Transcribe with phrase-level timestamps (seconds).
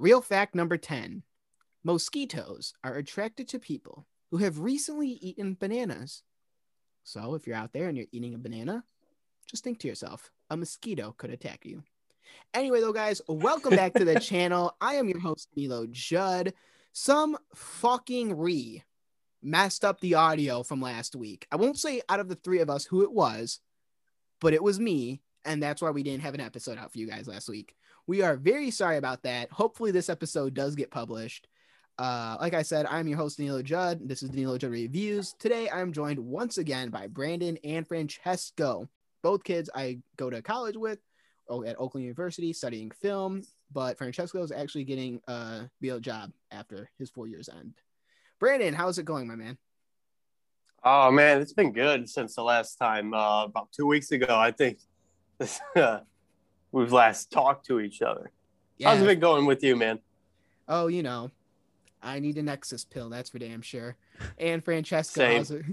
[0.00, 1.24] Real fact number 10
[1.84, 6.22] Mosquitoes are attracted to people who have recently eaten bananas.
[7.04, 8.82] So if you're out there and you're eating a banana,
[9.46, 11.82] just think to yourself, a mosquito could attack you.
[12.54, 14.74] Anyway, though, guys, welcome back to the channel.
[14.80, 16.54] I am your host, Milo Judd.
[16.94, 18.82] Some fucking re
[19.42, 21.46] messed up the audio from last week.
[21.52, 23.60] I won't say out of the three of us who it was,
[24.40, 25.20] but it was me.
[25.44, 27.74] And that's why we didn't have an episode out for you guys last week.
[28.10, 29.52] We are very sorry about that.
[29.52, 31.46] Hopefully, this episode does get published.
[31.96, 34.00] Uh, like I said, I'm your host, Danilo Judd.
[34.02, 35.36] This is Danilo Judd Reviews.
[35.38, 38.88] Today, I'm joined once again by Brandon and Francesco.
[39.22, 40.98] Both kids I go to college with
[41.48, 46.90] oh, at Oakland University studying film, but Francesco is actually getting a real job after
[46.98, 47.74] his four years end.
[48.40, 49.56] Brandon, how's it going, my man?
[50.82, 53.14] Oh man, it's been good since the last time.
[53.14, 54.78] Uh, about two weeks ago, I think
[56.72, 58.30] we've last talked to each other.
[58.78, 58.90] Yeah.
[58.90, 59.98] How's it been going with you, man?
[60.68, 61.30] Oh, you know,
[62.02, 63.08] I need a Nexus pill.
[63.08, 63.96] That's for damn sure.
[64.38, 65.64] And Francesco, how's it,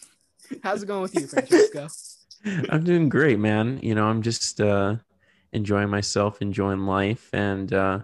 [0.62, 1.88] how's it going with you, Francesco?
[2.70, 3.78] I'm doing great, man.
[3.82, 4.96] You know, I'm just uh,
[5.52, 8.00] enjoying myself, enjoying life, and uh,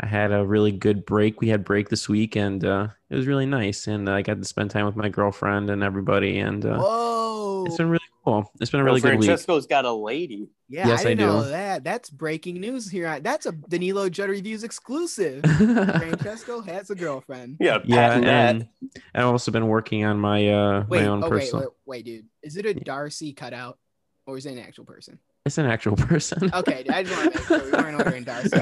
[0.00, 1.40] I had a really good break.
[1.40, 3.86] We had break this week, and uh, it was really nice.
[3.86, 6.38] And I got to spend time with my girlfriend and everybody.
[6.38, 8.52] And uh, whoa, it's been really cool.
[8.60, 9.26] It's been a really well, good week.
[9.28, 10.50] Francesco's got a lady.
[10.68, 11.32] Yeah, yes, I, didn't I do.
[11.32, 11.84] know that.
[11.84, 13.18] That's breaking news here.
[13.20, 15.42] That's a Danilo Judd Reviews exclusive.
[15.56, 17.56] Francesco has a girlfriend.
[17.60, 18.68] Yeah, yeah, and
[19.14, 21.60] I've also been working on my uh wait, my own oh, personal.
[21.60, 23.78] Wait, wait, wait, dude, is it a Darcy cutout
[24.26, 25.18] or is it an actual person?
[25.46, 26.50] It's an actual person.
[26.54, 28.58] okay, I just want to make sure we weren't ordering Darcy.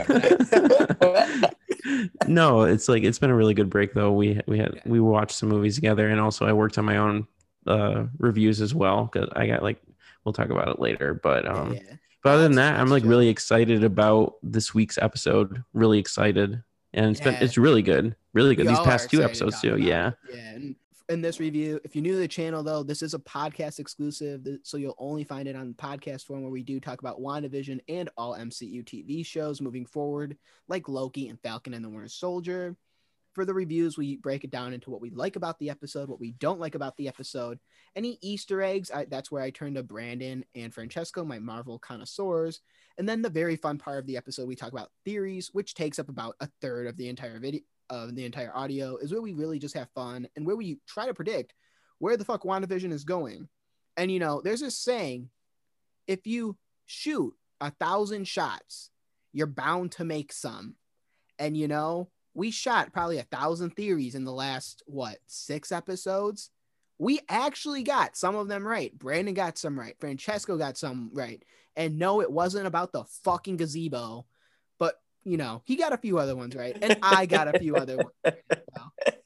[2.28, 4.12] no, it's like it's been a really good break though.
[4.12, 4.82] We we had yeah.
[4.86, 7.26] we watched some movies together, and also I worked on my own
[7.66, 9.82] uh reviews as well because I got like
[10.26, 11.14] we'll talk about it later.
[11.14, 11.96] But um, yeah.
[12.22, 15.62] but other than that, I'm like really excited about this week's episode.
[15.72, 17.32] Really excited, and it's yeah.
[17.32, 18.66] been it's really good, really good.
[18.66, 19.78] We These past two episodes too.
[19.78, 20.12] Yeah.
[20.30, 20.36] Yeah.
[20.36, 20.76] And
[21.08, 24.44] in this review, if you're new to the channel though, this is a podcast exclusive,
[24.64, 27.78] so you'll only find it on the podcast form where we do talk about WandaVision
[27.88, 30.36] and all MCU TV shows moving forward,
[30.68, 32.76] like Loki and Falcon and the Winter Soldier
[33.36, 36.18] for the reviews, we break it down into what we like about the episode, what
[36.18, 37.58] we don't like about the episode,
[37.94, 38.90] any Easter eggs.
[38.90, 42.60] I, that's where I turn to Brandon and Francesco, my Marvel connoisseurs.
[42.96, 45.98] And then the very fun part of the episode, we talk about theories, which takes
[45.98, 47.60] up about a third of the entire video
[47.90, 51.06] of the entire audio, is where we really just have fun and where we try
[51.06, 51.52] to predict
[51.98, 53.48] where the fuck WandaVision is going.
[53.98, 55.28] And you know, there's this saying
[56.06, 58.90] if you shoot a thousand shots,
[59.34, 60.76] you're bound to make some.
[61.38, 66.50] And you know, we shot probably a thousand theories in the last what six episodes.
[66.98, 68.96] We actually got some of them right.
[68.96, 69.96] Brandon got some right.
[69.98, 71.42] Francesco got some right.
[71.76, 74.26] And no it wasn't about the fucking gazebo
[74.78, 76.76] but you know he got a few other ones right.
[76.80, 78.36] And i got a few other ones.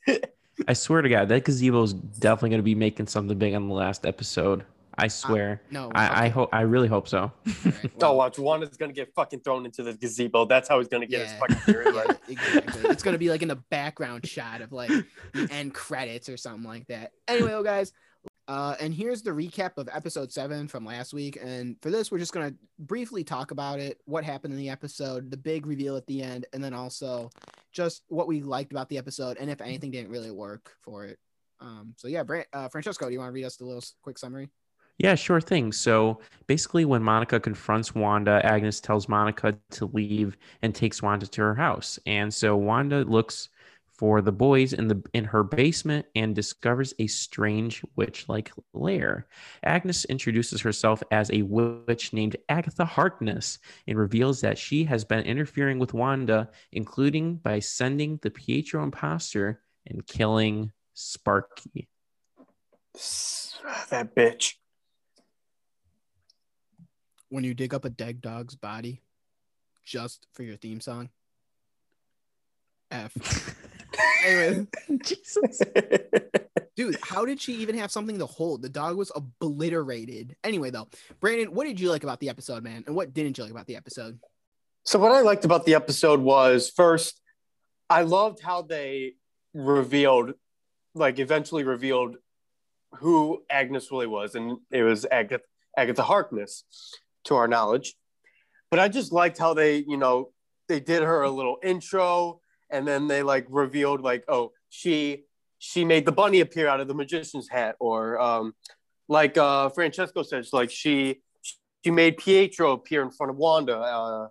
[0.07, 0.25] Right
[0.69, 3.69] i swear to god that gazebo is definitely going to be making something big on
[3.69, 4.65] the last episode
[5.01, 5.63] I swear.
[5.65, 6.51] Uh, no, I, I hope.
[6.53, 7.33] I really hope so.
[7.65, 8.39] Right, well, watch.
[8.39, 10.45] is gonna get fucking thrown into the gazebo.
[10.45, 12.19] That's how he's gonna get yeah, his fucking theory right.
[12.29, 12.91] exactly.
[12.91, 14.91] It's gonna be like in the background shot of like
[15.33, 17.13] the end credits or something like that.
[17.29, 17.93] Anyway, well, guys.
[18.47, 21.39] Uh, and here's the recap of episode seven from last week.
[21.41, 24.69] And for this, we're just going to briefly talk about it, what happened in the
[24.69, 27.31] episode, the big reveal at the end, and then also
[27.73, 31.21] just what we liked about the episode and if anything didn't really work for it.
[31.61, 34.19] Um, so, yeah, Brant, uh, Francesco, do you want to read us the little quick
[34.19, 34.49] summary?
[35.01, 35.73] Yeah, sure thing.
[35.73, 41.41] So basically, when Monica confronts Wanda, Agnes tells Monica to leave and takes Wanda to
[41.41, 41.99] her house.
[42.05, 43.49] And so Wanda looks
[43.95, 49.27] for the boys in the in her basement and discovers a strange witch-like lair.
[49.63, 55.25] Agnes introduces herself as a witch named Agatha Harkness and reveals that she has been
[55.25, 61.89] interfering with Wanda, including by sending the Pietro imposter and killing Sparky.
[63.89, 64.57] That bitch
[67.31, 69.03] when you dig up a dead dog's body
[69.85, 71.09] just for your theme song.
[72.91, 73.57] F.
[74.25, 74.67] anyway,
[75.05, 75.63] Jesus.
[76.77, 78.63] Dude, how did she even have something to hold?
[78.63, 80.37] The dog was obliterated.
[80.45, 80.89] Anyway, though,
[81.21, 82.85] Brandon, what did you like about the episode, man?
[82.87, 84.19] And what didn't you like about the episode?
[84.85, 87.21] So, what I liked about the episode was first,
[87.89, 89.15] I loved how they
[89.53, 90.33] revealed,
[90.95, 92.17] like, eventually revealed
[92.95, 94.35] who Agnes really was.
[94.35, 95.45] And it was Agatha,
[95.77, 96.65] Agatha Harkness
[97.25, 97.95] to our knowledge.
[98.71, 100.31] But I just liked how they, you know,
[100.69, 102.41] they did her a little intro
[102.71, 105.25] and then they like revealed like, oh, she
[105.59, 108.55] she made the bunny appear out of the magician's hat, or um,
[109.09, 111.21] like uh, Francesco says, like she
[111.85, 114.29] she made Pietro appear in front of Wanda uh,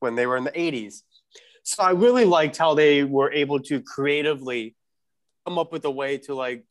[0.00, 1.02] when they were in the 80s.
[1.62, 4.74] So I really liked how they were able to creatively
[5.46, 6.64] come up with a way to like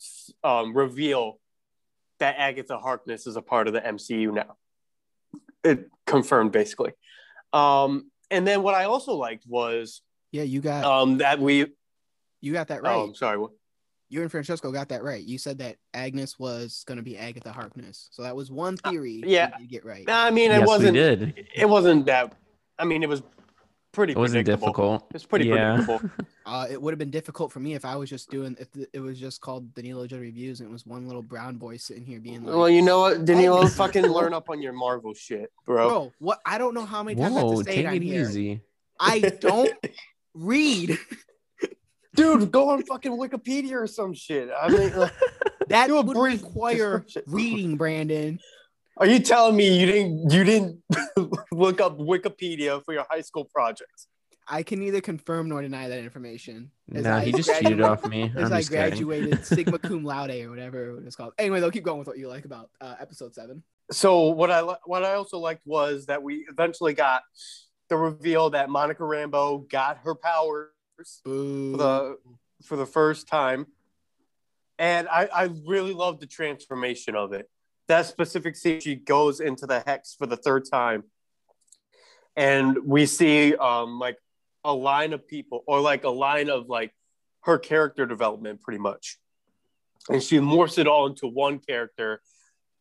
[0.43, 1.39] um, reveal
[2.19, 4.57] that Agatha Harkness is a part of the MCU now.
[5.63, 6.91] It confirmed basically.
[7.53, 10.01] Um, and then what I also liked was
[10.31, 11.65] Yeah, you got um, that we.
[12.41, 12.95] you got that right.
[12.95, 13.37] Oh, I'm sorry.
[13.37, 13.51] what-
[14.11, 15.23] you and Francesco got that right.
[15.23, 18.09] You said that Agnes was going to be Agatha Harkness.
[18.11, 19.11] So that was one theory.
[19.11, 19.51] you yeah.
[19.59, 20.07] you get right.
[20.07, 20.95] No, I mean, it yes, wasn't.
[20.95, 21.47] did.
[21.53, 22.33] It wasn't that.
[22.79, 23.21] I mean, it was
[23.91, 24.13] pretty.
[24.13, 24.67] It wasn't predictable.
[24.67, 25.07] difficult.
[25.15, 25.77] It's pretty Yeah.
[25.85, 26.09] predictable.
[26.49, 28.87] Uh, it would have been difficult for me if I was just doing if the,
[28.91, 32.03] it was just called Danilo Joe reviews and it was one little brown boy sitting
[32.03, 35.51] here being like, Well, you know what, Danilo, fucking learn up on your Marvel shit,
[35.67, 35.87] bro.
[35.89, 36.39] "Bro, what?
[36.47, 38.01] I don't know how many times I have Whoa, to say take it on it
[38.01, 38.21] here.
[38.23, 38.61] easy.
[38.99, 39.71] I don't
[40.33, 40.97] read.
[42.15, 44.49] Dude, go on fucking Wikipedia or some shit.
[44.59, 45.13] I mean, like,
[45.67, 48.39] That Do would require reading, Brandon.
[48.99, 50.83] Are you telling me you didn't you didn't
[51.51, 54.07] look up Wikipedia for your high school projects?
[54.51, 56.71] I can neither confirm nor deny that information.
[56.87, 58.23] No, I he just graduate- cheated off me.
[58.35, 58.89] As I'm I just kidding.
[58.89, 61.33] graduated Sigma Cum Laude or whatever it was called.
[61.37, 63.63] Anyway, they'll keep going with what you like about uh, episode seven.
[63.91, 67.21] So what I what I also liked was that we eventually got
[67.89, 70.67] the reveal that Monica Rambo got her powers
[71.23, 71.71] Boo.
[71.71, 72.17] for the
[72.65, 73.65] for the first time,
[74.77, 77.49] and I I really love the transformation of it.
[77.89, 81.03] That specific scene, she goes into the hex for the third time,
[82.35, 84.17] and we see um like
[84.63, 86.93] a line of people or like a line of like
[87.41, 89.17] her character development, pretty much,
[90.07, 92.21] and she morphs it all into one character.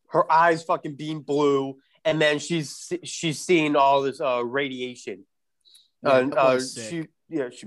[0.09, 5.25] Her eyes fucking beam blue, and then she's she's seeing all this uh radiation.
[6.03, 7.65] Yeah, and uh, she yeah she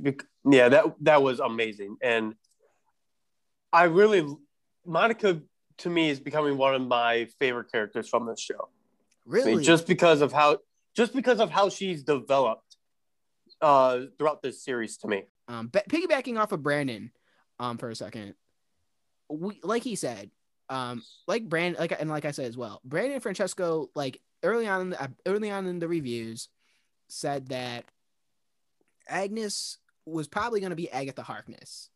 [0.49, 1.97] yeah that that was amazing.
[2.01, 2.35] And
[3.73, 4.25] i really
[4.85, 5.41] monica
[5.83, 8.69] to me is becoming one of my favorite characters from this show.
[8.69, 8.69] I
[9.27, 9.55] really?
[9.57, 10.59] mean, just because of how
[10.95, 12.77] just because of how she's developed
[13.61, 15.25] uh throughout this series to me.
[15.49, 17.11] Um, ba- piggybacking off of Brandon,
[17.59, 18.35] um, for a second,
[19.29, 20.31] we like he said,
[20.69, 24.67] um, like Brand, like and like I said as well, Brandon and Francesco, like early
[24.67, 26.49] on in the early on in the reviews,
[27.09, 27.85] said that
[29.09, 31.91] Agnes was probably going to be Agatha Harkness,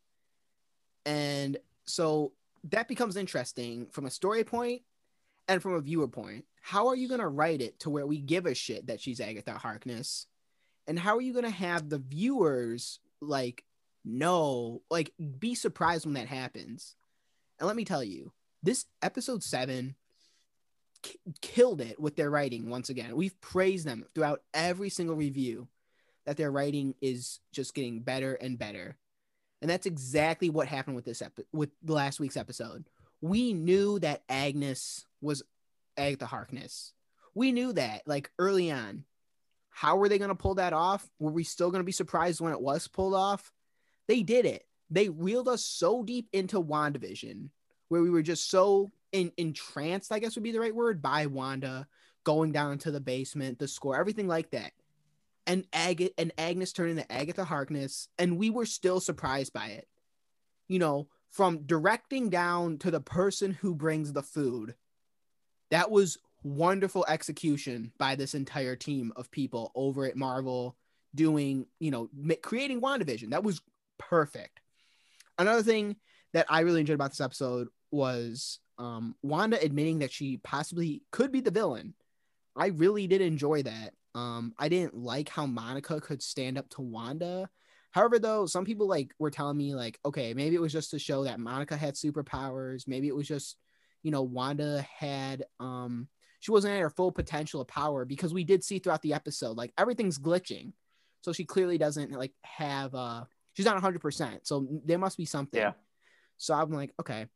[1.04, 2.32] and so
[2.70, 4.82] that becomes interesting from a story point
[5.48, 6.44] and from a viewer point.
[6.60, 9.20] How are you going to write it to where we give a shit that she's
[9.20, 10.26] Agatha Harkness?
[10.86, 13.64] And how are you going to have the viewers like
[14.04, 16.96] know, like be surprised when that happens?
[17.58, 18.32] And let me tell you,
[18.62, 19.94] this episode 7
[21.02, 23.16] k- killed it with their writing once again.
[23.16, 25.68] We've praised them throughout every single review
[26.24, 28.96] that their writing is just getting better and better.
[29.62, 32.84] And that's exactly what happened with this epi- with last week's episode.
[33.20, 35.42] We knew that Agnes was
[35.96, 36.92] Agatha Harkness.
[37.34, 39.04] We knew that like early on.
[39.70, 41.06] How were they going to pull that off?
[41.18, 43.52] Were we still going to be surprised when it was pulled off?
[44.08, 44.64] They did it.
[44.90, 47.50] They reeled us so deep into WandaVision
[47.88, 51.26] where we were just so in, entranced, I guess would be the right word, by
[51.26, 51.86] Wanda
[52.24, 54.72] going down into the basement, the score, everything like that.
[55.46, 59.86] And Ag- and Agnes turning to Agatha Harkness, and we were still surprised by it.
[60.66, 64.74] You know, from directing down to the person who brings the food.
[65.70, 70.76] That was wonderful execution by this entire team of people over at Marvel
[71.14, 72.08] doing, you know,
[72.42, 73.30] creating WandaVision.
[73.30, 73.60] That was
[73.98, 74.60] perfect.
[75.38, 75.96] Another thing
[76.32, 81.32] that I really enjoyed about this episode was um, Wanda admitting that she possibly could
[81.32, 81.94] be the villain.
[82.56, 83.92] I really did enjoy that.
[84.16, 87.50] Um, I didn't like how Monica could stand up to Wanda.
[87.90, 90.98] However, though, some people like were telling me like, okay, maybe it was just to
[90.98, 92.88] show that Monica had superpowers.
[92.88, 93.58] Maybe it was just,
[94.02, 96.08] you know, Wanda had um
[96.40, 99.56] she wasn't at her full potential of power because we did see throughout the episode
[99.56, 100.72] like everything's glitching.
[101.20, 104.40] So she clearly doesn't like have uh she's not 100%.
[104.44, 105.60] So there must be something.
[105.60, 105.72] Yeah.
[106.38, 107.26] So I'm like, okay.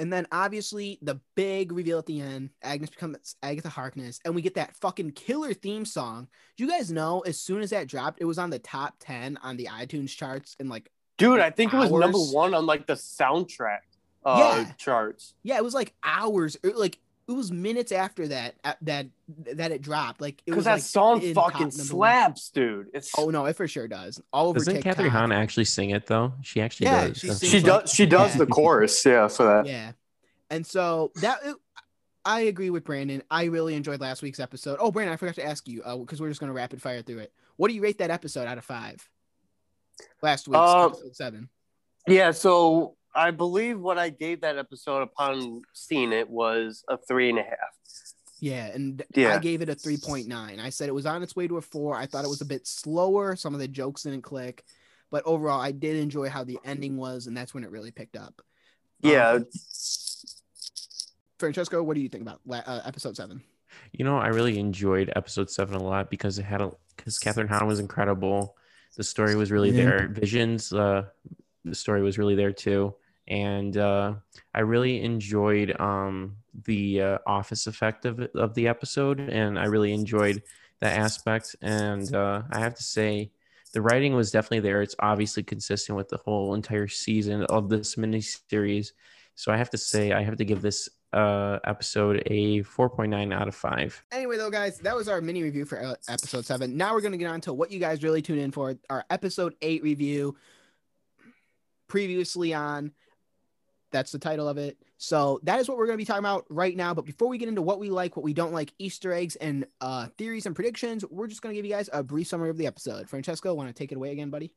[0.00, 4.40] And then obviously the big reveal at the end, Agnes becomes Agatha Harkness, and we
[4.40, 6.26] get that fucking killer theme song.
[6.56, 9.38] Do you guys know as soon as that dropped, it was on the top 10
[9.42, 12.86] on the iTunes charts and like dude i think it was number one on like
[12.86, 13.80] the soundtrack
[14.24, 14.72] uh Yeah.
[14.78, 16.98] charts yeah, it was like hours like
[17.30, 19.06] it was minutes after that uh, that
[19.54, 20.20] that it dropped.
[20.20, 21.70] Like it because was that like song fucking number one.
[21.70, 24.20] slaps dude it's Oh no, it for sure does.
[24.32, 24.96] All over Doesn't TikTok.
[24.96, 26.32] Kathryn Hahn actually sing it though?
[26.42, 27.18] She actually Yeah, does.
[27.18, 28.38] she That's- sings she like- does she does yeah.
[28.38, 29.92] the chorus yeah for that Yeah.
[30.50, 31.38] And so that
[32.24, 33.22] I agree with Brandon.
[33.30, 34.76] I really enjoyed last week's episode.
[34.80, 37.20] Oh, Brandon, I forgot to ask you because we're just going to rapid fire through
[37.20, 37.32] it.
[37.56, 39.08] What do you rate that episode out of five?
[40.22, 41.48] Last week's Uh, episode seven.
[42.06, 47.30] Yeah, so I believe what I gave that episode upon seeing it was a three
[47.30, 47.56] and a half.
[48.40, 49.34] Yeah, and Yeah.
[49.34, 50.60] I gave it a 3.9.
[50.60, 51.94] I said it was on its way to a four.
[51.96, 53.36] I thought it was a bit slower.
[53.36, 54.64] Some of the jokes didn't click,
[55.10, 58.16] but overall, I did enjoy how the ending was, and that's when it really picked
[58.16, 58.40] up.
[59.02, 59.46] Yeah, Um,
[61.38, 63.42] Francesco, what do you think about uh, episode seven?
[63.92, 67.48] You know, I really enjoyed episode seven a lot because it had a because Kathryn
[67.48, 68.56] Hahn was incredible.
[68.96, 69.84] The story was really Yeah.
[69.84, 70.08] there.
[70.08, 71.04] Visions, uh,
[71.64, 72.94] the story was really there too,
[73.28, 74.14] and uh,
[74.54, 79.92] I really enjoyed um the uh, office effect of of the episode, and I really
[79.92, 80.42] enjoyed
[80.80, 81.56] that aspect.
[81.62, 83.30] And uh, I have to say,
[83.72, 84.82] the writing was definitely there.
[84.82, 88.92] It's obviously consistent with the whole entire season of this miniseries.
[89.34, 93.48] So I have to say, I have to give this uh, episode a 4.9 out
[93.48, 94.04] of 5.
[94.12, 96.76] Anyway, though, guys, that was our mini review for uh, episode seven.
[96.76, 99.04] Now we're going to get on to what you guys really tune in for our
[99.10, 100.36] episode eight review.
[101.90, 102.92] Previously on,
[103.90, 104.78] that's the title of it.
[104.96, 106.94] So that is what we're going to be talking about right now.
[106.94, 109.66] But before we get into what we like, what we don't like, Easter eggs, and
[109.80, 112.56] uh, theories and predictions, we're just going to give you guys a brief summary of
[112.56, 113.08] the episode.
[113.08, 114.52] Francesco, want to take it away again, buddy?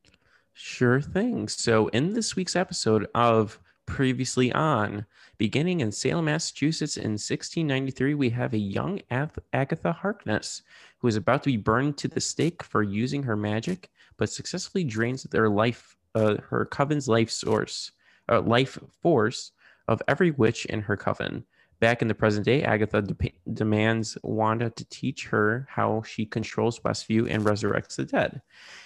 [0.53, 1.47] Sure thing.
[1.47, 5.05] So, in this week's episode of Previously On,
[5.39, 10.61] beginning in Salem, Massachusetts in 1693, we have a young Agatha Harkness
[10.99, 14.83] who is about to be burned to the stake for using her magic, but successfully
[14.83, 17.91] drains their life, uh, her coven's life source,
[18.31, 19.51] uh, life force
[19.87, 21.45] of every witch in her coven.
[21.79, 26.79] Back in the present day, Agatha de- demands Wanda to teach her how she controls
[26.79, 28.41] Westview and resurrects the dead.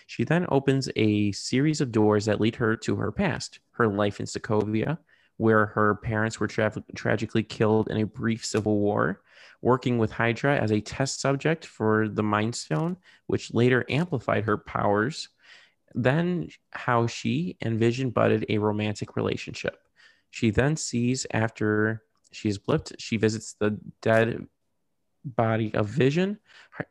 [0.08, 4.20] She then opens a series of doors that lead her to her past, her life
[4.20, 4.98] in Sokovia,
[5.38, 9.22] where her parents were tra- tragically killed in a brief civil war,
[9.62, 14.58] working with Hydra as a test subject for the Mind Stone, which later amplified her
[14.58, 15.30] powers.
[15.94, 19.78] Then, how she and Vision budded a romantic relationship.
[20.30, 24.48] She then sees after she is blipped, she visits the dead
[25.24, 26.40] body of Vision.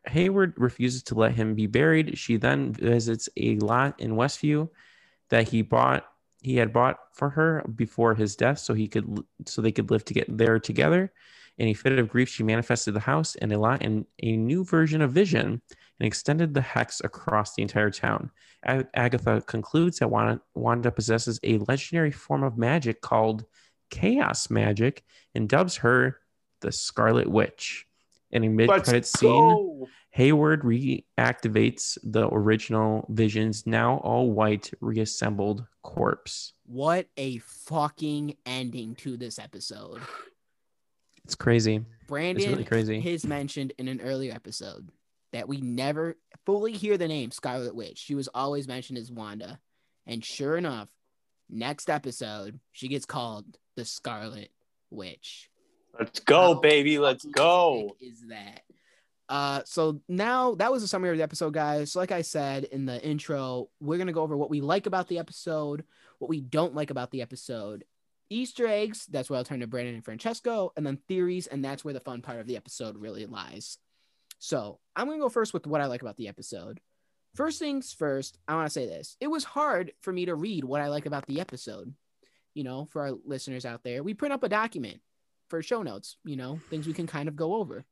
[0.05, 2.17] Hayward refuses to let him be buried.
[2.17, 4.69] She then visits a lot in Westview
[5.29, 6.05] that he bought
[6.41, 10.05] he had bought for her before his death so he could so they could live
[10.05, 11.11] to get there together.
[11.57, 14.63] In a fit of grief, she manifested the house and a lot in a new
[14.63, 15.61] version of Vision
[15.99, 18.31] and extended the hex across the entire town.
[18.65, 23.45] A- Agatha concludes that Wanda, Wanda possesses a legendary form of magic called
[23.89, 26.19] chaos magic and dubs her
[26.61, 27.85] the Scarlet Witch.
[28.31, 29.87] In a mid credit scene.
[30.11, 36.53] Hayward reactivates the original Vision's now all white reassembled corpse.
[36.65, 40.01] What a fucking ending to this episode.
[41.23, 41.85] It's crazy.
[42.07, 42.99] Brandon it's really crazy.
[43.01, 44.89] has mentioned in an earlier episode
[45.33, 46.15] that we never
[46.45, 47.99] fully hear the name Scarlet Witch.
[47.99, 49.59] She was always mentioned as Wanda.
[50.05, 50.89] And sure enough,
[51.49, 54.49] next episode, she gets called the Scarlet
[54.89, 55.49] Witch.
[55.99, 56.99] Let's go, How baby.
[56.99, 57.95] Let's go.
[57.99, 58.61] Is that?
[59.29, 61.91] Uh, so now that was a summary of the episode, guys.
[61.91, 65.07] So like I said in the intro, we're gonna go over what we like about
[65.07, 65.83] the episode,
[66.19, 67.83] what we don't like about the episode,
[68.29, 69.05] Easter eggs.
[69.07, 71.99] That's where I'll turn to Brandon and Francesco, and then theories, and that's where the
[71.99, 73.77] fun part of the episode really lies.
[74.39, 76.79] So I'm gonna go first with what I like about the episode.
[77.35, 80.63] First things first, I want to say this: it was hard for me to read
[80.63, 81.93] what I like about the episode.
[82.53, 85.01] You know, for our listeners out there, we print up a document
[85.49, 86.17] for show notes.
[86.23, 87.85] You know, things we can kind of go over.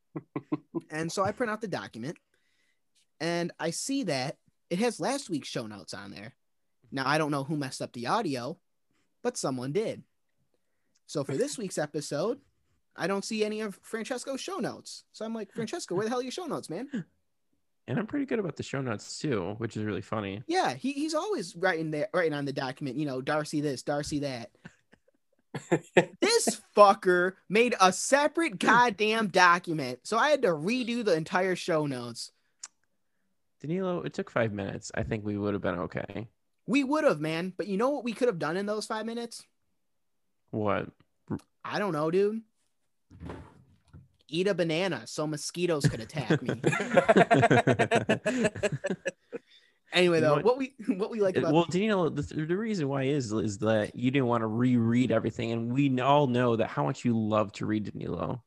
[0.90, 2.16] and so I print out the document,
[3.20, 4.38] and I see that
[4.70, 6.34] it has last week's show notes on there.
[6.90, 8.58] Now I don't know who messed up the audio,
[9.22, 10.02] but someone did.
[11.06, 12.40] So for this week's episode,
[12.96, 15.04] I don't see any of Francesco's show notes.
[15.12, 17.04] So I'm like, Francesco, where the hell are your show notes, man?
[17.88, 20.42] And I'm pretty good about the show notes too, which is really funny.
[20.48, 24.18] Yeah, he, he's always writing there, writing on the document, you know, Darcy this, Darcy
[24.20, 24.50] that.
[26.20, 31.86] this fucker made a separate goddamn document, so I had to redo the entire show
[31.86, 32.32] notes.
[33.60, 34.90] Danilo, it took five minutes.
[34.94, 36.28] I think we would have been okay.
[36.66, 39.06] We would have, man, but you know what we could have done in those five
[39.06, 39.44] minutes?
[40.50, 40.88] What?
[41.64, 42.42] I don't know, dude.
[44.28, 46.48] Eat a banana so mosquitoes could attack me.
[49.92, 50.44] anyway, You know though, what?
[50.44, 53.94] what we what we like about well, Danilo, the, the reason why is is that
[53.94, 57.52] you didn't want to reread everything, and we all know that how much you love
[57.52, 58.42] to read Danilo.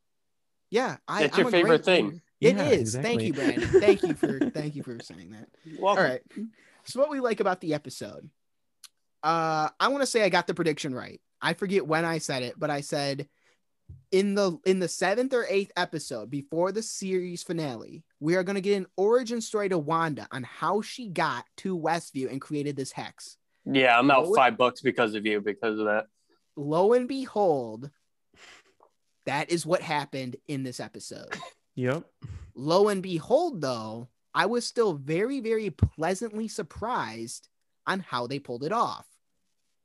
[0.69, 2.05] yeah, I, That's I'm your a favorite thing.
[2.05, 2.21] reader.
[2.41, 2.95] It Yeah, is.
[2.95, 3.57] Thank you, exactly.
[3.65, 3.81] Brandon.
[3.81, 5.47] Thank you for thank you for saying that.
[5.79, 6.03] Welcome.
[6.03, 6.21] All right.
[6.85, 8.29] So what we like about the episode.
[9.23, 11.21] Uh I want to say I got the prediction right.
[11.41, 13.27] I forget when I said it, but I said
[14.11, 18.55] in the in the 7th or 8th episode before the series finale, we are going
[18.55, 22.75] to get an origin story to Wanda on how she got to Westview and created
[22.75, 23.37] this hex.
[23.65, 24.35] Yeah, I'm out What?
[24.37, 26.07] five bucks because of you because of that.
[26.55, 27.89] Lo and behold,
[29.25, 31.35] that is what happened in this episode.
[31.75, 32.03] Yep.
[32.55, 37.47] Lo and behold, though, I was still very, very pleasantly surprised
[37.87, 39.05] on how they pulled it off.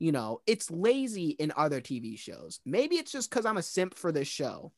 [0.04, 2.60] You know, it's lazy in other TV shows.
[2.66, 4.70] Maybe it's just because I'm a simp for this show.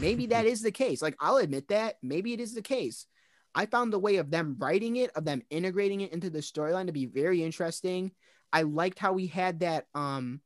[0.00, 1.00] Maybe that is the case.
[1.00, 1.98] Like, I'll admit that.
[2.02, 3.06] Maybe it is the case.
[3.54, 6.86] I found the way of them writing it, of them integrating it into the storyline
[6.86, 8.10] to be very interesting.
[8.52, 10.40] I liked how we had that um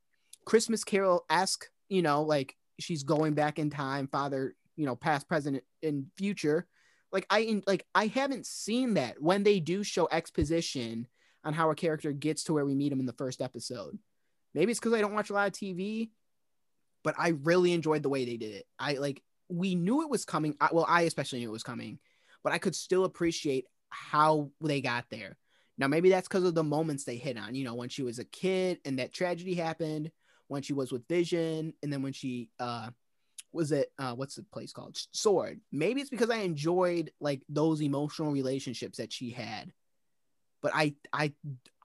[0.44, 5.28] Christmas Carol esque, you know, like she's going back in time, father, you know, past,
[5.28, 6.66] present, and future.
[7.10, 11.08] Like I like I haven't seen that when they do show exposition
[11.42, 13.98] on how a character gets to where we meet him in the first episode.
[14.54, 16.10] Maybe it's because I don't watch a lot of TV,
[17.02, 18.66] but I really enjoyed the way they did it.
[18.78, 20.56] I like we knew it was coming.
[20.72, 21.98] Well, I especially knew it was coming,
[22.42, 25.36] but I could still appreciate how they got there.
[25.78, 27.54] Now, maybe that's because of the moments they hit on.
[27.54, 30.10] You know, when she was a kid and that tragedy happened,
[30.48, 32.90] when she was with Vision, and then when she uh
[33.52, 35.60] was it uh what's the place called Sword.
[35.72, 39.72] Maybe it's because I enjoyed like those emotional relationships that she had.
[40.60, 41.32] But I I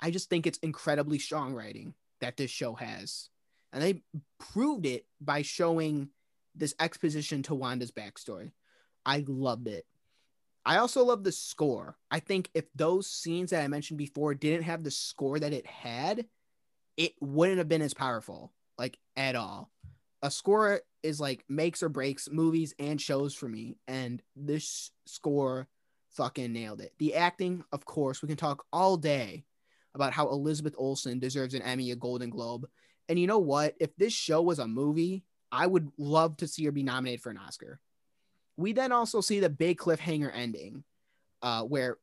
[0.02, 3.30] I just think it's incredibly strong writing that this show has.
[3.74, 4.02] And they
[4.40, 6.10] proved it by showing
[6.56, 8.52] this exposition to Wanda's backstory.
[9.06, 9.86] I loved it.
[10.66, 11.98] I also love the score.
[12.10, 15.68] I think if those scenes that I mentioned before didn't have the score that it
[15.68, 16.26] had,
[16.98, 19.70] it wouldn't have been as powerful, like at all.
[20.24, 25.68] A score is like makes or breaks movies and shows for me, and this score
[26.14, 26.94] fucking nailed it.
[26.98, 29.44] The acting, of course, we can talk all day
[29.96, 32.68] about how Elizabeth Olsen deserves an Emmy, a Golden Globe.
[33.10, 33.75] And you know what?
[33.80, 37.30] If this show was a movie, I would love to see her be nominated for
[37.32, 37.80] an Oscar.
[38.58, 40.84] We then also see the big cliffhanger ending,
[41.42, 41.98] uh, where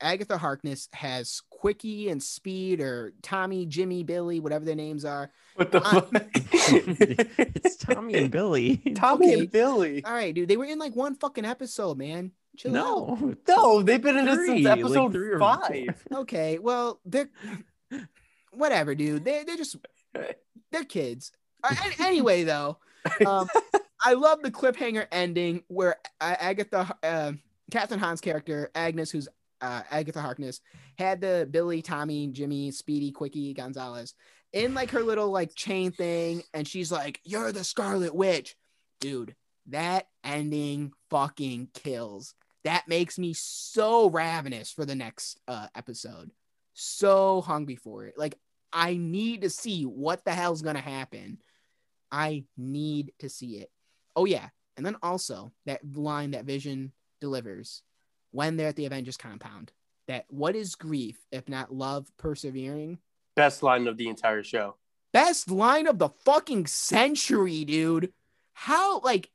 [0.00, 5.30] Agatha Harkness has Quickie and Speed or Tommy, Jimmy, Billy, whatever their names are.
[5.54, 6.26] What the Uh, fuck?
[6.34, 8.76] it's Tommy and Billy.
[8.94, 9.38] Tommy Okay.
[9.40, 10.04] and Billy.
[10.04, 10.48] All right, dude.
[10.48, 12.32] They were in like one fucking episode, man.
[12.56, 13.20] Chill out.
[13.20, 16.04] No, No, they've been in this since like episode three or five.
[16.14, 17.28] Okay, well, they're
[18.52, 19.24] whatever, dude.
[19.24, 19.76] They they're just
[20.70, 21.32] they're kids.
[21.98, 22.78] Anyway, though,
[23.26, 23.48] um,
[24.04, 27.32] I love the cliffhanger ending where Agatha, uh,
[27.72, 29.28] Kathryn Hahn's character Agnes, who's
[29.62, 30.60] uh, Agatha Harkness,
[30.98, 34.14] had the Billy, Tommy, Jimmy, Speedy, Quickie, Gonzalez
[34.52, 38.56] in like her little like chain thing, and she's like, "You're the Scarlet Witch,
[39.00, 39.34] dude."
[39.68, 42.34] That ending fucking kills.
[42.64, 46.30] That makes me so ravenous for the next uh, episode.
[46.72, 48.14] So hungry for it.
[48.16, 48.38] Like
[48.72, 51.38] I need to see what the hell's gonna happen.
[52.10, 53.70] I need to see it.
[54.16, 57.82] Oh yeah, and then also that line that Vision delivers
[58.30, 59.72] when they're at the Avengers compound.
[60.08, 62.98] That what is grief if not love persevering?
[63.36, 64.76] Best line of the entire show.
[65.12, 68.12] Best line of the fucking century, dude.
[68.52, 69.30] How like,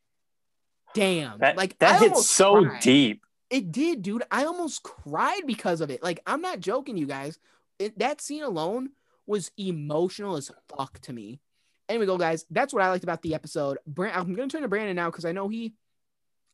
[0.94, 2.82] damn, That, like that I almost so cried.
[2.82, 3.24] deep.
[3.50, 4.24] It did, dude.
[4.30, 6.04] I almost cried because of it.
[6.04, 7.40] Like, I'm not joking, you guys.
[7.80, 8.90] It, that scene alone
[9.26, 11.40] was emotional as fuck to me.
[11.88, 12.46] Anyway, go, guys.
[12.52, 13.80] That's what I liked about the episode.
[13.88, 15.74] Brand- I'm going to turn to Brandon now because I know he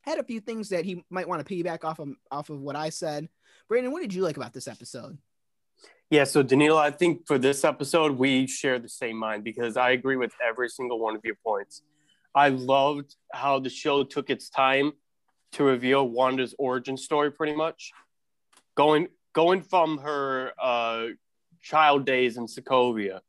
[0.02, 2.76] had a few things that he might want to piggyback off of off of what
[2.76, 3.28] I said.
[3.68, 5.18] Brandon, what did you like about this episode?
[6.08, 9.90] Yeah, so Danilo, I think for this episode we share the same mind because I
[9.90, 11.82] agree with every single one of your points.
[12.36, 14.92] I loved how the show took its time
[15.52, 17.92] to reveal Wanda's origin story, pretty much
[18.76, 21.06] going going from her uh,
[21.62, 23.20] child days in Sokovia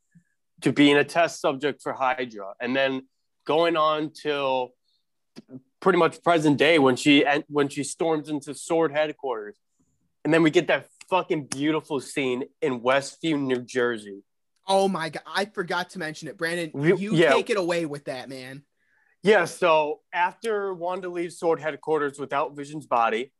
[0.61, 3.07] to being a test subject for Hydra, and then
[3.45, 4.73] going on till
[5.79, 9.57] pretty much present day when she when she storms into Sword headquarters,
[10.25, 14.23] and then we get that fucking beautiful scene in Westview, New Jersey.
[14.67, 16.37] Oh my god, I forgot to mention it.
[16.37, 17.31] Brandon, you yeah.
[17.31, 18.63] take it away with that, man.
[19.27, 23.33] Yeah, so after Wanda leaves Sword headquarters without Vision's body,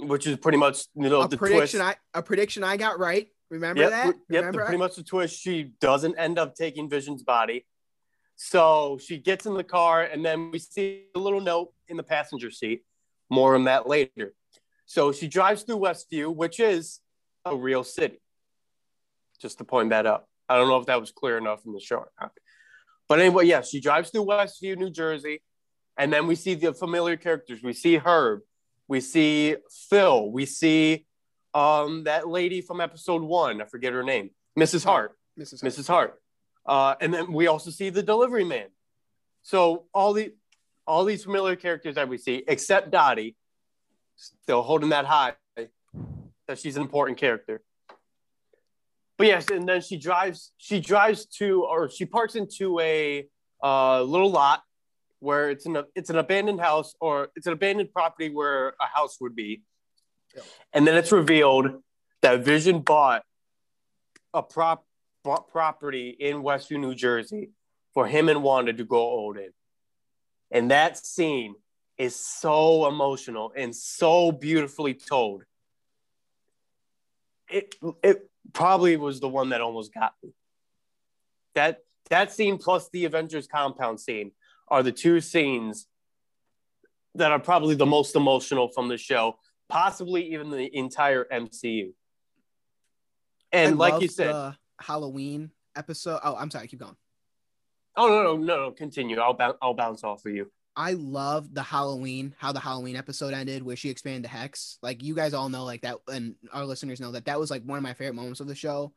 [0.00, 1.98] which is pretty much you know A the prediction twist.
[2.14, 3.26] I a prediction I got right.
[3.50, 4.06] Remember Yep, that?
[4.06, 5.40] yep, the- Remember pretty much the twist.
[5.40, 7.66] She doesn't end up taking Vision's body.
[8.36, 12.02] So she gets in the car, and then we see a little note in the
[12.02, 12.84] passenger seat.
[13.30, 14.34] More on that later.
[14.84, 17.00] So she drives through Westview, which is
[17.46, 18.20] a real city.
[19.40, 20.26] Just to point that out.
[20.50, 21.96] I don't know if that was clear enough in the show.
[21.96, 22.32] or not.
[23.08, 25.42] But anyway, yeah, she drives through Westview, New Jersey,
[25.96, 27.62] and then we see the familiar characters.
[27.62, 28.40] We see Herb,
[28.86, 29.56] we see
[29.88, 31.06] Phil, we see
[31.54, 33.62] um, that lady from episode one.
[33.62, 34.84] I forget her name, Mrs.
[34.84, 35.12] Hart.
[35.38, 35.62] Mrs.
[35.62, 35.88] Mrs.
[35.88, 36.20] Hart.
[36.66, 38.66] Uh, and then we also see the delivery man.
[39.42, 40.34] So all the
[40.86, 43.36] all these familiar characters that we see, except Dottie,
[44.16, 45.34] still holding that high
[46.48, 47.62] that she's an important character.
[49.18, 50.52] But yes, and then she drives.
[50.58, 53.26] She drives to, or she parks into a
[53.62, 54.62] uh, little lot
[55.18, 59.18] where it's an it's an abandoned house or it's an abandoned property where a house
[59.20, 59.62] would be,
[60.36, 60.42] Yeah.
[60.72, 61.82] and then it's revealed
[62.22, 63.24] that Vision bought
[64.32, 64.86] a prop
[65.24, 67.50] bought property in Westview, New Jersey,
[67.94, 69.50] for him and Wanda to go old in,
[70.52, 71.56] and that scene
[71.96, 75.42] is so emotional and so beautifully told.
[77.50, 80.30] It it probably was the one that almost got me.
[81.54, 81.80] That
[82.10, 84.32] that scene plus the Avengers compound scene
[84.68, 85.86] are the two scenes
[87.14, 91.92] that are probably the most emotional from the show, possibly even the entire MCU.
[93.52, 96.20] And I like you said, the Halloween episode.
[96.22, 96.68] Oh, I'm sorry.
[96.68, 96.96] Keep going.
[97.96, 99.18] oh no no no no, continue.
[99.18, 100.50] I'll bounce I'll bounce off of you.
[100.78, 104.78] I love the Halloween, how the Halloween episode ended, where she expanded the hex.
[104.80, 107.64] Like you guys all know, like that, and our listeners know that that was like
[107.64, 108.92] one of my favorite moments of the show.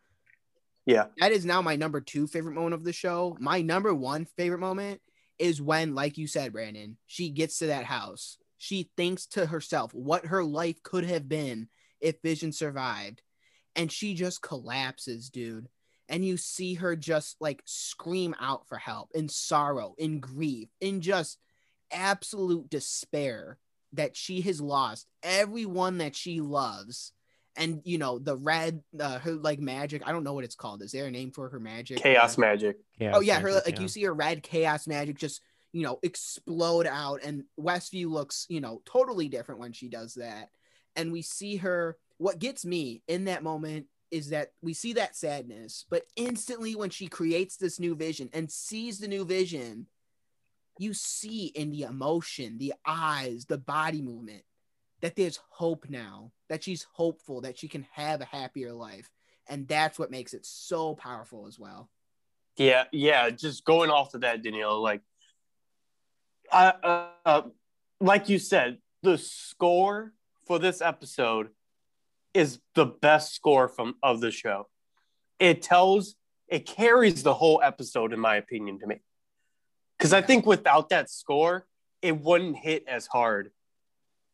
[0.85, 1.05] Yeah.
[1.17, 3.35] That is now my number two favorite moment of the show.
[3.39, 5.01] My number one favorite moment
[5.39, 8.37] is when, like you said, Brandon, she gets to that house.
[8.59, 11.67] She thinks to herself what her life could have been
[11.99, 13.23] if Vision survived.
[13.75, 15.67] And she just collapses, dude.
[16.07, 21.01] And you see her just like scream out for help in sorrow, in grief, in
[21.01, 21.39] just
[21.91, 23.57] absolute despair
[23.93, 27.11] that she has lost everyone that she loves.
[27.57, 30.81] And you know the red uh, her like magic i don't know what it's called.
[30.81, 31.97] Is there a name for her magic?
[31.97, 32.77] Chaos Uh, magic.
[32.97, 33.81] Yeah, oh yeah her like yeah.
[33.81, 35.41] you see her red chaos magic just
[35.73, 37.21] you know explode out.
[37.23, 40.49] And westview looks you know totally different when she does that.
[40.95, 45.15] And we see her what gets me in that moment is that we see that
[45.15, 49.87] sadness but instantly when she creates this new vision and sees the new vision
[50.81, 54.43] you see in the emotion the eyes the body movement
[55.01, 59.09] that there's hope now that she's hopeful that she can have a happier life
[59.47, 61.89] and that's what makes it so powerful as well
[62.57, 63.29] Yeah, yeah.
[63.29, 65.01] Just going off of that, Danielle, like,
[66.51, 67.41] uh, uh, uh,
[67.99, 70.13] like you said, the score
[70.45, 71.49] for this episode
[72.33, 74.67] is the best score from of the show.
[75.39, 76.15] It tells,
[76.47, 79.01] it carries the whole episode, in my opinion, to me.
[80.01, 81.67] Because I think without that score,
[82.01, 83.51] it wouldn't hit as hard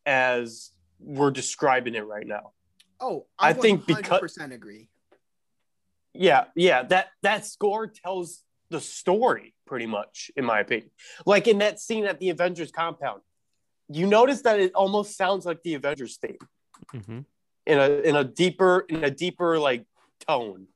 [0.06, 2.52] as we're describing it right now.
[2.98, 4.88] Oh, I I, think think because- percent agree.
[6.14, 6.84] Yeah, yeah.
[6.84, 10.90] That that score tells the story pretty much, in my opinion.
[11.26, 13.20] Like in that scene at the Avengers compound,
[13.90, 16.38] you notice that it almost sounds like the Avengers theme
[16.94, 17.26] Mhm.
[17.66, 19.84] in a in a deeper in a deeper like
[20.26, 20.68] tone.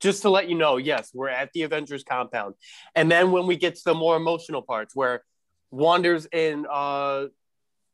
[0.00, 2.54] Just to let you know, yes, we're at the Avengers compound,
[2.94, 5.22] and then when we get to the more emotional parts, where
[5.70, 7.26] Wanda's in uh,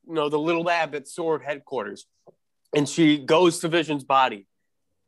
[0.06, 2.06] you know, the little lab at Sword headquarters,
[2.74, 4.46] and she goes to Vision's body,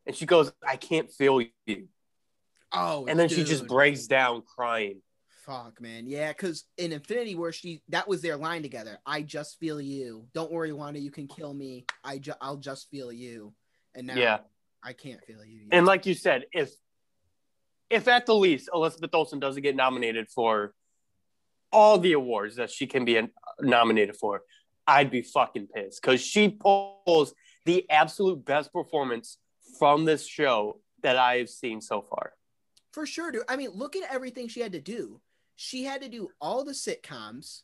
[0.07, 1.89] and she goes, "I can't feel you."
[2.73, 5.03] Oh, and then she just breaks down crying.
[5.45, 6.07] Fuck, man.
[6.07, 8.99] Yeah, because in Infinity War, she that was their line together.
[9.07, 10.27] I just feel you.
[10.35, 10.99] Don't worry, Wanda.
[10.99, 11.87] You can kill me.
[12.03, 13.55] I ju- I'll just feel you.
[13.95, 14.39] And now Yeah,
[14.83, 15.69] I can't feel you.
[15.71, 16.71] and like you said, if
[17.91, 20.75] if at the least Elizabeth Olsen doesn't get nominated for
[21.73, 23.21] all the awards that she can be
[23.61, 24.43] nominated for,
[24.87, 29.39] I'd be fucking pissed because she pulls the absolute best performance
[29.79, 32.33] from this show that I have seen so far.
[32.93, 33.43] For sure, dude.
[33.49, 35.21] I mean, look at everything she had to do.
[35.57, 37.63] She had to do all the sitcoms.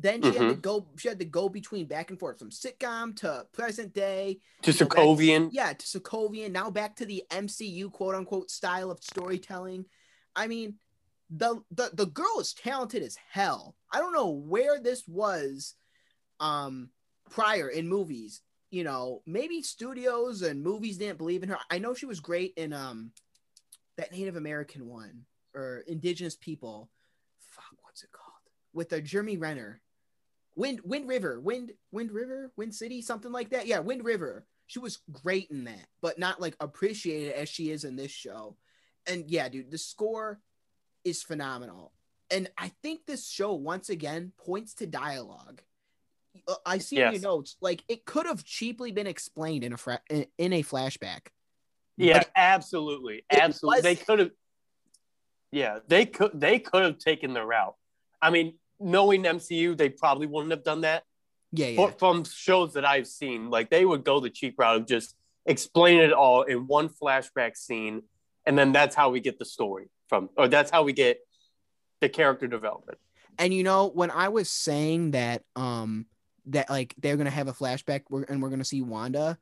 [0.00, 0.62] Then she had to Mhm.
[0.62, 0.88] go.
[0.96, 4.40] She had to go between back and forth from sitcom to present day.
[4.62, 6.52] To Sokovian, Yeah, to Sokovian.
[6.52, 9.86] Now back to the MCU quote unquote style of storytelling.
[10.36, 10.78] I mean,
[11.30, 13.76] the the the girl is talented as hell.
[13.90, 15.74] I don't know where this was,
[16.38, 16.90] um,
[17.28, 18.40] prior in movies.
[18.70, 21.58] You know, maybe studios and movies didn't believe in her.
[21.70, 23.12] I know she was great in um,
[23.96, 26.88] that Native American one or Indigenous people.
[27.40, 28.28] Fuck, what's it called?
[28.72, 29.80] With the Jeremy Renner.
[30.58, 33.68] Wind Wind River, Wind Wind River, Wind City, something like that.
[33.68, 34.44] Yeah, Wind River.
[34.66, 38.56] She was great in that, but not like appreciated as she is in this show.
[39.06, 40.40] And yeah, dude, the score
[41.04, 41.92] is phenomenal.
[42.30, 45.62] And I think this show once again points to dialogue.
[46.46, 47.12] Uh, I see in Yes.
[47.14, 50.62] your notes, like it could have cheaply been explained in a fra- in, in a
[50.64, 51.28] flashback.
[51.96, 53.82] yeah, absolutely, absolutely.
[53.82, 54.30] They could have,
[55.52, 57.76] yeah, they could they could have taken the route.
[58.20, 61.04] I mean, knowing MCU, they probably wouldn't have done that.
[61.52, 61.76] yeah, yeah.
[61.76, 65.14] But from shows that I've seen, like they would go the cheap route of just
[65.46, 68.02] explain it all in one flashback scene,
[68.46, 71.20] and then that's how we get the story from, or that's how we get
[72.00, 72.98] the character development.
[73.38, 76.06] And you know, when I was saying that, um,
[76.46, 79.38] that like they're gonna have a flashback and we're gonna see Wanda,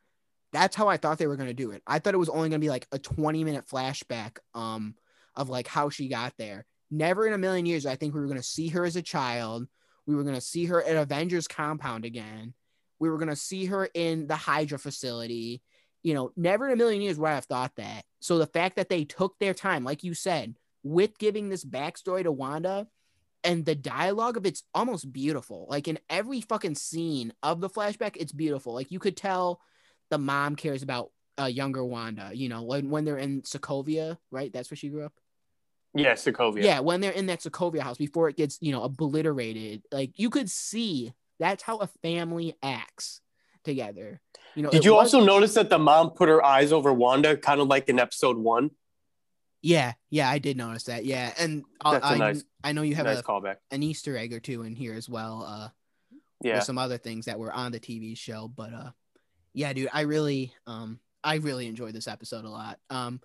[0.53, 1.83] that's how I thought they were gonna do it.
[1.87, 4.95] I thought it was only gonna be like a 20 minute flashback, um,
[5.35, 6.65] of like how she got there.
[6.91, 9.03] Never in a million years, I think we were going to see her as a
[9.03, 9.67] child.
[10.07, 12.55] We were going to see her at Avengers compound again.
[12.99, 15.63] We were going to see her in the Hydra facility.
[16.03, 18.05] You know, never in a million years would I have thought that.
[18.21, 22.23] So the fact that they took their time, like you said, with giving this backstory
[22.23, 22.87] to Wanda
[23.43, 25.67] and the dialogue of it's almost beautiful.
[25.69, 28.75] Like in every fucking scene of the flashback, it's beautiful.
[28.75, 29.61] Like you could tell
[30.11, 34.53] the mom cares about uh, younger Wanda, you know, when, when they're in Sokovia, right?
[34.53, 35.13] That's where she grew up.
[35.99, 36.63] Yeah, Sokovia.
[36.63, 40.31] Yeah, when they're in that Sokovia house before it gets, you know, obliterated, like you
[40.31, 43.21] could see that's how a family acts
[43.65, 44.21] together.
[44.55, 47.37] You know, Did you was- also notice that the mom put her eyes over Wanda,
[47.37, 48.71] kind of like in episode one?
[49.63, 51.05] Yeah, yeah, I did notice that.
[51.05, 53.57] Yeah, and I- That's a I, nice- I know you have nice a, callback.
[53.71, 55.45] an Easter egg or two in here as well.
[55.47, 55.69] Uh,
[56.43, 56.61] Yeah.
[56.61, 58.47] some other things that were on the TV show.
[58.49, 58.91] But uh
[59.55, 62.79] yeah, dude, I really um I really enjoyed this episode a lot.
[62.91, 63.21] Um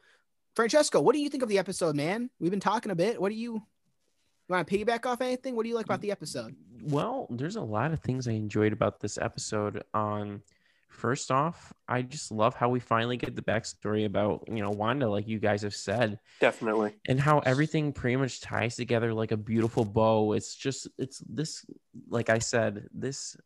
[0.55, 2.29] Francesco, what do you think of the episode, man?
[2.39, 3.21] We've been talking a bit.
[3.21, 5.55] What do you you want to piggyback off anything?
[5.55, 6.55] What do you like about the episode?
[6.83, 9.83] Well, there's a lot of things I enjoyed about this episode.
[9.93, 10.41] Um,
[10.89, 15.09] first off, I just love how we finally get the backstory about you know Wanda,
[15.09, 16.95] like you guys have said, Definitely.
[17.07, 20.33] and how everything pretty much ties together like a beautiful bow.
[20.33, 21.65] It's just it's this,
[22.09, 23.37] like I said, this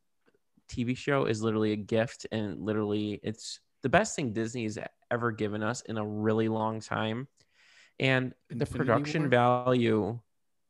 [0.70, 4.80] TV show is literally a gift, and literally it's the best thing Disney's
[5.16, 7.28] ever given us in a really long time.
[8.00, 9.30] And the production War?
[9.30, 10.20] value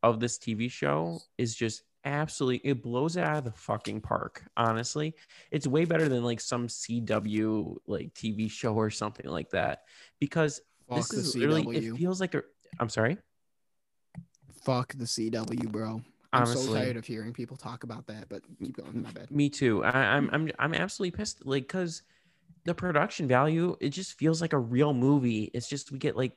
[0.03, 4.43] of this TV show is just absolutely it blows it out of the fucking park.
[4.55, 5.15] Honestly,
[5.51, 9.81] it's way better than like some CW like TV show or something like that
[10.19, 10.61] because
[10.93, 12.43] this is literally it feels like a.
[12.79, 13.17] I'm sorry.
[14.63, 16.01] Fuck the CW, bro.
[16.31, 19.01] I'm so tired of hearing people talk about that, but keep going.
[19.01, 19.31] My bad.
[19.31, 19.83] Me too.
[19.83, 21.45] I, I'm I'm I'm absolutely pissed.
[21.45, 22.03] Like, cause
[22.65, 25.51] the production value, it just feels like a real movie.
[25.53, 26.33] It's just we get like,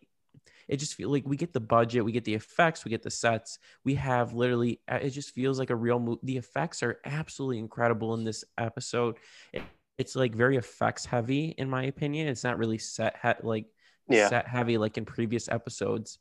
[0.68, 3.10] it just feel like we get the budget, we get the effects, we get the
[3.10, 3.58] sets.
[3.84, 4.80] We have literally.
[4.90, 6.20] uh, It just feels like a real movie.
[6.22, 9.16] The effects are absolutely incredible in this episode.
[9.52, 9.64] It,
[9.96, 12.28] it's like very effects heavy, in my opinion.
[12.28, 13.66] It's not really set he- like
[14.08, 14.28] Yeah.
[14.28, 16.18] set heavy like in previous episodes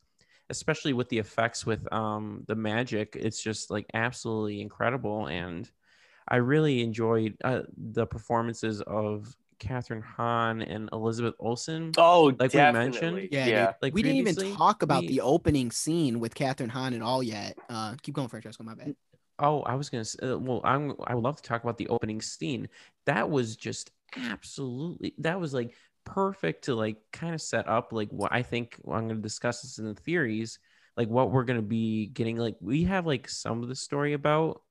[0.49, 5.69] especially with the effects with um the magic it's just like absolutely incredible and
[6.27, 11.91] i really enjoyed uh, the performances of Kathryn Hahn and Elizabeth Olsen.
[11.97, 13.29] Oh, Like we mentioned?
[13.31, 13.65] Yeah, yeah.
[13.67, 13.75] dude.
[13.81, 17.21] Like we didn't even talk about we- the opening scene with Kathryn Hahn at all
[17.23, 17.57] yet.
[17.69, 18.63] Uh, keep going, Francesco.
[18.63, 18.95] My bad.
[19.39, 20.01] Oh, I was gonna.
[20.01, 20.93] s- Uh, well, I'm.
[21.05, 22.69] I would love to talk about the opening scene.
[23.05, 25.13] That was just absolutely.
[25.19, 25.73] That was like
[26.05, 28.77] perfect to like kind of set up like what I think.
[28.81, 30.59] Well, I'm gonna discuss this in the theories.
[30.95, 32.37] Like what we're gonna be getting.
[32.37, 34.61] Like we have like some of the story about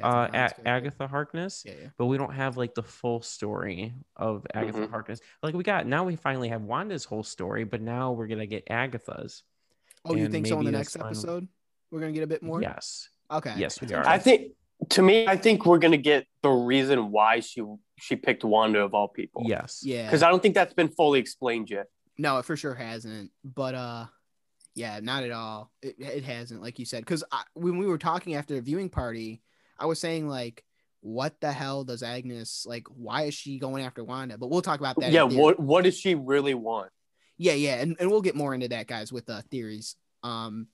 [0.00, 1.88] uh Kathryn Hahn's A- Agatha Harkness, Yeah, yeah.
[1.98, 4.90] but we don't have like the full story of Agatha Mhm.
[4.90, 5.20] Harkness.
[5.42, 8.64] Like we got now, we finally have Wanda's whole story, but now we're gonna get
[8.70, 9.42] Agatha's.
[10.04, 11.48] Oh, you think so in the next that's final- episode?
[11.90, 12.62] We're gonna get a bit more.
[12.62, 13.08] Yes.
[13.30, 13.54] Okay.
[13.56, 14.06] Yes, we are.
[14.06, 14.52] I think
[14.90, 17.62] to me, I think we're gonna get the reason why she
[17.98, 19.44] she picked Wanda of all people.
[19.46, 19.80] Yes.
[19.84, 20.06] Yeah.
[20.06, 21.86] Because I don't think that's been fully explained yet.
[22.18, 23.30] No, it for sure hasn't.
[23.44, 24.06] But uh,
[24.74, 25.70] yeah, not at all.
[25.82, 27.00] It, it hasn't, like you said.
[27.04, 27.22] Because
[27.54, 29.40] when we were talking after the viewing party,
[29.82, 30.64] I was saying like,
[31.00, 32.86] what the hell does Agnes like?
[32.88, 34.38] Why is she going after Wanda?
[34.38, 35.10] But we'll talk about that.
[35.10, 35.24] yeah.
[35.24, 36.90] What what does she really want?
[37.36, 39.96] Yeah, yeah, and, and we'll get more into that, guys, with uh, theories.
[40.22, 40.68] Um,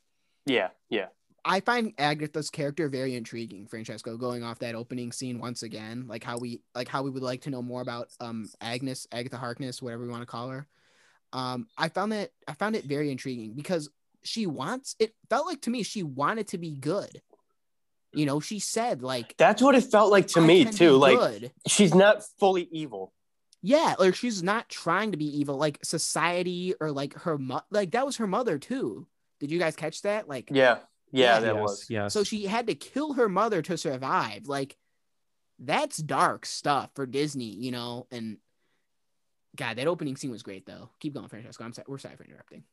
[0.45, 0.69] Yeah.
[0.91, 1.07] Yeah.
[1.45, 6.23] I find Agatha's character very intriguing, Francesco, going off that opening scene once again, like
[6.23, 9.81] how we like how we would like to know more about um Agnes, Agatha Harkness,
[9.81, 10.67] whatever we want to call her.
[11.33, 13.89] Um, I found that I found it very intriguing because
[14.25, 17.23] she wants it felt like to me she wanted to be good.
[18.19, 20.93] You know, she said like That's what it felt like to "I me too.
[20.97, 23.13] Like good." she's not fully evil.
[23.63, 27.93] Yeah, like she's not trying to be evil, like society or like her mo- like
[27.93, 29.07] that was her mother too.
[29.39, 30.29] Did you guys catch that?
[30.29, 30.79] Like Yeah.
[31.13, 31.35] Yeah.
[31.35, 31.41] Yeah.
[31.41, 31.87] that yes, was.
[31.89, 32.13] Yes.
[32.13, 34.49] So she had to kill her mother to survive.
[34.49, 34.77] Like
[35.61, 38.07] that's dark stuff for Disney, you know.
[38.11, 38.39] And
[39.57, 40.91] God, that opening scene was great though.
[41.01, 41.65] Keep going, Francesco.
[41.65, 41.87] I'm sorry.
[41.89, 42.65] We're sorry for interrupting.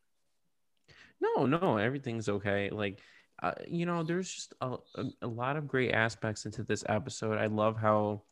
[1.22, 2.70] No, no, everything's okay.
[2.70, 3.00] Like,
[3.46, 4.78] uh, you know, there's just a,
[5.22, 7.38] a, lot of great aspects into this episode.
[7.38, 8.24] I love how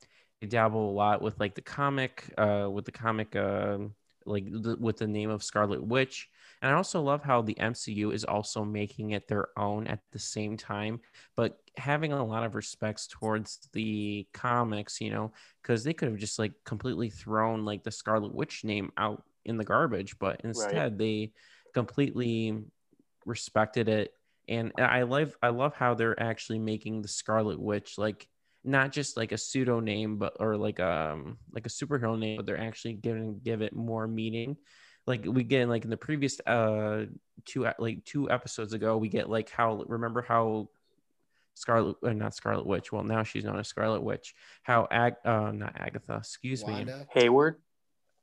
[0.41, 3.77] they dabble a lot with like the comic, uh, with the comic, uh,
[4.25, 6.29] like the, with the name of Scarlet Witch.
[6.63, 10.17] And I also love how the MCU is also making it their own at the
[10.17, 10.99] same time,
[11.35, 16.17] but having a lot of respects towards the comics, you know, because they could have
[16.17, 20.97] just like completely thrown like the Scarlet Witch name out in the garbage, but instead
[20.97, 21.33] they
[21.71, 22.63] completely
[23.25, 24.11] respected it
[24.47, 28.27] and i love i love how they're actually making the scarlet witch like
[28.63, 32.45] not just like a pseudo name but or like um like a superhero name but
[32.45, 34.57] they're actually giving give it more meaning.
[35.05, 37.05] Like we get like in the previous uh
[37.45, 40.69] two like two episodes ago we get like how remember how
[41.55, 45.51] Scarlet uh, not Scarlet Witch well now she's known as Scarlet Witch how Ag uh
[45.51, 46.73] not Agatha excuse me.
[46.73, 47.05] Wanda.
[47.11, 47.57] Hayward.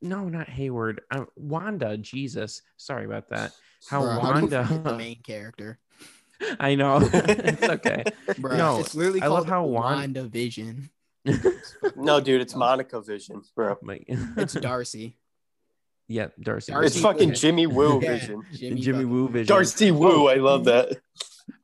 [0.00, 1.02] no not Hayward.
[1.10, 2.62] Uh, Wanda Jesus.
[2.78, 3.52] Sorry about that
[3.88, 5.78] how Bruh, how do you Wanda forget the main character.
[6.58, 10.90] I know it's okay Bruh, No, it's literally I love how Wan- Wanda Vision.
[11.96, 13.76] No, dude, it's Monica Vision, bro.
[14.36, 15.18] It's Darcy.
[16.08, 18.42] yeah Darcy Darcy It's fucking Jimmy Woo Yeah, Vision.
[18.52, 20.98] Jimmy, fucking- Woo vision Darcy Woo, I love that.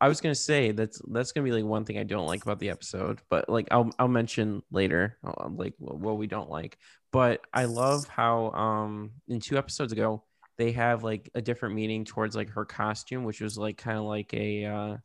[0.00, 2.58] I was gonna say that's that's gonna be like one thing I don't like about
[2.58, 6.76] the episode, but like I'll I'll mention later, uh, like what, what we don't like.
[7.12, 10.24] But I love how um in two episodes ago
[10.58, 14.04] they have like a different meaning towards like her costume, which was like kind of
[14.04, 14.96] like a uh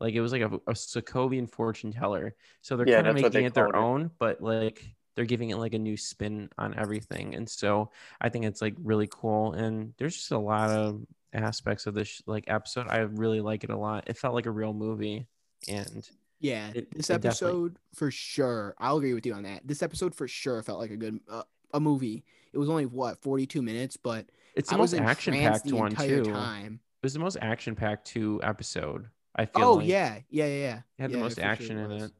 [0.00, 2.34] like it was like a, a Sokovian fortune teller.
[2.60, 3.74] So they're Yeah, kind of making it their it.
[3.76, 7.34] own, but like they're giving it like a new spin on everything.
[7.34, 7.90] And so
[8.20, 9.52] I think it's like really cool.
[9.52, 12.88] And there's just a lot of aspects of this like episode.
[12.88, 14.04] I really like it a lot.
[14.08, 15.26] It felt like a real movie.
[15.68, 16.08] And
[16.40, 18.74] Yeah, It- this it definitely- episode for sure.
[18.78, 19.60] I'll agree with you on that.
[19.64, 22.24] This episode for sure felt like a good uh, a movie.
[22.52, 26.24] It was only what 42 minutes, but it's the I most action packed one too.
[26.24, 26.80] time.
[27.02, 29.06] It was the most action packed two episode.
[29.34, 29.86] I feel Oh like.
[29.88, 30.80] yeah, yeah, yeah, yeah.
[30.98, 32.12] It had the most for sure action in it.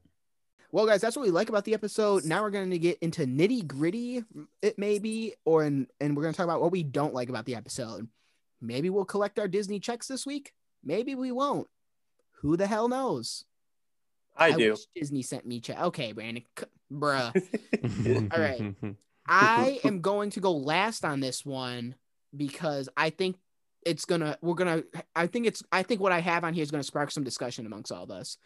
[0.73, 2.25] Well, guys, that's what we like about the episode.
[2.25, 4.25] Now we're going to get into nitty gritty,
[4.63, 7.29] it may be, or in, and we're going to talk about what we don't like
[7.29, 8.09] about the episode.
[8.63, 10.55] Maybe we'll collect our Disney checks this week.
[10.83, 11.69] Maybe we won't.
[12.41, 13.45] Who the hell knows?
[14.35, 14.71] I do.
[14.71, 15.79] wish Disney sent me check.
[15.79, 18.33] Okay, Brandon, c- bruh.
[18.33, 18.75] All right.
[19.27, 21.97] I am going to go last on this one
[22.37, 23.37] because I think
[23.85, 24.83] it's gonna we're gonna
[25.15, 27.67] I think it's I think what I have on here is gonna spark some discussion
[27.67, 28.37] amongst all of us.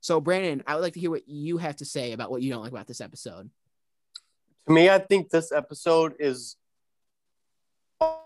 [0.00, 2.52] So Brandon, I would like to hear what you have to say about what you
[2.52, 3.50] don't like about this episode.
[4.66, 6.56] To me, I think this episode is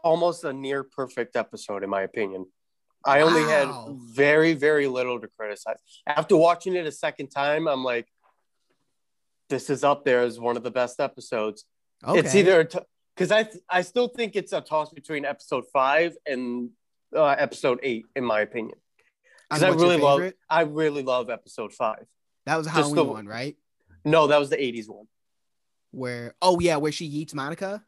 [0.02, 2.46] almost a near perfect episode, in my opinion.
[3.04, 3.86] I only Wow.
[3.86, 5.76] had very, very little to criticize.
[6.06, 8.06] After watching it a second time, I'm like,
[9.48, 11.64] this is up there as one of the best episodes.
[12.04, 12.18] Okay.
[12.18, 12.68] It's either
[13.18, 16.70] because I I still think it's a toss between episode five and
[17.14, 18.78] uh, episode eight, in my opinion.
[19.50, 20.32] Because I really love?
[20.48, 22.04] I really love episode five.
[22.46, 23.56] that was a just Halloween the- one, right?
[24.04, 25.06] No, that was the '80s one.
[25.90, 27.82] Where oh yeah, where she eats Monica?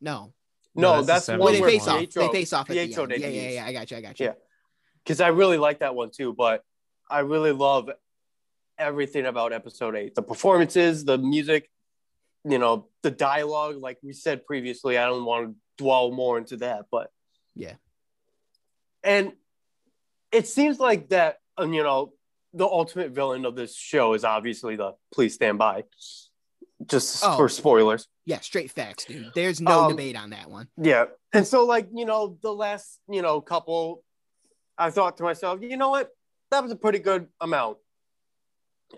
[0.00, 0.32] No.
[0.76, 2.10] No, No, that's that's, the the one they where face off.
[2.10, 3.12] They face off at the Pietro end.
[3.12, 3.54] Yeah, yeah, debuts.
[3.54, 3.66] yeah.
[3.66, 3.96] I got you.
[3.96, 4.26] I got you.
[4.26, 4.32] Yeah.
[5.04, 6.32] because I really like that one too.
[6.32, 6.64] But
[7.10, 7.90] I really love
[8.78, 11.70] everything about episode eight: the performances, the music,
[12.44, 13.76] you know, the dialogue.
[13.76, 17.10] Like we said previously, I don't want to dwell more into that, but
[17.54, 17.74] Yeah.
[19.02, 19.32] and
[20.32, 21.38] it seems like that.
[21.56, 22.12] um, You know,
[22.52, 25.84] the ultimate villain of this show is obviously the Please Stand By.
[26.86, 27.36] Just Oh.
[27.36, 28.08] for spoilers.
[28.26, 29.32] Yeah, straight facts, dude.
[29.34, 30.68] There's no Um, debate on that one.
[30.76, 31.06] Yeah.
[31.32, 34.02] And so, like, you know, the last, you know, couple,
[34.76, 36.10] I thought to myself, you know what?
[36.50, 37.78] That was a pretty good amount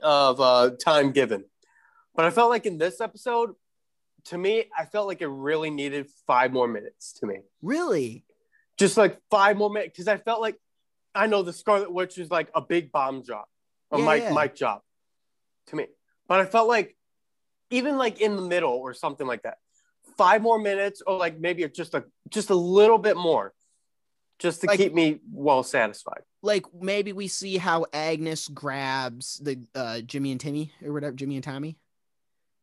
[0.03, 1.45] of uh, time given.
[2.17, 3.55] But I felt like in this episode,
[4.27, 7.41] to me, I felt like it really needed five more minutes to me.
[7.63, 8.25] Really?
[8.77, 9.93] Just like five more minutes.
[9.93, 10.57] Because I felt like,
[11.15, 13.49] I know the Scarlet Witch is like a big bomb drop,
[13.93, 14.33] a Yeah, mic, yeah.
[14.33, 14.85] mic drop
[15.69, 15.87] to me.
[16.29, 16.97] But I felt like,
[17.71, 19.59] even like in the middle or something like that,
[20.17, 23.53] five more minutes or like maybe just a just a little bit more,
[24.39, 26.23] just to Like- keep me well satisfied.
[26.43, 31.35] like maybe we see how Agnes grabs the uh Jimmy and Timmy or whatever Jimmy
[31.37, 31.77] and Tommy.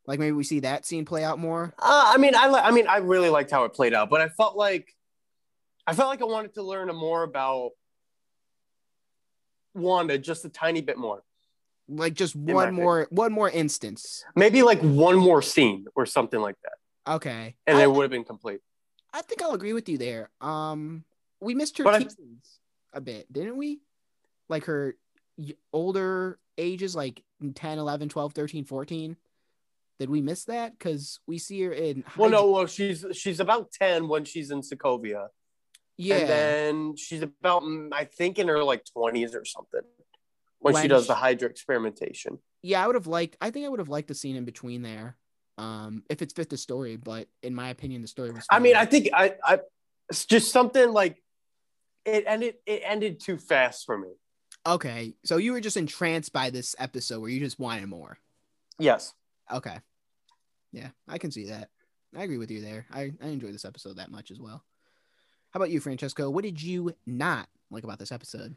[0.06, 1.74] Like maybe we see that scene play out more.
[1.80, 4.20] Uh, I mean, I li- I mean, I really liked how it played out, but
[4.22, 4.94] I felt like
[5.88, 7.72] I felt like I wanted to learn more about
[9.74, 11.24] Wanda just a tiny bit more.
[11.89, 12.84] Like just one opinion.
[12.84, 14.24] more one more instance.
[14.36, 17.56] Maybe like one more scene or something like that, Okay.
[17.68, 18.60] and I, it would have been complete.
[19.13, 20.30] I think I'll agree with you there.
[20.39, 21.04] Um
[21.42, 22.60] we missed her teens
[22.94, 23.82] a bit, didn't we?
[24.48, 24.96] Like her
[25.74, 27.22] older ages like
[27.56, 29.18] 10, 11, 12, 13, 14.
[29.99, 30.77] Did we miss that?
[30.77, 32.03] Because we see her in.
[32.17, 35.27] Well, no, well, she's she's about ten when she's in Sokovia,
[35.97, 36.17] Yeah.
[36.17, 39.82] and then she's about mm, I think in her like twenties or something
[40.60, 42.39] when, she does she- the Hydra experimentation.
[42.62, 43.38] yeah, I would have liked.
[43.39, 45.15] I think I would have liked the scene in between there,
[45.58, 46.96] um, if it's fit the story.
[46.98, 48.46] But in my opinion, the story was.
[48.50, 49.60] I mean, I think I, I
[50.10, 51.21] it's just something like
[52.06, 52.56] it ended.
[52.65, 54.10] It ended too fast for me.
[54.65, 55.13] okay.
[55.23, 58.17] So you were just entranced by this episode, where you just wanted more.
[58.79, 59.13] Yes.
[59.52, 59.77] Okay.
[60.71, 61.69] Yeah, I can see that.
[62.15, 62.85] I agree with you there.
[62.91, 64.63] I I enjoyed this episode that much as well.
[65.52, 66.29] How about you, Francesco?
[66.29, 68.56] What did you not like about this episode?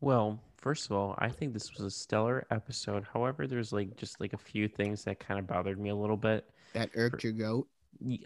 [0.00, 3.04] Well, first of all, I think this was a stellar episode.
[3.12, 6.16] However, there's like just like a few things that kind of bothered me a little
[6.16, 6.48] bit.
[6.72, 7.68] That irked your goat.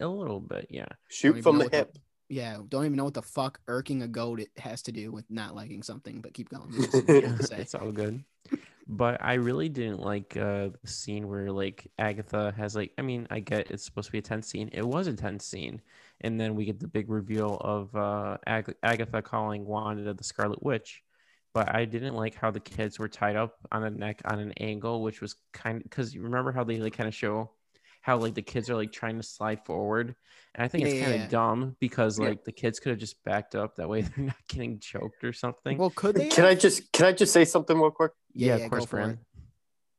[0.01, 0.87] A little bit, yeah.
[1.09, 1.97] Shoot from the what hip.
[2.29, 5.25] Yeah, don't even know what the fuck irking a goat it has to do with
[5.29, 6.73] not liking something, but keep going.
[7.07, 8.23] Yeah, it's all good.
[8.89, 13.27] But I really didn't like uh, the scene where like Agatha has like I mean
[13.29, 14.69] I get it's supposed to be a tense scene.
[14.71, 15.81] It was a tense scene,
[16.21, 20.63] and then we get the big reveal of uh, Ag- Agatha calling Wanda the Scarlet
[20.63, 21.03] Witch.
[21.53, 24.53] But I didn't like how the kids were tied up on the neck on an
[24.53, 27.51] angle, which was kind of because you remember how they like kind of show
[28.07, 30.15] how like the kids are like trying to slide forward,
[30.55, 31.27] and I think Yeah, it's kind of yeah.
[31.27, 32.29] dumb because Yeah.
[32.29, 35.33] like the kids could have just backed up that way they're not getting choked or
[35.33, 35.77] something.
[35.77, 36.29] Well, could they?
[36.29, 38.13] Can I just can I just say something real quick?
[38.33, 39.01] yeah, yeah, of go course, for it.
[39.01, 39.19] Brandon.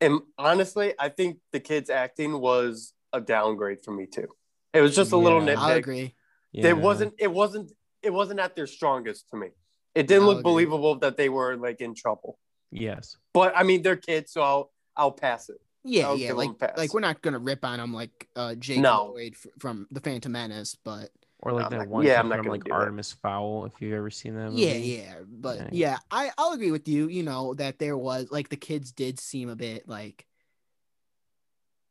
[0.00, 4.28] And honestly, I think the kids acting was a downgrade for me too.
[4.72, 5.60] It was just a little Yeah.
[5.60, 5.76] I'll nitpick.
[5.76, 6.14] agree.
[6.52, 6.68] Yeah.
[6.68, 9.48] It wasn't it wasn't it wasn't at their strongest to me.
[9.94, 10.50] It didn't I'll look agree.
[10.52, 12.38] believable that they were like in trouble.
[12.70, 13.16] Yes.
[13.34, 15.58] But I mean, they're kids, so I'll I'll pass it.
[15.88, 16.32] Yeah, yeah.
[16.32, 19.06] Like, like we're not gonna rip on them like uh Jake No.
[19.14, 21.10] Lloyd f- from the Phantom Menace, but
[21.40, 22.70] Or like I'm that not- one yeah, I'm not from like.
[22.70, 24.52] Artemis Fowl, if you've ever seen that.
[24.52, 24.86] yeah, movie.
[24.88, 25.14] yeah.
[25.26, 25.68] But Yeah.
[25.72, 27.08] yeah, I I'll agree with you.
[27.08, 30.24] You know that there was like the kids did seem a bit like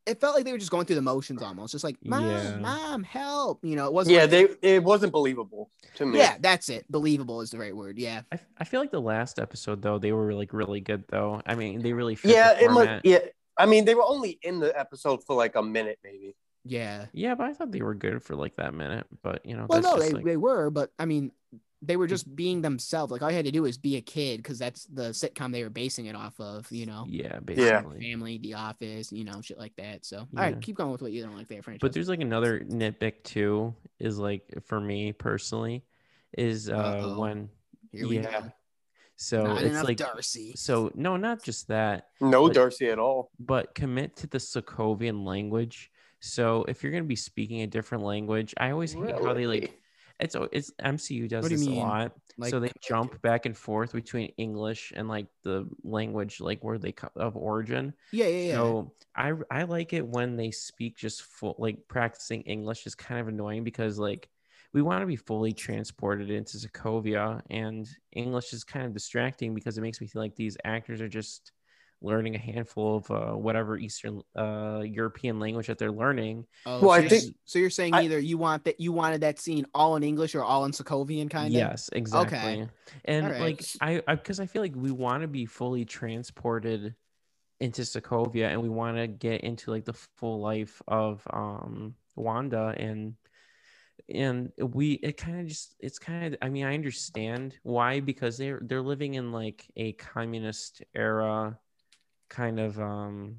[0.05, 2.55] it felt like they were just going through the motions almost, just like mom, Yeah.
[2.59, 3.59] mom, help.
[3.65, 4.15] You know, it wasn't.
[4.15, 6.17] Yeah, like- they it wasn't believable to me.
[6.19, 6.89] yeah, that's it.
[6.89, 7.97] Believable is the right word.
[7.99, 11.41] Yeah, I, I feel like the last episode though they were like really good though.
[11.45, 12.89] I mean they really fit Yeah, the it format.
[12.95, 13.17] must yeah.
[13.57, 16.35] I mean, they were only in the episode for like a minute, maybe.
[16.63, 17.05] yeah.
[17.13, 19.07] Yeah, but I thought they were good for like that minute.
[19.23, 21.31] But you know, Well, that's no, just they, like, they were, but I mean,
[21.83, 23.11] they were just being themselves.
[23.11, 25.61] Like all you had to do was be a kid because that's the sitcom they
[25.63, 26.71] were basing it off of.
[26.71, 27.99] You know, yeah, basically.
[28.01, 30.03] family, The Office, you know, shit like that.
[30.03, 30.59] So, all right, Yeah.
[30.59, 31.81] keep going with what you don't like there, franchise.
[31.81, 33.75] But there's like another nitpick too.
[33.99, 35.83] Is like for me personally,
[36.37, 37.19] is uh Uh-oh.
[37.19, 37.49] when
[37.91, 38.41] Here we yeah.
[38.41, 38.51] go.
[39.17, 40.53] So Not it's like Darcy.
[40.55, 42.09] so no, not just that.
[42.21, 43.31] No But- Darcy at all.
[43.39, 45.91] but commit to the Sokovian language.
[46.19, 49.79] So if you're gonna be speaking a different language, I always hate how they like
[50.19, 51.77] it's it's MCU does What do this mean?
[51.79, 52.11] a lot.
[52.39, 56.77] Like, so they jump back and forth between English and like the language like where
[56.77, 57.93] they co- of origin.
[58.11, 58.53] yeah, yeah, yeah.
[58.55, 63.19] So I I like it when they speak just full like practicing English is kind
[63.21, 64.29] of annoying because like
[64.73, 69.77] we want to be fully transported into Sokovia and English is kind of distracting because
[69.77, 71.51] it makes me feel like these actors are just
[71.99, 76.45] learning a handful of uh, whatever Eastern uh, European language that they're learning.
[76.67, 77.57] Oh, Well, so I you're- think- so.
[77.57, 80.43] You're saying I- either you want that you wanted that scene all in English or
[80.43, 81.53] all in Sokovian, kind of.
[81.53, 82.37] Yes, exactly.
[82.37, 82.67] Okay.
[83.05, 83.41] And Alright.
[83.41, 86.93] like I, I, because I feel like we want to be fully transported
[87.59, 92.75] into Sokovia, and we want to get into like the full life of um Wanda,
[92.77, 93.15] and
[94.13, 98.37] and we it kind of just it's kind of I mean I understand why because
[98.37, 101.57] they're they're living in like a communist era
[102.29, 103.37] kind of um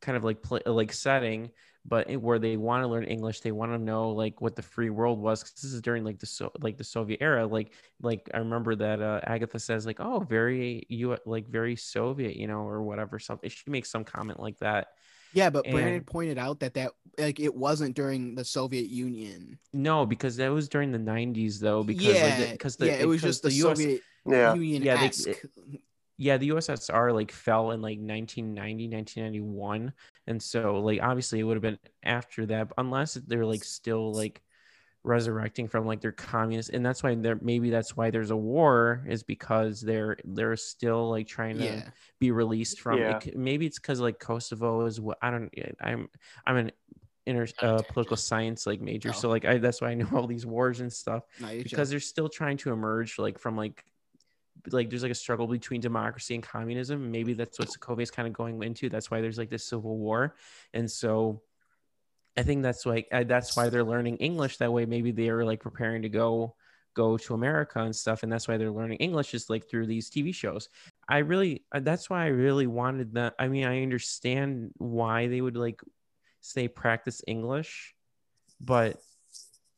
[0.00, 1.50] kind of like play, like setting
[1.84, 4.62] but it, where they want to learn english they want to know like what the
[4.62, 7.72] free world was cause this is during like the so like the soviet era like
[8.02, 12.46] like i remember that uh, agatha says like oh very you like very soviet you
[12.46, 14.88] know or whatever something she makes some comment like that
[15.32, 19.58] Yeah, but Brandon pointed out that that like it wasn't during the Soviet Union.
[19.72, 23.06] no because that was during the 90s though because yeah, like, because the, yeah, it
[23.06, 24.54] was just the, US Soviet Yeah.
[24.54, 25.28] Union Yeah, they- esque.
[26.18, 29.92] yeah the ussr like fell in like 1990 1991
[30.26, 34.12] and so like obviously it would have been after that but unless they're like still
[34.12, 34.42] like
[35.02, 39.02] resurrecting from like their communist and that's why there maybe that's why there's a war
[39.08, 41.88] is because they're they're still like trying to yeah,
[42.18, 43.16] be released from Yeah.
[43.18, 43.34] it.
[43.36, 46.08] maybe it's because like kosovo is what i don't i'm
[46.46, 46.72] i'm an
[47.24, 49.12] inter uh, political science like major Oh.
[49.12, 51.90] so like I, that's why i know all these wars and stuff no, because joking.
[51.90, 53.82] they're still trying to emerge like from like
[54.70, 58.28] like there's like a struggle between democracy and communism maybe that's what sokovia is kind
[58.28, 60.34] of going into that's why there's like this civil war
[60.74, 61.40] and so
[62.36, 65.44] i think that's like uh, that's why they're learning english that way maybe they are
[65.44, 66.54] like preparing to go
[66.94, 70.10] go to america and stuff and that's why they're learning english is like through these
[70.10, 70.68] tv shows
[71.08, 75.40] i really uh, that's why i really wanted that i mean i understand why they
[75.40, 75.80] would like
[76.40, 77.94] say practice english
[78.60, 78.96] but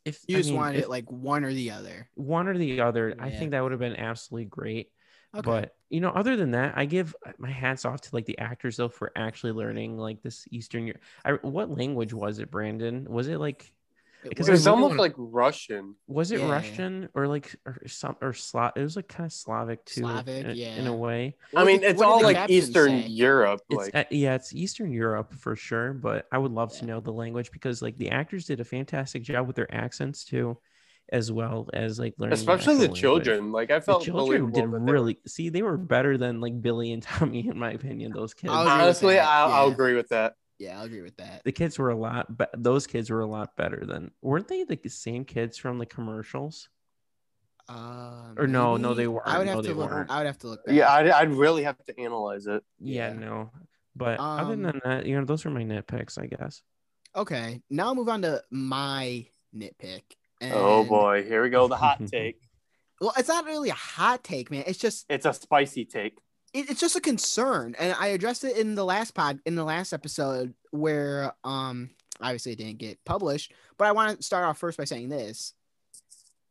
[0.05, 2.09] if you I just mean, wanted if- it like one or the other.
[2.15, 3.15] one or the other.
[3.21, 4.91] I think that would have been absolutely great.
[5.35, 5.43] Okay.
[5.45, 8.77] But you know, other than that, I give my hats off to like the actors
[8.77, 10.87] though for actually learning like this Eastern.
[10.87, 11.03] Europe.
[11.25, 13.07] I, what language was it, Brandon?
[13.09, 13.73] Was it like
[14.25, 15.97] because It was- was almost wanna- like Russian.
[16.07, 16.51] was it Yeah.
[16.53, 18.73] Russian or like or some or Slav?
[18.77, 21.35] It was like kind of Slavic too, Slavic, in, in a way.
[21.57, 23.07] I mean, it's what all like Eastern say?
[23.09, 23.63] Europe.
[23.69, 27.01] It's Like, uh, yeah, it's Eastern Europe for sure, but I would love to know
[27.01, 30.57] the language because like the actors did a fantastic job with their accents too,
[31.13, 32.33] as well as like learning.
[32.35, 33.25] especially the actual language.
[33.27, 33.53] children.
[33.53, 36.19] Like, I felt The felt children did believable that they- really see they were better
[36.19, 38.13] than like Billy and Tommy in my opinion.
[38.13, 38.53] Those kids.
[38.53, 40.35] I'll Honestly, I'll, I'll agree with that.
[40.59, 41.43] Yeah, I'll agree with that.
[41.45, 44.65] The kids were a lot, but those kids were a lot better than weren't they
[44.65, 46.69] the same kids from the commercials?
[47.69, 49.27] Uh, Or no, no, they weren't.
[49.27, 49.91] I would have No, to look.
[49.91, 50.11] weren't.
[50.11, 50.65] I would have to look.
[50.67, 50.75] Back.
[50.75, 52.63] Yeah, I'd, I'd really have to analyze it.
[52.81, 53.19] Yeah, Yeah.
[53.19, 53.51] no.
[53.95, 56.63] But other Um, than that, you know, those were my nitpicks, I guess.
[57.15, 57.61] Okay.
[57.71, 60.03] Now I'll move on to my nitpick.
[60.43, 61.69] Oh boy, here we go.
[61.69, 62.41] The hot take.
[63.01, 64.65] Well, it's not really a hot take, man.
[64.67, 66.19] It's just It's a spicy take.
[66.55, 69.65] it, it's just a concern, and I addressed it in the last pod in the
[69.65, 71.91] last episode where um
[72.21, 73.53] obviously it didn't get published.
[73.79, 75.55] But I want to start off first by saying this: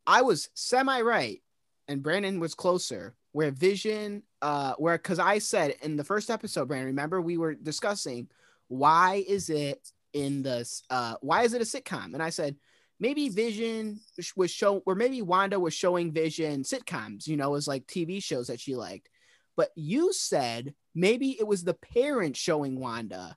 [0.08, 1.42] I was semi right,
[1.88, 3.16] and Brandon was closer.
[3.34, 7.56] Where Vision, uh, where because I said in the first episode, Brandon, remember we were
[7.56, 8.28] discussing
[8.68, 12.14] why is it in the uh why is it a sitcom?
[12.14, 12.58] And I said
[13.02, 14.00] maybe Vision
[14.38, 18.48] was show or maybe Wanda was showing Vision sitcoms, you know, as like TV shows
[18.48, 19.10] that she liked.
[19.58, 23.36] But you said maybe it was the parents showing Wanda.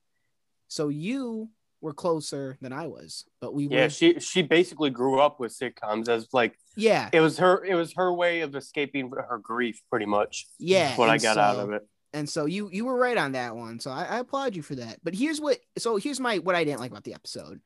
[0.68, 1.48] So you
[1.80, 3.24] were closer than I was.
[3.40, 7.20] But we Yeah, were she she basically grew up with sitcoms as like yeah, it
[7.20, 10.46] was her it was her way of escaping her grief, pretty much.
[10.58, 10.96] yeah.
[10.96, 11.82] What I got out of it.
[12.12, 13.80] And so you you were right on that one.
[13.80, 15.00] So I, I applaud you for that.
[15.02, 17.60] But here's what so here's my what I didn't like about the episode.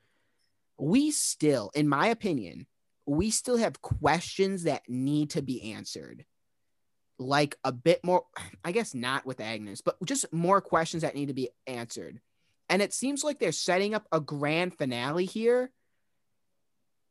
[0.78, 2.66] We still, in my opinion,
[3.06, 6.24] we still have questions that need to be answered.
[7.18, 8.24] Like a bit more,
[8.64, 12.20] I guess not with Agnes, but just more questions that need to be answered.
[12.68, 15.72] And it seems like they're setting up a grand finale here.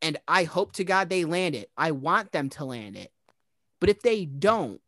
[0.02, 1.72] And I hope to God they land it.
[1.76, 3.12] I want them to land it.
[3.80, 4.80] But if they don't,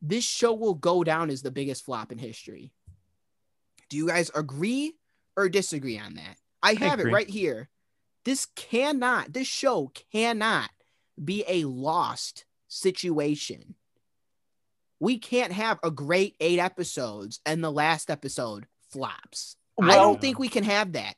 [0.00, 2.72] this show will go down as the biggest flop in history.
[3.90, 4.94] Do you guys agree
[5.36, 6.36] or disagree on that?
[6.64, 7.68] I have it right here.
[8.24, 10.70] This cannot, this show cannot
[11.22, 13.74] be a lost situation.
[14.98, 19.56] We can't have a great eight episodes and the last episode flops.
[19.80, 21.14] I don't think we can have that.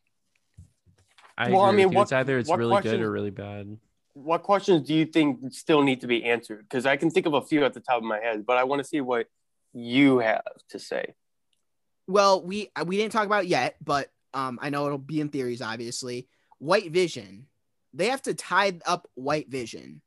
[1.39, 3.79] I Well, I mean, what- it's either it's what really good or really bad.
[4.15, 6.63] What questions do you think still need to be answered?
[6.69, 8.65] Because I can think of a few at the top of my head, but I
[8.65, 9.27] want to see what
[9.75, 11.15] you have to say.
[12.09, 15.31] Well, we we didn't talk about it yet, but um, I know it'll be in
[15.31, 15.63] theories.
[15.63, 16.29] Obviously,
[16.59, 17.47] White Vision,
[17.95, 20.03] they have to tie up White Vision.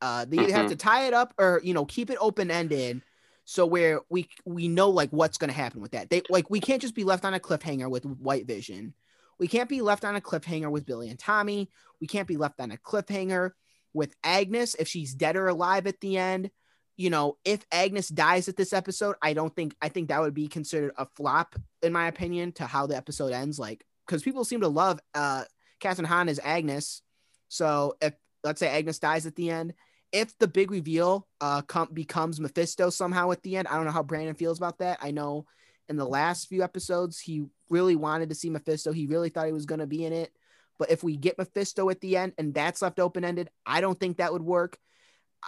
[0.00, 0.70] Uh, they either have Mhm.
[0.70, 3.02] to tie it up or you know keep it open ended,
[3.44, 6.10] so where we we know like what's gonna happen with that.
[6.10, 8.94] They like we can't just be left on a cliffhanger with White Vision.
[9.38, 11.68] We can't be left on a cliffhanger with Billy and Tommy.
[12.00, 13.50] We can't be left on a cliffhanger
[13.92, 16.50] with Agnes if she's dead or alive at the end
[16.96, 20.34] you know, if Agnes dies at this episode, I don't think I think that would
[20.34, 23.58] be considered a flop in my opinion to how the episode ends.
[23.58, 25.44] Like, because people seem to love uh
[25.80, 27.02] Kathryn Hahn as Agnes.
[27.48, 28.14] So if
[28.44, 29.74] let's say Agnes dies at the end,
[30.12, 33.90] if the big reveal uh com- becomes Mephisto somehow at the end, I don't know
[33.90, 34.98] how Brandon feels about that.
[35.00, 35.46] I know
[35.88, 38.92] in the last few episodes he really wanted to see Mephisto.
[38.92, 40.32] He really thought he was gonna be in it.
[40.78, 43.98] But if we get Mephisto at the end and that's left open ended, I don't
[43.98, 44.78] think that would work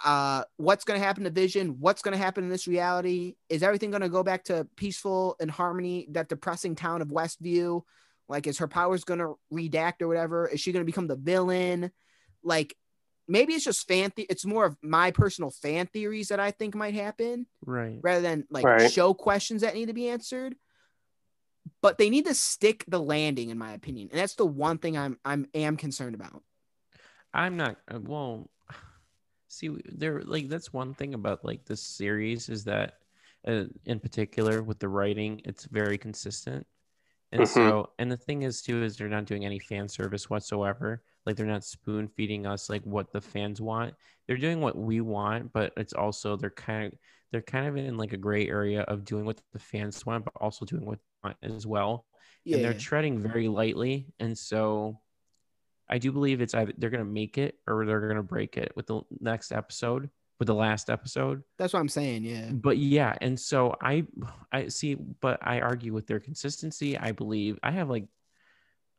[0.04, 1.76] uh what's going to happen to vision?
[1.78, 3.36] What's going to happen in this reality?
[3.48, 7.82] Is everything going to go back to peaceful and harmony that depressing town of westview?
[8.28, 10.48] Like is her powers going to redact or whatever?
[10.48, 11.90] Is she going to become the villain?
[12.42, 12.74] Like
[13.28, 16.74] maybe it's just fan the- it's more of my personal fan theories that i think
[16.74, 17.98] might happen Right.
[18.02, 18.90] rather than like Right.
[18.90, 20.56] show questions that need to be answered.
[21.80, 24.96] But they need to stick the landing in my opinion and that's the one thing
[24.98, 26.42] i'm i'm am concerned about.
[27.32, 28.50] I'm not uh, well
[29.58, 32.94] see there like that's one thing about like this series is that
[33.46, 36.66] uh, in particular with the writing it's very consistent.
[37.32, 37.48] And Mhm.
[37.48, 41.02] so and the thing is too is they're not doing any fan service whatsoever.
[41.26, 43.94] Like they're not spoon feeding us like what the fans want.
[44.26, 46.98] They're doing what we want but it's also they're kind of
[47.32, 50.34] they're kind of in like a gray area of doing what the fans want but
[50.40, 52.06] also doing what they want as well.
[52.44, 54.06] Yeah and they're treading very lightly.
[54.20, 55.00] And so
[55.88, 58.56] i do believe it's either they're going to make it or they're going to break
[58.56, 60.08] it with the next episode
[60.38, 64.04] with the last episode that's what i'm saying yeah but yeah and so i
[64.52, 68.06] i see but i argue with their consistency i believe i have like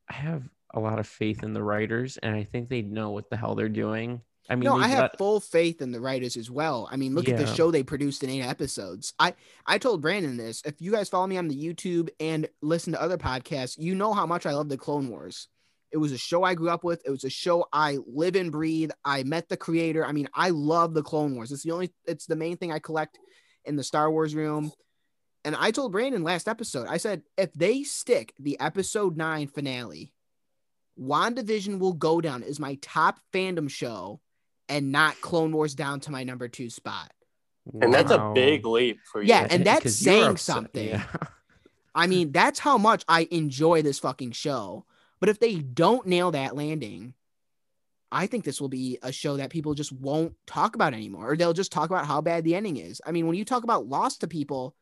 [0.09, 3.29] i have a lot of faith in the writers and i think they know what
[3.29, 6.37] the hell they're doing i mean no, I have got- full faith in the writers
[6.37, 6.87] as well.
[6.91, 9.11] I mean, look at the show they produced in eight episodes.
[9.17, 9.33] I
[9.65, 10.61] I told Brandon this.
[10.63, 14.13] If you guys follow me on the YouTube and listen to other podcasts, you know
[14.13, 15.47] how much I love the Clone Wars.
[15.95, 17.01] It was a show I grew up with.
[17.05, 18.91] It was a show I live and breathe.
[19.05, 20.05] I met the creator.
[20.05, 21.53] I mean, I love the Clone Wars.
[21.53, 21.93] It's the only.
[22.05, 23.17] It's the main thing I collect
[23.63, 24.73] in the Star Wars room.
[25.45, 26.87] And I told Brandon last episode.
[26.89, 30.11] I said if they stick the episode nine finale,
[30.99, 34.19] WandaVision will go down as my top fandom show
[34.67, 37.09] and not Clone Wars down to my number two spot.
[37.81, 39.29] And that's a big leap for you.
[39.29, 40.89] Yeah, and that's saying upset- something.
[40.89, 41.05] yeah.
[41.95, 44.85] I mean, that's how much I enjoy this fucking show.
[45.19, 47.13] But if they don't nail that landing,
[48.11, 51.35] I think this will be a show that people just won't talk about anymore, or
[51.35, 53.01] they'll just talk about how bad the ending is.
[53.05, 54.75] I mean, when you talk about Lost to people,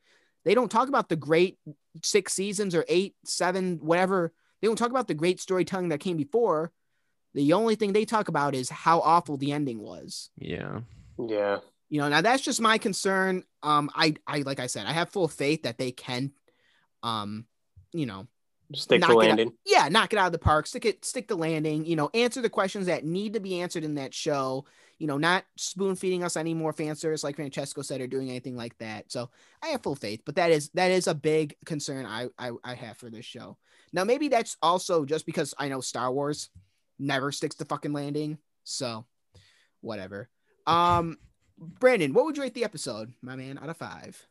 [0.45, 1.57] they don't talk about the great
[2.03, 4.33] six seasons or eight, seven, whatever.
[4.61, 6.71] They don't talk about the great storytelling that came before.
[7.33, 10.29] The only thing they talk about is how awful the ending was.
[10.37, 10.81] Yeah.
[11.17, 11.59] Yeah.
[11.89, 13.43] You know, now that's just my concern.
[13.61, 16.31] Um, I, I, like I said, I have full faith that they can,
[17.01, 17.45] um,
[17.93, 18.27] you know,
[18.75, 19.53] Stick the it out- landing.
[19.65, 22.41] yeah, knock it out of the park, stick it, stick the landing, you know, answer
[22.41, 24.65] the questions that need to be answered in that show,
[24.99, 28.29] you know, not spoon feeding us any more fan service like Francesco said or doing
[28.29, 29.11] anything like that.
[29.11, 29.29] So
[29.61, 32.73] I have full faith, but that is that is a big concern I I, I
[32.75, 33.57] have for this show.
[33.91, 36.49] Now maybe that's also just because I know Star Wars
[36.99, 38.37] never sticks the fucking landing.
[38.63, 39.05] So
[39.81, 40.29] whatever.
[40.65, 41.17] Um
[41.59, 44.25] Brandon, what would you rate the episode, my man, out of five?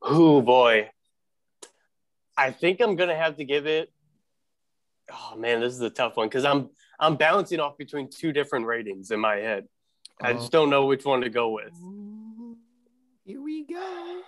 [0.00, 0.88] Oh boy.
[2.36, 3.92] I think I'm gonna have to give it.
[5.12, 8.66] Oh man, this is a tough one because I'm I'm bouncing off between two different
[8.66, 9.66] ratings in my head.
[10.20, 10.34] I Oh.
[10.34, 11.72] just don't know which one to go with.
[13.24, 14.20] Here we go.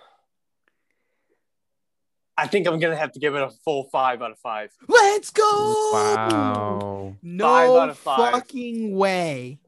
[2.37, 4.71] I think I'm gonna have to give it a full five out of five.
[4.87, 5.91] Let's go.
[5.93, 7.15] Wow.
[7.23, 8.33] No Five out of five.
[8.33, 9.59] fucking way.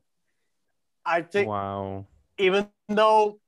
[1.05, 2.05] I think Wow.
[2.37, 3.39] even though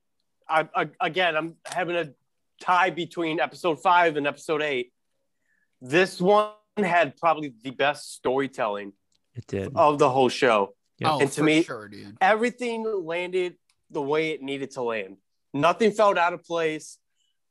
[0.48, 2.12] I, I again I'm having a
[2.60, 4.92] tie between episode five and episode eight,
[5.80, 8.92] this one had probably the best storytelling
[9.34, 9.72] It did.
[9.74, 10.74] of the whole show.
[10.98, 11.12] Yeah.
[11.12, 12.16] Oh, And to me- sure, dude.
[12.20, 13.56] everything landed
[13.90, 15.16] the way it needed to land.
[15.54, 16.98] Nothing felt out of place.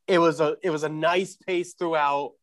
[0.07, 2.33] It was a it was a nice pace throughout.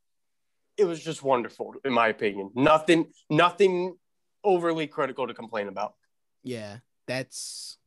[0.76, 2.50] It was just wonderful, in my opinion.
[2.54, 3.96] Nothing nothing
[4.44, 5.94] overly critical to complain about.
[6.44, 7.78] Yeah, that's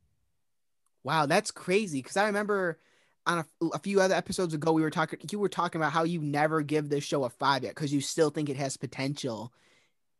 [1.04, 1.26] wow.
[1.26, 2.02] That's crazy.
[2.02, 2.78] Because I remember
[3.30, 5.18] on a, a few other episodes ago, we were talking.
[5.30, 8.00] You were talking about how you never give this show a five yet because you
[8.00, 9.52] still think it has potential,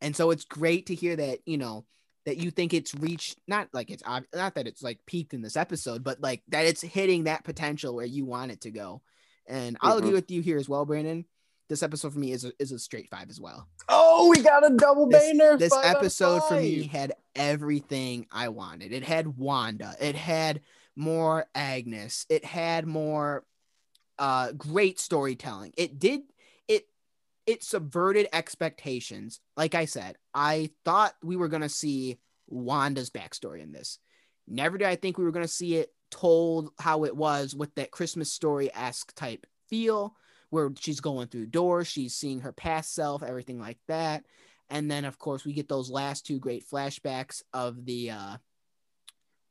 [0.01, 1.85] and so it's great to hear that you know
[2.27, 5.57] that you think it's reached not like it's not that it's like peaked in this
[5.57, 9.03] episode, but like that it's hitting that potential where you want it to go.
[9.47, 10.15] And I'll agree Mhm.
[10.15, 11.25] with you here as well, Brandon.
[11.69, 13.67] This episode for me is a, is a straight five as well.
[13.89, 15.57] Oh, we got a double This- banger.
[15.57, 18.93] This Five episode for me had everything I wanted.
[18.93, 19.95] It had Wanda.
[20.01, 20.61] It had
[21.01, 22.27] more Agnes.
[22.29, 23.45] It had more
[24.19, 25.73] uh great storytelling.
[25.77, 26.21] It did
[26.69, 26.87] it
[27.47, 29.41] it subverted expectations.
[29.57, 33.99] Like I said, I thought we were to see Wanda's backstory in this.
[34.47, 37.91] Never did I think we were to see it told how it was with that
[37.91, 40.15] Christmas story esque type feel
[40.51, 44.25] where she's going through doors, she's seeing her past self, everything like that.
[44.69, 48.37] And then, of course, we get those last two great flashbacks of the, uh,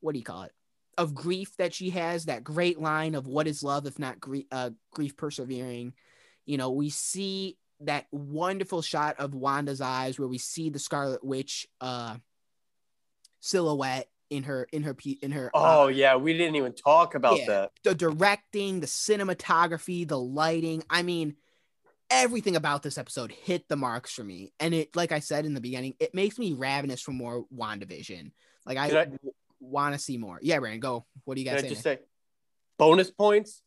[0.02, 0.52] what do you call it?
[1.00, 4.45] Of grief that she has, that great line of what is love if not grief,
[4.52, 5.93] uh, grief persevering.
[6.45, 11.24] You know, we see that wonderful shot of Wanda's eyes where we see the Scarlet
[11.24, 12.18] Witch uh,
[13.39, 17.39] silhouette in her in her in her uh, Oh yeah, we didn't even talk about
[17.39, 17.45] Yeah.
[17.47, 17.72] that.
[17.84, 20.84] the directing, the cinematography, the lighting.
[20.89, 21.36] I mean,
[22.10, 24.52] everything about this episode hit the marks for me.
[24.60, 28.32] And it, like I said in the beginning, it makes me ravenous for more WandaVision.
[28.66, 29.08] Like I, I-
[29.60, 30.39] want to see more.
[30.41, 31.05] Yeah, Brandon, go.
[31.26, 31.95] What do you guys got I to just say?
[31.95, 32.01] say,
[32.78, 33.62] bonus points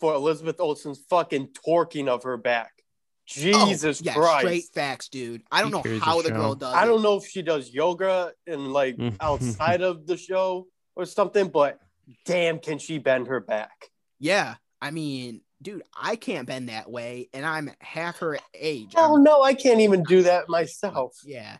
[0.00, 2.72] for Elizabeth Olsen's fucking torquing of her back.
[2.76, 2.84] Oh,
[3.26, 4.40] Jesus yeah, Christ!
[4.40, 5.42] straight facts, dude.
[5.50, 6.74] I don't She know carries the how the girl does.
[6.74, 11.48] I don't know if she does yoga and like outside of the show or something,
[11.48, 11.78] but
[12.26, 13.88] damn, can she bend her back?
[14.20, 18.92] Yeah, I mean, dude, I can't bend that way, and I'm half her age.
[18.94, 21.16] Oh I'm- no, I can't even do that myself.
[21.24, 21.56] Yeah.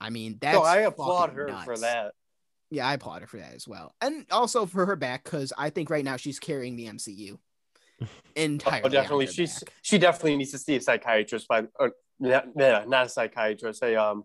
[0.00, 2.12] I mean, that's So I applaud fucking her for that.
[2.70, 5.70] Yeah, I applaud her for that as well, and also for her back because I
[5.70, 7.38] think right now she's carrying the MCU
[8.36, 8.82] entirely.
[8.82, 9.26] Oh, on definitely.
[9.26, 9.72] her She's back.
[9.82, 13.96] she definitely needs to see a psychiatrist, by or not, yeah, not a psychiatrist, a
[13.96, 14.24] um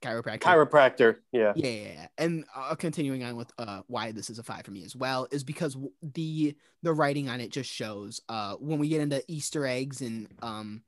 [0.00, 0.40] chiropractor.
[0.40, 1.16] chiropractor.
[1.32, 1.52] Yeah.
[1.56, 2.06] yeah, yeah, yeah.
[2.18, 5.26] and uh, continuing on with uh, why this is a five for me as well
[5.30, 9.66] is because the the writing on it just shows uh, when we get into Easter
[9.66, 10.82] eggs and um,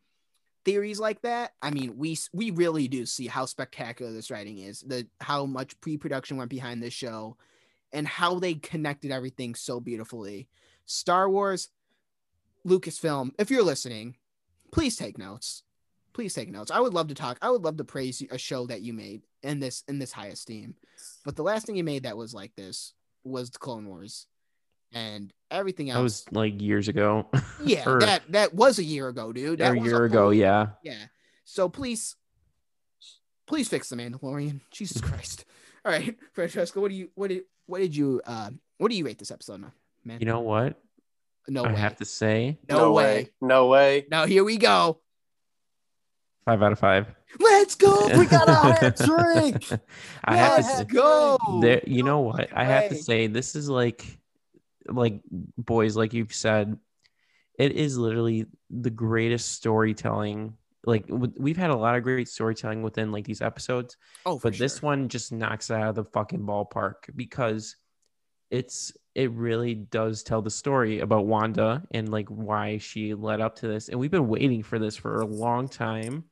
[0.64, 1.52] theories like that.
[1.62, 4.80] I mean, we we really do see how spectacular this writing is.
[4.80, 7.36] The how much pre production went behind this show,
[7.92, 10.48] and how they connected everything so beautifully.
[10.86, 11.68] Star Wars,
[12.66, 13.30] Lucasfilm.
[13.38, 14.16] If you're listening,
[14.72, 15.62] please take notes.
[16.12, 16.70] Please take notes.
[16.70, 17.38] I would love to talk.
[17.42, 20.28] I would love to praise a show that you made in this in this high
[20.28, 20.74] esteem.
[21.24, 22.92] But the last thing you made that was like this
[23.24, 24.26] was the Clone Wars,
[24.94, 25.96] and everything else.
[25.98, 27.26] That was like years ago.
[27.64, 29.58] yeah, or- that that was a year ago, dude.
[29.60, 30.22] That a was year ago.
[30.24, 30.68] whole- Yeah.
[30.82, 31.06] yeah.
[31.44, 32.16] So please,
[33.46, 34.60] please fix the Mandalorian.
[34.70, 35.44] Jesus Christ.
[35.84, 39.04] All right, Francesco, what do you what did what did you uh what do you
[39.04, 39.72] rate this episode, now,
[40.04, 40.20] man?
[40.20, 40.80] You know what?
[41.46, 41.78] No I way.
[41.78, 43.28] have to say no, way.
[43.42, 44.06] No way.
[44.10, 45.00] Now here we go.
[46.46, 47.06] five out of five.
[47.38, 48.06] Let's go.
[48.16, 49.80] We got a hat trick.
[50.24, 51.38] I have to Let's say, go.
[51.60, 52.48] there, you know what?
[52.48, 54.06] fucking I have to say, this is like,
[54.88, 55.20] like
[55.56, 56.78] boys, like you've said,
[57.58, 60.54] it is literally the greatest storytelling.
[60.84, 64.82] Like we've had a lot of great storytelling within like these episodes, Oh, but this
[64.82, 67.76] one just knocks it out of the fucking ballpark because
[68.50, 73.56] it's it really does tell the story about Wanda and like why she led up
[73.56, 73.88] to this.
[73.88, 76.24] And we've been waiting for this for a long time.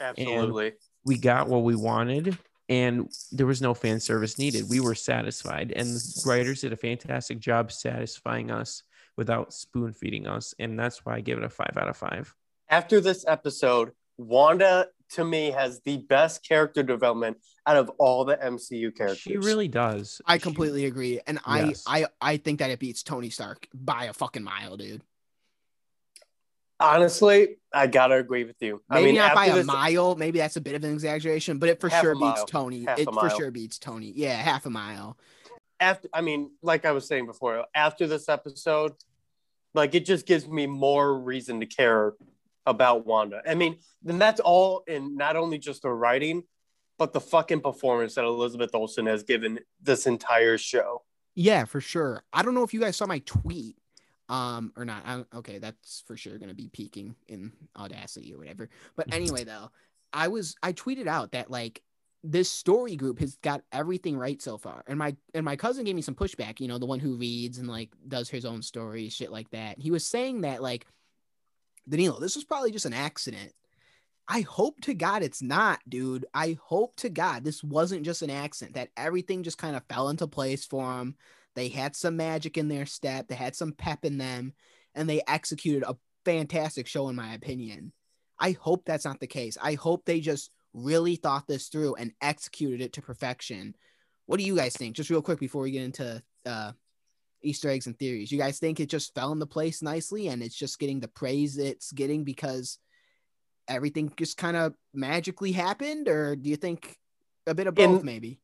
[0.00, 0.72] Absolutely.
[1.04, 2.36] We got what we wanted
[2.68, 4.68] and there was no fan service needed.
[4.68, 8.82] We were satisfied and the writers did a fantastic job satisfying us
[9.16, 10.54] without spoon feeding us.
[10.58, 12.34] And that's why I give it a five out of five.
[12.68, 17.36] After this episode, Wanda to me has the best character development
[17.66, 19.18] out of all the MCU characters.
[19.18, 20.20] She really does.
[20.26, 21.84] I She- completely agree, and Yes.
[21.86, 25.02] I, I, I think that it beats Tony Stark by a fucking mile, dude.
[26.84, 28.82] Honestly, I gotta agree with you.
[28.88, 30.14] Maybe I mean, not by a this, mile.
[30.16, 32.44] Maybe that's a bit of an exaggeration, but it for sure beats.
[32.46, 32.84] Tony.
[32.84, 34.12] Half it for sure beats Tony.
[34.14, 35.16] Yeah, half a mile.
[35.80, 38.92] after I mean, like I was saying before, after this episode,
[39.74, 42.14] like it just gives me more reason to care
[42.66, 43.42] about Wanda.
[43.46, 46.44] I mean, then that's all in not only just the writing,
[46.98, 51.02] but the fucking performance that Elizabeth Olsen has given this entire show.
[51.34, 52.22] Yeah, for sure.
[52.32, 53.76] I don't know if you guys saw my tweet,
[54.28, 55.02] um, or not.
[55.06, 58.68] I, okay, that's for sure gonna be peaking in Audacity or whatever.
[58.96, 59.70] But anyway, though,
[60.12, 61.82] I was I tweeted out that like
[62.22, 65.96] this story group has got everything right so far, and my and my cousin gave
[65.96, 66.60] me some pushback.
[66.60, 69.78] You know, the one who reads and like does his own stories, shit like that.
[69.78, 70.86] He was saying that like
[71.88, 73.52] Danilo, this was probably just an accident.
[74.26, 76.24] I hope to God it's not, dude.
[76.32, 80.08] I hope to God this wasn't just an accident, that everything just kind of fell
[80.08, 81.16] into place for him.
[81.54, 84.52] They had some magic in their step, they had some pep in them,
[84.94, 87.92] and they executed a fantastic show, in my opinion.
[88.38, 89.56] I hope that's not the case.
[89.62, 93.74] I hope they just really thought this through and executed it to perfection.
[94.26, 94.96] What do you guys think?
[94.96, 96.72] Just real quick before we get into uh,
[97.42, 98.32] Easter eggs and theories.
[98.32, 101.58] You guys think it just fell into place nicely and it's just getting the praise
[101.58, 102.78] it's getting because
[103.68, 106.98] everything just kind of magically happened, or do you think
[107.46, 108.40] a bit of both, In- maybe?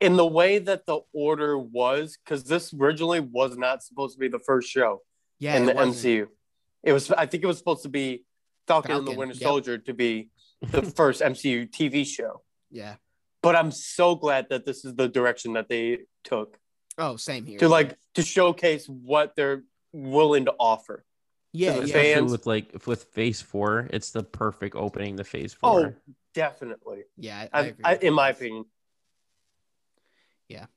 [0.00, 4.28] In the way that the order was, because this originally was not supposed to be
[4.28, 5.02] the first show
[5.40, 5.96] Yeah, in the wasn't.
[5.96, 6.28] MCU.
[6.84, 8.24] It was I think it was supposed to be
[8.68, 9.42] Falcon, and the Falcon, Winter yep.
[9.42, 10.30] Soldier to be
[10.70, 12.42] the first MCU TV show.
[12.70, 12.94] Yeah.
[13.42, 16.58] But I'm so glad that this is the direction that they took
[16.96, 17.58] Oh, same here.
[17.58, 21.04] to like to showcase what they're willing to offer.
[21.52, 21.92] yeah, the yeah.
[21.92, 25.86] Fans- with like with phase four, it's the perfect opening to phase oh, four.
[25.86, 27.02] Oh, definitely.
[27.16, 28.38] Yeah, I, I I, agree I, in you my guys.
[30.48, 30.68] Opinion.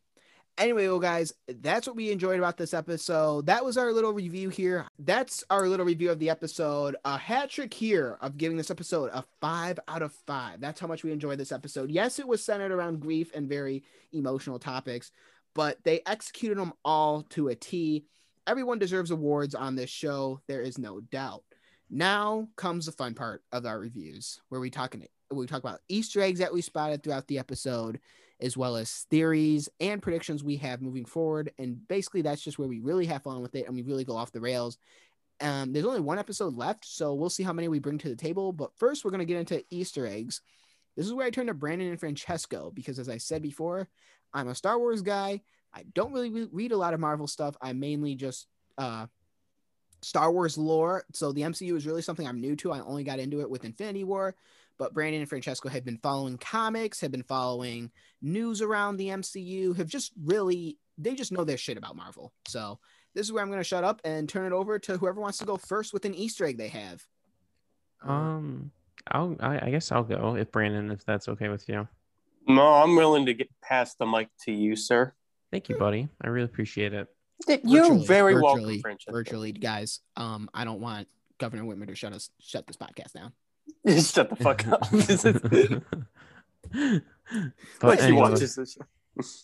[0.58, 3.46] Anyway, well, guys, that's what we enjoyed about this episode.
[3.46, 4.86] That was our little review here.
[5.00, 6.98] That's our little review of the episode.
[7.06, 10.60] A hat trick here of giving this episode a five out of five.
[10.60, 11.90] That's how much we enjoyed this episode.
[11.90, 15.12] Yes, it was centered around grief and very emotional topics,
[15.56, 18.06] but they executed them all to a T.
[18.46, 20.42] Everyone deserves awards on this show.
[20.48, 21.44] There is no doubt.
[21.90, 24.96] Now comes the fun part of our reviews, where we talk
[25.32, 28.00] we talk about Easter eggs that we spotted throughout the episode,
[28.42, 31.52] as well as theories and predictions we have moving forward.
[31.58, 34.16] And basically, that's just where we really have fun with it and we really go
[34.16, 34.78] off the rails.
[35.39, 38.16] Um, there's only one episode left, so we'll see how many we bring to the
[38.16, 38.52] table.
[38.54, 40.42] But first, we're going to get into Easter eggs.
[40.96, 43.88] This is where I turn to Brandon and Francesco because, as I said before,
[44.34, 45.42] I'm a Star Wars guy.
[45.74, 47.56] I don't really re- read a lot of Marvel stuff.
[47.62, 49.08] I mainly just uh,
[50.02, 51.06] Star Wars lore.
[51.14, 52.72] So the MCU is really something I'm new to.
[52.72, 54.36] I only got into it with Infinity War.
[54.82, 59.78] But Brandon and Francesco have been following comics, have been following news around the MCU,
[59.78, 62.34] have just really, they just know their shit about Marvel.
[62.48, 62.80] So
[63.14, 65.38] this is where I'm going to shut up and turn it over to whoever wants
[65.38, 67.06] to go first with an Easter egg they have.
[68.04, 68.72] Um,
[69.12, 71.88] I'll I, I guess I'll go if Brandon, if that's okay with you.
[72.48, 75.14] No, I'm willing to get past the mic to you, sir.
[75.52, 76.10] Thank you, buddy.
[76.24, 77.08] I really appreciate it.
[77.48, 79.12] You're virtually- very welcome, virtually, Francesco.
[79.12, 80.00] Virtually, guys.
[80.18, 81.08] Um, I don't want
[81.38, 83.34] Governor Whitmer to shut us shut this podcast down.
[84.02, 84.88] Shut the fuck up.
[84.92, 85.42] This is-
[87.82, 88.78] like he anyway, watches this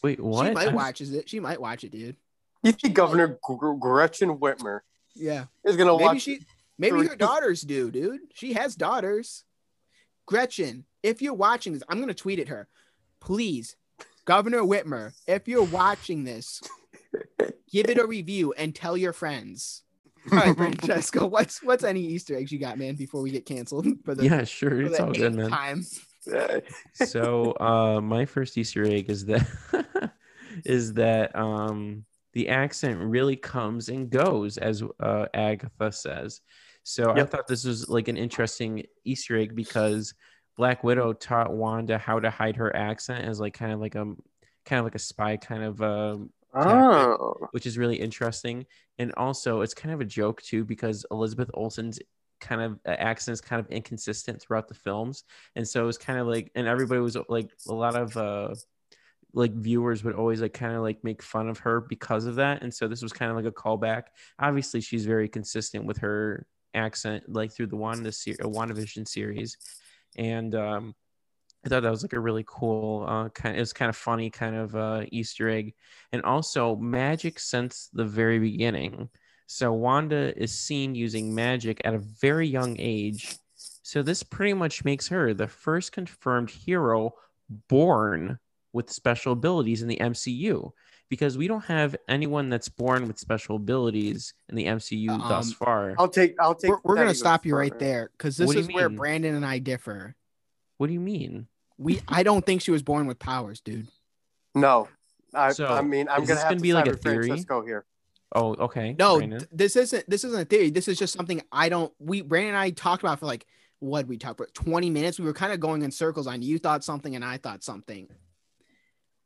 [0.03, 0.47] wait, what?
[0.47, 1.29] She might I- watches it.
[1.29, 2.15] She might watch it, dude.
[2.63, 4.81] You think Governor Gr- Gretchen Whitmer
[5.15, 5.45] Yeah.
[5.63, 6.21] is gonna Maybe watch?
[6.21, 6.39] she
[6.77, 8.21] maybe three- her daughters do, dude.
[8.33, 9.43] She has daughters.
[10.25, 12.67] Gretchen, if you're watching this, I'm gonna tweet at her.
[13.19, 13.75] Please,
[14.25, 16.61] Governor Whitmer, if you're watching this,
[17.71, 19.83] give it a review and tell your friends.
[20.31, 23.87] All right, Francesco, what's what's any Easter eggs you got, man, before we get canceled
[24.05, 24.81] for the yeah, sure.
[24.81, 25.49] It's all good, man.
[25.49, 25.85] time?
[26.93, 29.47] so uh my first easter egg is that
[30.65, 32.03] is that um
[32.33, 36.41] the accent really comes and goes, as uh, Agatha says.
[36.83, 40.13] So I thought this was like an interesting Easter egg because
[40.55, 44.13] Black Widow taught Wanda how to hide her accent as like kind of like a
[44.65, 45.81] kind of like a spy kind of
[46.53, 48.65] uh, Oh, which is really interesting.
[48.97, 51.99] And also, it's kind of a joke too because Elizabeth Olsen's
[52.39, 55.23] kind of uh, accent is kind of inconsistent throughout the films,
[55.55, 58.53] and so it's kind of like, and everybody was like, a lot of uh,
[59.33, 62.63] like viewers would always like kind of like make fun of her because of that,
[62.63, 64.03] and so this was kind of like a callback.
[64.39, 69.57] Obviously, she's very consistent with her accent, like through the Wanda se- uh, WandaVision series,
[70.17, 70.95] and um,
[71.67, 73.57] I thought that was like a really cool uh, kind.
[73.57, 75.73] It was kind of funny, kind of uh, Easter egg,
[76.13, 79.09] and also magic since the very beginning.
[79.47, 83.35] So Wanda is seen using magic at a very young age.
[83.83, 87.15] So this pretty much makes her the first confirmed hero
[87.67, 88.39] born
[88.71, 90.71] with special abilities in the MCU.
[91.09, 95.53] Because we don't have anyone that's born with special abilities in the MCU thus Um,
[95.53, 95.95] far.
[95.97, 96.35] I'll take.
[96.39, 96.71] I'll take.
[96.71, 98.89] We're, we're gonna stop you right there because this is you where?
[98.89, 100.15] Brandon and I differ.
[100.77, 101.47] What do you mean?
[101.77, 103.87] We I don't think she was born with powers, dude.
[104.55, 104.87] No,
[105.33, 105.51] I.
[105.51, 107.27] So, I mean, I'm gonna have gonna to be like side a with theory?
[107.27, 107.85] Francesco here.
[108.33, 108.95] Oh, okay.
[108.97, 110.69] No, th- this isn't this isn't a theory.
[110.69, 113.45] This is just something I don't we Brandon and I talked about for like
[113.79, 115.19] what we talked about 20 minutes.
[115.19, 118.09] We were kind of going in circles on you thought something and I thought something.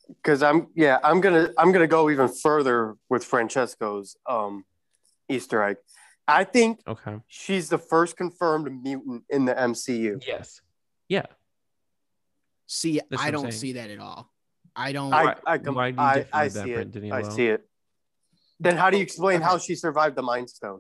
[0.08, 4.66] because I'm yeah I'm gonna I'm gonna go even further with Francesco's um
[5.30, 5.78] Easter egg.
[6.28, 7.16] I think Okay.
[7.28, 10.22] she's the first confirmed mutant in the MCU.
[10.28, 10.62] Yes.
[11.08, 11.26] Yeah.
[12.74, 13.52] See, That's I don't saying.
[13.52, 14.32] see that at all.
[14.74, 16.96] I don't I Why- I, com- why do you I, I with that, see Brent
[16.96, 17.12] it.
[17.12, 17.68] I see it.
[18.62, 19.44] Then how do you explain Okay.
[19.44, 20.80] how she survived the Mind Stone?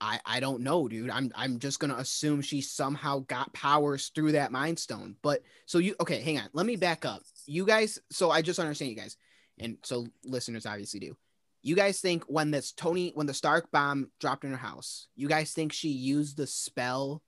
[0.00, 1.10] I, I don't know, dude.
[1.10, 5.14] I'm I'm just gonna assume she somehow got powers through that mind stone.
[5.22, 6.48] But so you okay, hang on.
[6.52, 7.22] Let me back up.
[7.46, 9.16] You guys, so I just understand you guys,
[9.58, 11.16] and so listeners obviously do.
[11.62, 15.28] You guys think when this Tony when the Stark bomb dropped in her house, you
[15.28, 17.22] guys think she used the spell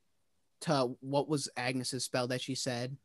[0.64, 2.96] to what was Agnes's spell that she said?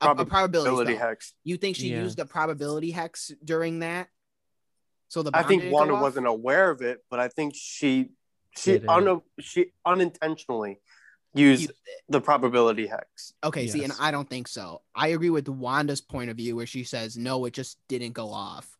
[0.00, 1.08] A, a probability Ability spell.
[1.08, 1.34] hex.
[1.44, 2.02] You think she Yeah.
[2.02, 4.08] used the probability hex during that?
[5.08, 8.10] So the I think Wanda wasn't aware of it, but I think she
[8.56, 8.88] she Did it.
[8.90, 10.78] un, she unintentionally
[11.34, 11.72] used Used
[12.10, 13.32] the probability hex.
[13.42, 14.82] Okay, see, and I don't think so.
[14.94, 18.30] I agree with Wanda's point of view where she says no, it just didn't go
[18.30, 18.76] off.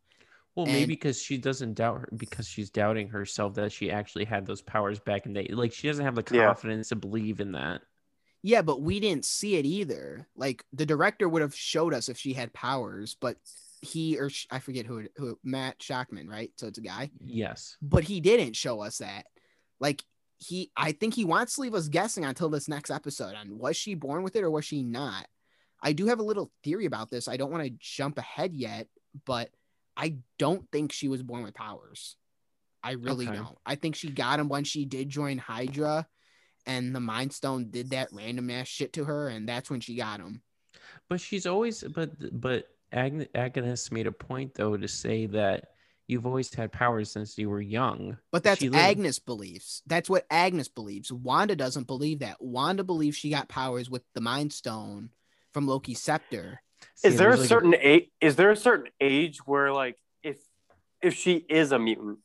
[0.55, 4.25] Well, And- maybe because she doesn't doubt her because she's doubting herself that she actually
[4.25, 5.53] had those powers back in the day.
[5.53, 6.45] Like she doesn't have the Yeah.
[6.47, 7.81] confidence to believe in that.
[8.43, 10.27] Yeah, but we didn't see it either.
[10.35, 13.37] Like the director would have showed us if she had powers, but
[13.81, 16.51] he or sh- I forget who who Matt Shakman, right?
[16.57, 17.77] So it's a guy, Yes.
[17.81, 19.25] but he didn't show us that.
[19.79, 20.03] Like
[20.39, 23.77] he, I think he wants to leave us guessing until this next episode on was
[23.77, 25.25] she born with it or was she not.
[25.81, 27.27] I do have a little theory about this.
[27.29, 28.87] I don't want to jump ahead yet,
[29.25, 29.49] but
[29.95, 32.17] I don't think she was born with powers.
[32.81, 33.35] I really Okay.
[33.37, 33.57] don't.
[33.65, 36.07] I think she got him when she did join Hydra,
[36.65, 39.95] and the Mind Stone did that random ass shit to her, and that's when she
[39.95, 40.41] got him.
[41.09, 45.69] But she's always but but Agnes, Agnes made a point though to say that
[46.07, 48.17] you've always had powers since you were young.
[48.31, 49.81] But that's Agnes beliefs.
[49.87, 51.11] That's what Agnes believes.
[51.11, 52.41] Wanda doesn't believe that.
[52.41, 55.09] Wanda believes she got powers with the Mind Stone
[55.53, 56.61] from Loki's scepter.
[56.95, 58.09] See, Is there a like certain age?
[58.19, 60.37] Is there a certain age where, like, if
[61.01, 62.19] if she is a mutant,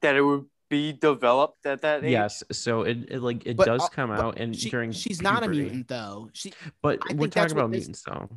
[0.00, 2.10] that it would be developed at that age?
[2.10, 4.92] Yes, so it, it like it But, does uh, come but out and She- during
[4.92, 6.28] she's not a mutant though.
[6.32, 6.52] She
[6.82, 8.28] But I we're talking about this- mutants though.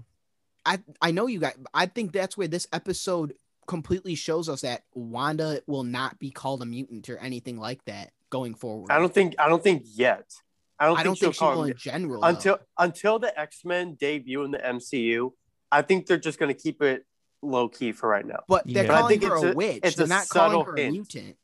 [0.66, 1.56] I I know you guys.
[1.74, 3.34] I think that's where this episode
[3.68, 8.12] completely shows us that Wanda will not be called a mutant or anything like that
[8.30, 8.92] going forward.
[8.92, 9.36] I don't think.
[9.40, 10.32] I don't think yet.
[10.80, 12.22] I don't I think don't she'll she call will in general.
[12.22, 12.28] though.
[12.28, 15.32] until until the X Men debut in the MCU.
[15.72, 17.06] I think they're just going to keep it
[17.42, 18.42] low key for right now.
[18.48, 18.88] But they're Yeah.
[18.90, 19.80] But I calling think her it's a, a- witch.
[19.84, 20.92] it's They're a not calling her a hint.
[20.94, 21.38] mutant.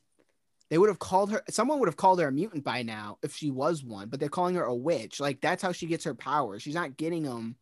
[0.69, 1.41] They would have called her.
[1.49, 4.09] Someone would have called her a mutant by now if she was one.
[4.09, 5.19] But they're calling her a witch.
[5.19, 6.61] Like that's how she gets her powers.
[6.61, 7.55] She's not getting them.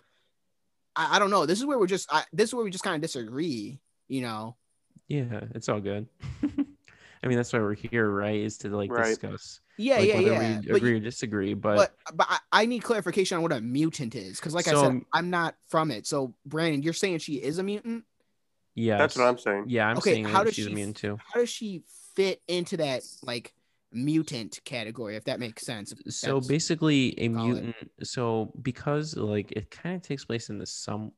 [0.95, 1.45] I, I don't know.
[1.45, 2.11] This is where we're just.
[2.11, 3.79] I, this is where we just kind of disagree.
[4.07, 4.55] You know.
[5.07, 6.07] Yeah, it's all good.
[7.23, 8.39] I mean, that's why we're here, right?
[8.39, 9.05] Is to like Right.
[9.09, 10.59] discuss Yeah, like, yeah, whether yeah.
[10.67, 11.53] we agree you- or disagree.
[11.55, 14.73] But, but but I, I need clarification on what a mutant is because like I
[14.73, 18.03] said i'm not from it so brandon you're saying she is a mutant
[18.75, 19.65] yeah, That's what I'm saying.
[19.67, 21.17] Yeah, I'm Okay, saying how that does she's she immune too.
[21.33, 21.81] how does she
[22.15, 23.53] fit into that like
[23.91, 27.63] mutant category if that makes sense So that's- basically, a call it.
[27.63, 27.91] mutant.
[28.03, 31.11] So because like it kind of takes place in the some,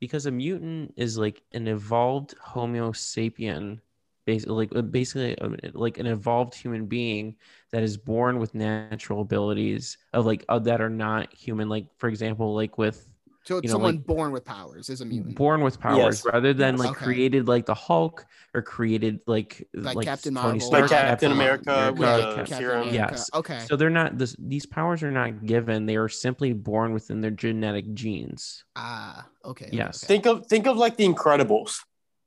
[0.00, 3.80] because a mutant is like an evolved Homo sapien,
[4.26, 7.36] basically like uh, basically uh, like an evolved human being
[7.72, 11.68] that is born with natural abilities of like uh, that are not human.
[11.68, 13.08] Like for example, like with
[13.44, 15.34] So it's You know, someone like- born with powers is a mutant.
[15.34, 16.26] born with powers Yes.
[16.32, 16.78] rather than Yes.
[16.80, 17.04] like Okay.
[17.04, 18.24] created like the Hulk
[18.54, 20.60] or created like Like Captain Tony Marvel.
[20.60, 22.88] Stark, Like Captain America America, with the Captain serum.
[22.88, 22.94] America.
[23.14, 23.30] Yes.
[23.34, 23.58] Okay.
[23.68, 27.32] So they're not this, these powers are not given; they are simply born within their
[27.32, 28.64] genetic genes.
[28.76, 29.66] ah, okay.
[29.66, 30.04] okay, Yes.
[30.04, 30.14] okay.
[30.14, 31.80] Think of think of like the Incredibles.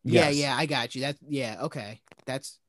[0.04, 0.36] Yeah, Yes.
[0.36, 1.02] yeah, I got you.
[1.02, 2.02] That yeah, okay.
[2.26, 2.60] That's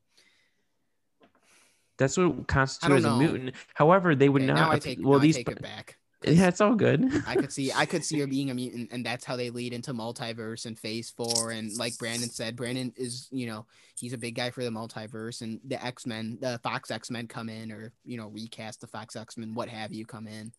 [1.99, 3.55] That's what constitutes a mutant.
[3.75, 4.57] However, they would okay, not.
[4.57, 5.37] now I take well, now these.
[5.37, 5.99] I take it back.
[6.25, 7.05] Yeah, it's all good.
[7.27, 9.73] I could see I could see her being a mutant, and that's how they lead
[9.73, 11.51] into multiverse and phase four.
[11.51, 13.67] And like Brandon said, Brandon is you know
[13.99, 17.29] he's a big guy for the multiverse, and the X Men, the Fox X Men
[17.29, 20.53] come in, or you know recast the Fox X Men, what have you, come in.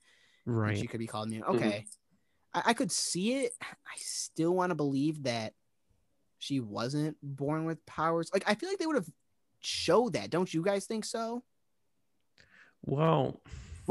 [0.45, 0.77] right.
[0.77, 1.51] She could be called mutant.
[1.53, 1.57] Mhm.
[1.57, 1.85] Okay,
[2.53, 3.53] I, I could see it.
[3.61, 5.53] I still want to believe that
[6.37, 8.29] she wasn't born with powers.
[8.31, 9.09] Like I feel like they would have
[9.59, 10.29] showed that.
[10.29, 11.43] Don't you guys think so?
[12.83, 13.41] Well,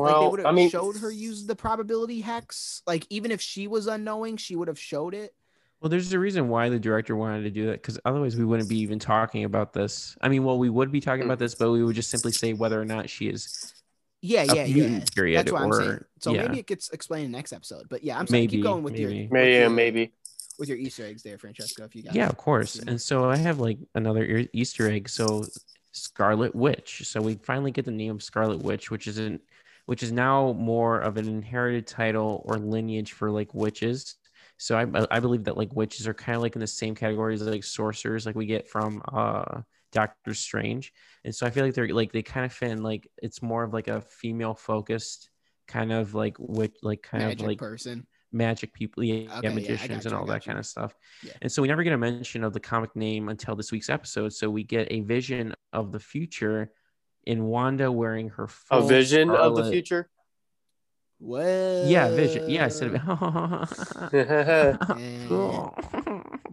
[0.05, 2.83] like they Well, would have I mean, showed her use the probability hex.
[2.87, 5.35] Like even if she was unknowing, she would have showed it.
[5.81, 8.69] well, there's a reason why the director wanted to do that because otherwise we wouldn't
[8.69, 10.17] be even talking about this.
[10.21, 11.59] I mean, well, we would be talking about this, mm.
[11.59, 13.73] but we would just simply say whether or not she is
[14.23, 15.05] Yeah, yeah, yeah.
[15.15, 16.05] period, That's what I'm or saying.
[16.21, 17.89] So yeah, maybe it gets explained in the next episode.
[17.89, 18.41] But yeah, I'm sorry.
[18.43, 19.03] maybe Keep going with maybe.
[19.17, 20.13] your maybe, your- maybe.
[20.59, 21.85] with your Easter eggs there, Francesco.
[21.85, 22.77] If you got Yeah, of course.
[22.77, 25.09] And so I have like another Easter egg.
[25.09, 25.45] So
[25.93, 27.03] Scarlet Witch.
[27.07, 29.41] So we finally get the name Scarlet Witch, which is an
[29.87, 34.17] which is now more of an inherited title or lineage for like witches.
[34.59, 37.43] So I I believe that like witches are kind of like in the same categories
[37.43, 39.63] as like sorcerers, like we get from uh
[39.93, 40.93] Doctor Strange.
[41.25, 43.65] And so I feel like they're like they kind of fit in like it's more
[43.65, 45.31] of like a female focused
[45.69, 48.07] kind of like witch like kind magic of like person.
[48.33, 50.47] magic people, yeah, Okay, yeah, yeah, magicians got and you, all that you.
[50.47, 50.95] kind of stuff.
[51.23, 51.35] Yeah.
[51.43, 54.33] And so we never get a mention of the comic name until this week's episode.
[54.33, 56.73] So we get a vision of the future
[57.27, 60.09] in Wanda wearing her A full vision of the future.
[61.19, 61.87] What?
[61.87, 62.49] Yeah, vision.
[62.49, 62.93] Yeah, I said
[65.29, 65.75] cool.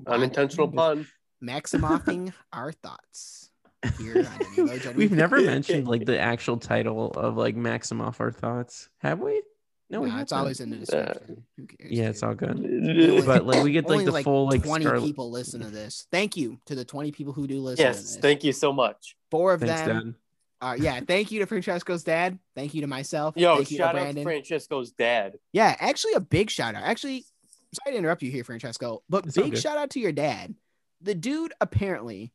[0.07, 1.07] Unintentional pun.
[1.43, 3.49] Maximoffing our thoughts
[3.97, 8.21] here on the Nilo Johnny- We've never mentioned like the actual title of like Maximoff
[8.21, 9.41] our thoughts, have we?
[9.89, 10.37] No, we it's haven't.
[10.37, 11.23] always in the description.
[11.29, 12.57] Uh, who cares, Yeah, it's all good.
[13.25, 15.05] But like we get like Only the like full like 20 Scarlet.
[15.05, 16.07] people listen to this.
[16.11, 18.15] Thank you to the 20 people who do listen to yes, this.
[18.17, 19.17] thank you so much.
[19.29, 20.05] Four of Thanks, them.
[20.05, 20.15] Dad.
[20.63, 22.39] Uh, yeah, thank you to Francesco's dad.
[22.55, 23.35] Thank you to myself.
[23.35, 25.37] Yo, thank you to shout out to Francesco's dad.
[25.51, 26.83] Yeah, actually, a big shout out.
[26.83, 27.25] Actually,
[27.73, 30.55] sorry to interrupt you here, Francesco, but It's big shout out to your dad.
[31.01, 32.31] The dude apparently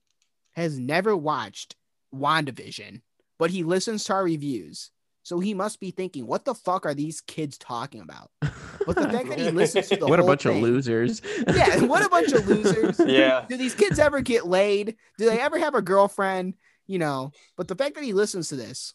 [0.53, 1.75] has never watched
[2.15, 3.01] WandaVision,
[3.39, 4.91] but he listens to our reviews.
[5.23, 8.31] So he must be thinking, what the fuck are these kids talking about?
[8.41, 11.23] But the fact that he listens to the what a bunch thing- of losers.
[11.47, 12.99] Yeah, what a bunch of losers.
[13.07, 13.45] Yeah.
[13.49, 14.97] Do these kids ever get laid?
[15.19, 16.55] Do they ever have a girlfriend?
[16.89, 18.95] You know, but the fact that he listens to this,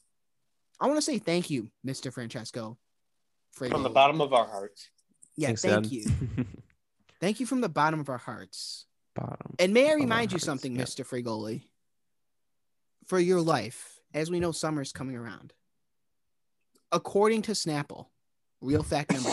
[0.81, 2.11] I want to say thank you, Mr.
[2.11, 2.77] Francesco.
[3.51, 4.89] From the bottom of our hearts.
[5.37, 5.91] Yeah, Thanks, thank Dad.
[5.91, 6.05] you.
[7.21, 8.85] Thank you from the bottom of our hearts.
[9.15, 9.55] Bottom.
[9.57, 10.81] And may I remind you hearts, something, yeah.
[10.81, 11.07] Mr.
[11.07, 11.63] Frigoli?
[13.05, 15.53] For your life, as we know summer's coming around.
[16.91, 18.07] According to Snapple,
[18.59, 19.29] real fact number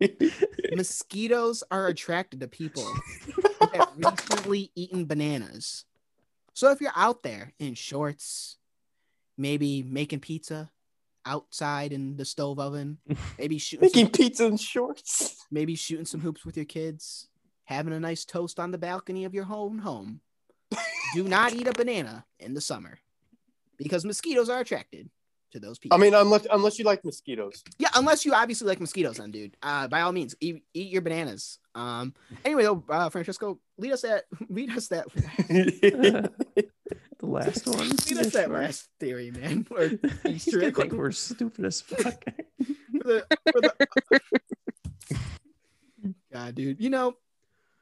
[0.00, 0.30] two,
[0.74, 2.82] mosquitoes are attracted to people
[3.60, 5.84] who have recently eaten bananas.
[6.58, 8.56] So if you're out there in shorts,
[9.36, 10.72] maybe making pizza
[11.24, 12.98] outside in the stove oven,
[13.38, 15.36] maybe shooting some Making pizza in shorts.
[15.52, 17.28] maybe shooting some hoops with your kids,
[17.66, 20.20] having a nice toast on the balcony of your home home.
[21.14, 22.98] Do not eat a banana in the summer
[23.76, 25.10] because mosquitoes are attracted
[25.52, 25.96] to those people.
[25.96, 27.62] I mean, unless unless you like mosquitoes.
[27.78, 29.56] yeah, unless you obviously like mosquitoes, then, dude.
[29.62, 31.58] Uh, by all means, eat, eat your bananas.
[31.74, 36.30] Um, anyway, though, uh, Francesco, lead us that, lead us that, the
[37.28, 37.88] last one.
[37.90, 39.66] lead Yeah, us that last theory, man.
[39.70, 39.90] Or
[40.26, 40.76] Easter egg.
[40.76, 42.24] think we're stupid as fuck.
[42.24, 45.20] for the, for the...
[46.32, 46.80] God, dude.
[46.80, 47.14] You know,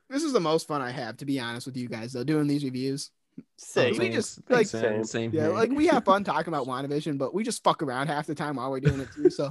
[0.09, 2.47] this is the most fun I have, to be honest with you guys, though, doing
[2.47, 3.11] these reviews.
[3.59, 3.97] Same.
[3.99, 5.05] We just, like- man.
[5.05, 5.53] same Yeah, here.
[5.53, 8.57] like we have fun talking about WandaVision, but we just fuck around half the time
[8.57, 9.29] while we're doing it too.
[9.31, 9.51] So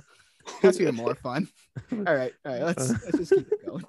[0.61, 1.47] that's even more fun.
[1.91, 3.85] All right, all right, let's uh, let's just keep it going.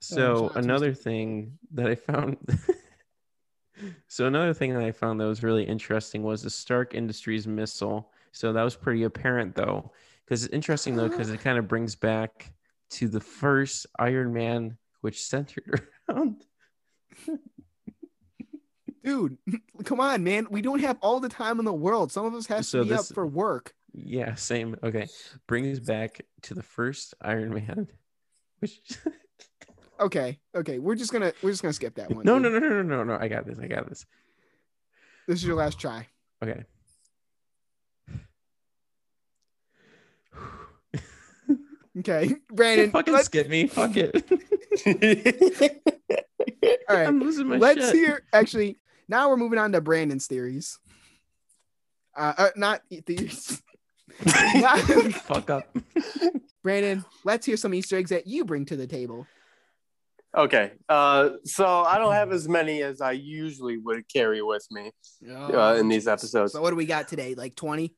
[0.00, 2.36] So shout another thing that I found
[4.08, 8.10] So another thing that I found that was really interesting was the Stark Industries missile.
[8.32, 9.92] So that was pretty apparent though,
[10.24, 12.52] because it's interesting though, because it kind of brings back
[12.90, 16.44] to the first Iron Man, which centered around.
[19.04, 19.36] Dude,
[19.84, 20.46] come on, man.
[20.50, 22.12] We don't have all the time in the world.
[22.12, 23.74] Some of us have So to be this- up for work.
[23.94, 24.76] Yeah, same.
[24.82, 25.06] Okay,
[25.46, 27.88] brings back to the first Iron Man,
[28.60, 28.80] which
[30.00, 30.78] Okay, okay.
[30.78, 32.24] We're just gonna we're just gonna skip that one.
[32.24, 32.52] no, dude.
[32.52, 33.18] no, no, no, no, no, no.
[33.20, 33.58] I got this.
[33.58, 34.04] I got this.
[35.28, 36.08] This is your last try.
[36.42, 36.64] Okay.
[41.98, 42.90] Okay, Brandon.
[42.92, 43.66] fucking let's- skip me.
[43.66, 44.14] Fuck it.
[46.88, 47.94] all right, I'm losing my let's shit.
[47.94, 48.22] hear.
[48.32, 48.78] Actually,
[49.08, 50.78] now we're moving on to Brandon's theories.
[52.16, 53.62] Uh, uh not theories.
[55.24, 55.76] Fuck up.
[56.62, 59.26] Brandon, let's hear some Easter eggs that you bring to the table.
[60.36, 60.72] Okay.
[60.88, 64.90] Uh, so I don't have as many as I usually would carry with me
[65.30, 66.52] uh, in these episodes.
[66.52, 67.34] So what do we got today?
[67.34, 67.94] Like twenty?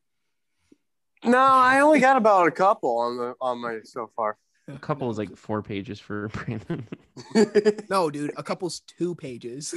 [1.23, 4.37] No, I only got about a couple on the on my so far.
[4.67, 6.87] A couple is like four pages for Brandon.
[7.89, 9.73] No, dude, a couple's two pages,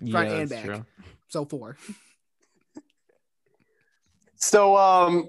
[0.00, 0.64] yeah, and back.
[0.64, 0.84] true.
[1.28, 1.76] so four.
[4.36, 5.28] so um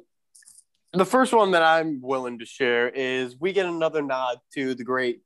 [0.93, 4.83] the first one that I'm willing to share is we get another nod to the
[4.83, 5.21] great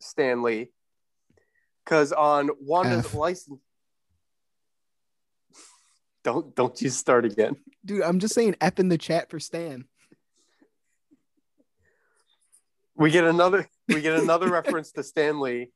[0.00, 0.70] Stan Lee.
[1.86, 3.14] Cause on Wanda's F.
[3.14, 3.60] license
[6.22, 7.56] Don't don't you start again.
[7.84, 9.86] Dude, I'm just saying F in the chat for Stan.
[12.94, 15.70] We get another we get another reference to Stan Lee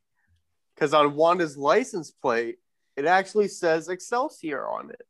[0.75, 2.57] because on Wanda's license plate,
[2.97, 5.03] it actually says Excelsior on it.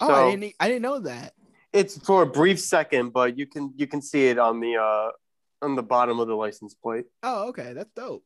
[0.00, 0.54] Oh, I didn't.
[0.58, 1.34] I didn't know that.
[1.72, 5.10] It's for a brief second, but you can you can see it on the uh
[5.62, 7.04] on the bottom of the license plate.
[7.22, 8.24] Oh, okay, that's dope.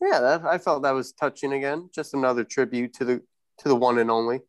[0.00, 1.90] Yeah, that, I felt that was touching again.
[1.94, 3.22] Just another tribute to the
[3.58, 4.40] to the one and only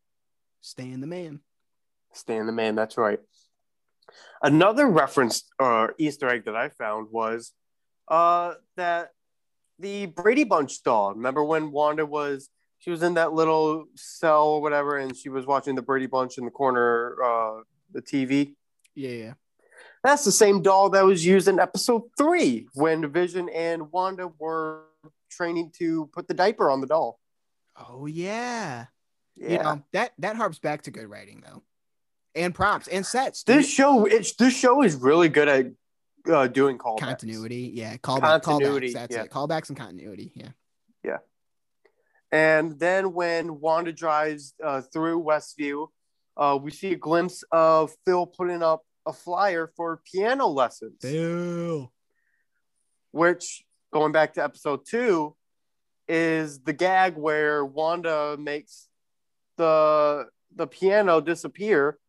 [0.62, 1.40] Stan the man.
[2.14, 2.76] Stan the man.
[2.76, 3.20] That's right.
[4.42, 7.54] Another reference or Easter egg that I found was
[8.08, 9.10] uh that
[9.80, 11.14] the Brady Bunch doll.
[11.14, 15.46] Remember when Wanda was she was in that little cell or whatever, and she was
[15.46, 17.62] watching the Brady Bunch in the corner, uh,
[17.92, 18.54] the TV.
[18.96, 19.34] Yeah, yeah.
[20.04, 24.84] That's the same doll that was used in episode three when Vision and Wanda were
[25.30, 27.20] training to put the diaper on the doll.
[27.76, 28.86] Oh yeah.
[29.36, 29.50] Yeah.
[29.52, 31.64] You know that that harps back to good writing though,
[32.36, 33.44] and props and sets.
[33.44, 33.58] dude.
[33.58, 35.68] this show, it's this show is really good at
[36.30, 37.00] uh, doing callbacks.
[37.00, 37.72] continuity.
[37.74, 38.94] Yeah, callback, Continuity, callbacks.
[38.94, 39.24] That's yeah.
[39.24, 39.32] it.
[39.32, 40.32] Callbacks and continuity.
[40.36, 40.50] Yeah.
[41.04, 41.18] Yeah.
[42.32, 45.88] And then when Wanda drives uh, through Westview,
[46.38, 51.92] uh, we see a glimpse of Phil putting up a flyer for piano lessons, Bill.
[53.12, 55.36] which, going back to episode two,
[56.08, 58.88] is the gag where Wanda makes
[59.58, 62.00] the the piano disappear,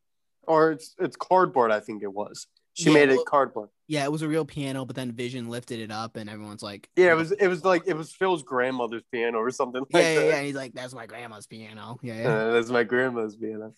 [0.46, 1.70] or it's it's cardboard.
[1.70, 2.46] I think it was.
[2.74, 3.68] She Yeah, made it cardboard.
[3.88, 6.88] Yeah, it was a real piano, but then Vision lifted it up, and everyone's like,
[6.96, 7.32] Yeah, it was.
[7.32, 9.82] It was like it was Phil's grandmother's piano or something.
[9.90, 10.26] Yeah, like yeah, that.
[10.28, 10.42] yeah.
[10.42, 12.28] He's like, "That's my grandma's piano." Yeah, yeah.
[12.28, 13.74] Uh, that's my grandma's piano.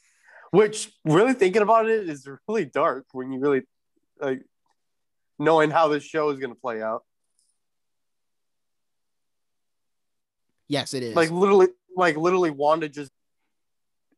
[0.52, 3.62] Which, really thinking about it, is really dark when you really
[4.20, 4.42] like
[5.38, 7.02] knowing how this show is going to play out.
[10.68, 11.14] yes, it is.
[11.16, 13.10] Like literally, like literally, Wanda just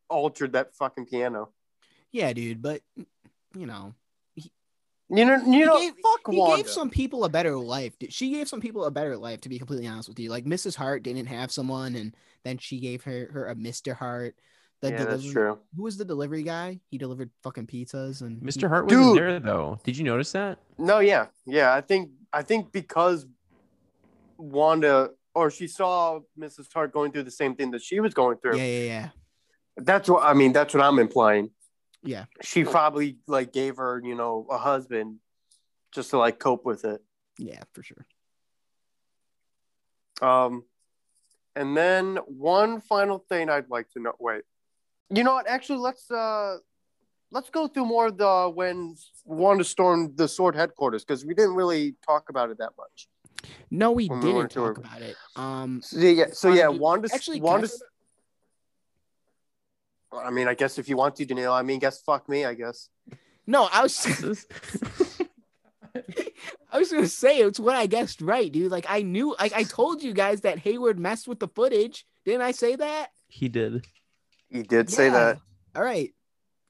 [0.09, 1.49] altered that fucking piano.
[2.11, 2.61] yeah, dude.
[2.61, 2.81] But
[3.55, 3.93] you know,
[5.09, 6.57] You know, you know, gave- fuck he Wanda.
[6.63, 7.93] gave some people a better life.
[8.09, 9.41] She gave some people a better life.
[9.41, 10.75] To be completely honest with you, like Mrs.
[10.75, 13.95] Hart didn't have someone, and then she gave her her a Mr.
[13.95, 14.35] Hart.
[14.85, 15.59] The yeah, that's true.
[15.75, 16.79] Who was the delivery guy?
[16.89, 18.69] He delivered fucking pizzas and Mr.
[18.69, 19.17] Hart wasn't Dude.
[19.17, 19.79] there though.
[19.83, 20.59] Did you notice that?
[20.77, 21.73] No, yeah, yeah.
[21.73, 23.25] I think I think because
[24.37, 26.71] Wanda or she saw Mrs.
[26.73, 28.57] Hart going through the same thing that she was going through.
[28.57, 29.09] Yeah, yeah, yeah.
[29.77, 30.53] That's what I mean.
[30.53, 31.49] That's what I'm implying.
[32.03, 32.25] Yeah.
[32.41, 35.17] She probably like gave her, you know, a husband
[35.91, 37.01] just to like cope with it.
[37.37, 38.05] Yeah, for sure.
[40.21, 40.63] Um,
[41.55, 44.13] and then one final thing I'd like to know.
[44.19, 44.43] Wait,
[45.09, 45.47] you know what?
[45.47, 46.57] Actually, let's uh,
[47.31, 48.95] let's go through more of the when
[49.25, 53.07] Wanda stormed the Sword headquarters because we didn't really talk about it that much.
[53.69, 55.15] No, we When didn't went to talk her- about it.
[55.35, 57.09] Um, So yeah, so Wanna yeah, do- Wanda.
[57.13, 57.69] actually, can I Wanda.
[60.13, 61.53] I mean, I guess if you want to, Danielle.
[61.53, 62.45] I mean, guess fuck me.
[62.45, 62.89] I guess.
[63.45, 64.47] no, I was This-
[66.71, 68.71] I was gonna say it's what I guessed right, dude.
[68.71, 72.05] Like I knew, like I told you guys that Hayward messed with the footage.
[72.25, 73.07] Didn't I say that?
[73.27, 73.85] he did.
[74.49, 75.39] You did say that.
[75.75, 76.13] All right,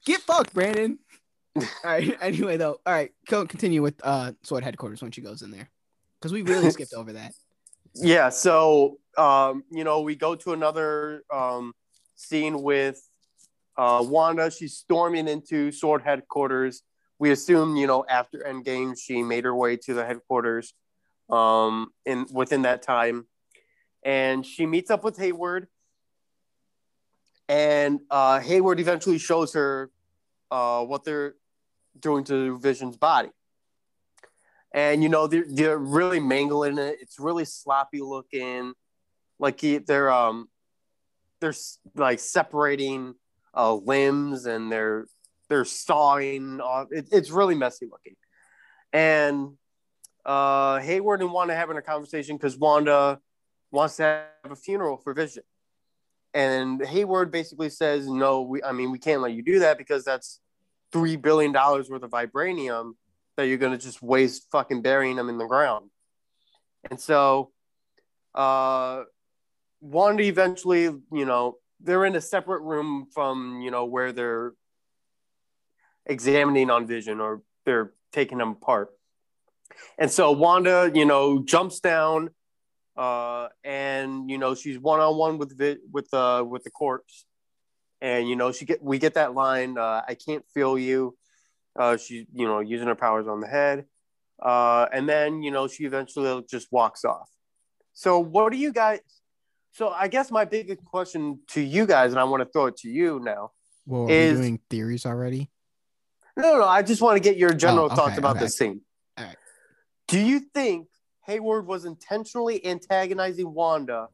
[0.04, 0.98] get fucked, Brandon.
[1.56, 2.16] All right.
[2.20, 5.70] Anyway, though, all right, go continue with uh Sword headquarters when she goes in there,
[6.20, 7.32] because we really skipped over that.
[7.98, 11.72] Yeah, so um, you know, we go to another um,
[12.14, 13.00] scene with
[13.78, 14.50] uh, Wanda.
[14.50, 16.82] She's storming into Sword headquarters.
[17.18, 20.74] We assume, you know, after Endgame, she made her way to the headquarters
[21.30, 23.26] um, in within that time,
[24.02, 25.66] and she meets up with Hayward.
[27.48, 29.90] And uh, Hayward eventually shows her
[30.50, 31.34] uh, what they're
[31.98, 33.30] doing to Vision's body
[34.76, 36.98] and you know they're they're really mangling it.
[37.00, 38.74] It's really sloppy looking.
[39.38, 40.48] Like he, they're um
[41.40, 41.54] they're
[41.94, 43.14] like separating
[43.54, 45.06] uh, limbs and they're
[45.48, 46.88] they're sawing off.
[46.90, 48.16] It, it's really messy looking.
[48.92, 49.56] And
[50.26, 53.20] uh, Hayward and Wanda having a conversation because Wanda
[53.70, 54.02] wants to
[54.42, 55.42] have a funeral for Vision.
[56.36, 60.04] And Hayward basically says, No, we, I mean, we can't let you do that because
[60.04, 60.38] that's
[60.92, 62.92] $3 billion worth of vibranium
[63.38, 65.88] that you're going to just waste fucking burying them in the ground.
[66.90, 67.52] And so,
[68.34, 69.04] uh,
[69.80, 74.52] Wanda eventually, you know, they're in a separate room from, you know, where they're
[76.04, 78.90] examining on Vision or they're taking them apart.
[79.98, 82.28] And so Wanda, you know, jumps down,
[82.96, 87.26] uh, and you know she's one on one with Vi- with uh with the corpse,
[88.00, 91.16] and you know she get we get that line, uh, "I can't feel you."
[91.78, 93.84] Uh, she's you know using her powers on the head,
[94.42, 97.28] uh, and then you know she eventually just walks off.
[97.92, 99.00] So what do you guys?
[99.72, 102.76] So I guess my biggest question to you guys, and I want to throw it
[102.78, 103.50] to you now.
[103.84, 105.50] Well, are Is- doing theories already?
[106.38, 108.44] No, no, I just want to get your general Oh, okay, thoughts about okay.
[108.44, 108.82] this scene.
[109.16, 109.36] All right.
[110.08, 110.88] Do you think
[111.26, 114.08] Hayward was intentionally antagonizing Wanda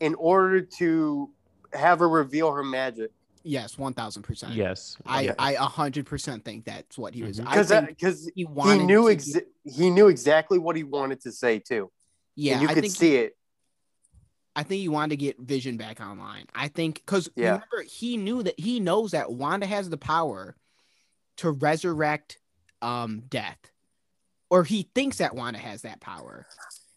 [0.00, 1.30] in order to
[1.72, 3.10] have her reveal her magic?
[3.42, 4.52] Yes, one thousand percent.
[4.54, 4.96] Yes.
[5.06, 7.40] I I a hundred percent think that's what he was.
[7.40, 7.46] Mhm.
[7.46, 8.84] I Because because he he wanted.
[8.84, 11.90] knew to exa- he knew exactly what he wanted to say too.
[12.36, 13.34] Yeah, and you I could think see it.
[14.54, 16.46] I think he wanted to get Vision back online.
[16.54, 17.52] I think because Yeah.
[17.52, 20.56] remember he knew that he knows that Wanda has the power
[21.38, 22.38] to resurrect
[22.82, 23.58] um death,
[24.50, 26.46] or he thinks that Wanda has that power.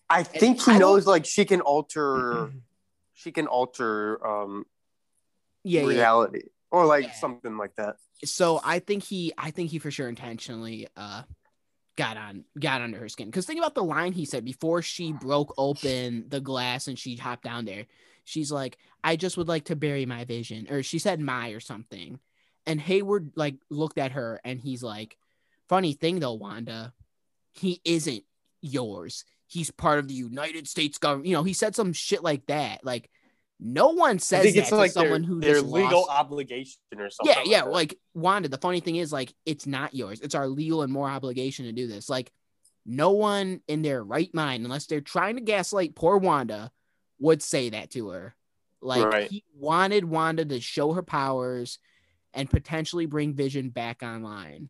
[0.10, 2.52] I think he I knows like she can alter
[3.14, 4.66] she can alter um
[5.64, 5.88] Yeah, yeah.
[5.88, 7.12] reality or like Yeah.
[7.12, 7.98] something like that.
[8.24, 11.24] So I think he, I think he for sure intentionally uh
[11.98, 13.28] got on, got under her skin.
[13.28, 17.16] Because think about the line he said before she broke open the glass and she
[17.16, 17.86] hopped down there.
[18.24, 21.60] She's like, "I just would like to bury my vision," or she said "my" or
[21.60, 22.20] something.
[22.66, 25.18] And Hayward like looked at her and he's like,
[25.68, 26.94] "Funny thing though, Wanda,
[27.54, 28.24] he isn't
[28.62, 29.26] yours.
[29.48, 32.86] He's part of the United States government." You know, he said some shit like that.
[32.86, 33.10] Like,
[33.60, 37.10] no one says that it's to like someone their, who their legal lost- obligation or
[37.10, 37.36] something.
[37.36, 37.62] yeah, yeah.
[37.64, 37.72] that.
[37.72, 40.22] Like Wanda, the funny thing is, like, it's not yours.
[40.22, 42.10] It's our legal and moral obligation to do this.
[42.10, 42.32] Like,
[42.86, 46.72] no one in their right mind, unless they're trying to gaslight poor Wanda,
[47.20, 48.36] would say that to her.
[48.82, 49.30] Like, Right.
[49.30, 51.78] he wanted Wanda to show her powers
[52.34, 54.70] and potentially bring Vision back online.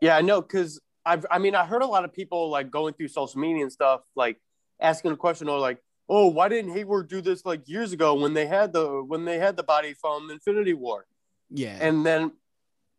[0.00, 2.94] Yeah, I know because I've I mean I heard a lot of people like going
[2.94, 4.38] through social media and stuff like
[4.80, 5.78] asking a question or like,
[6.08, 9.38] oh, why didn't Hayward do this like years ago when they had the when they
[9.38, 11.06] had the body from Infinity War?
[11.50, 11.76] Yeah.
[11.80, 12.32] And then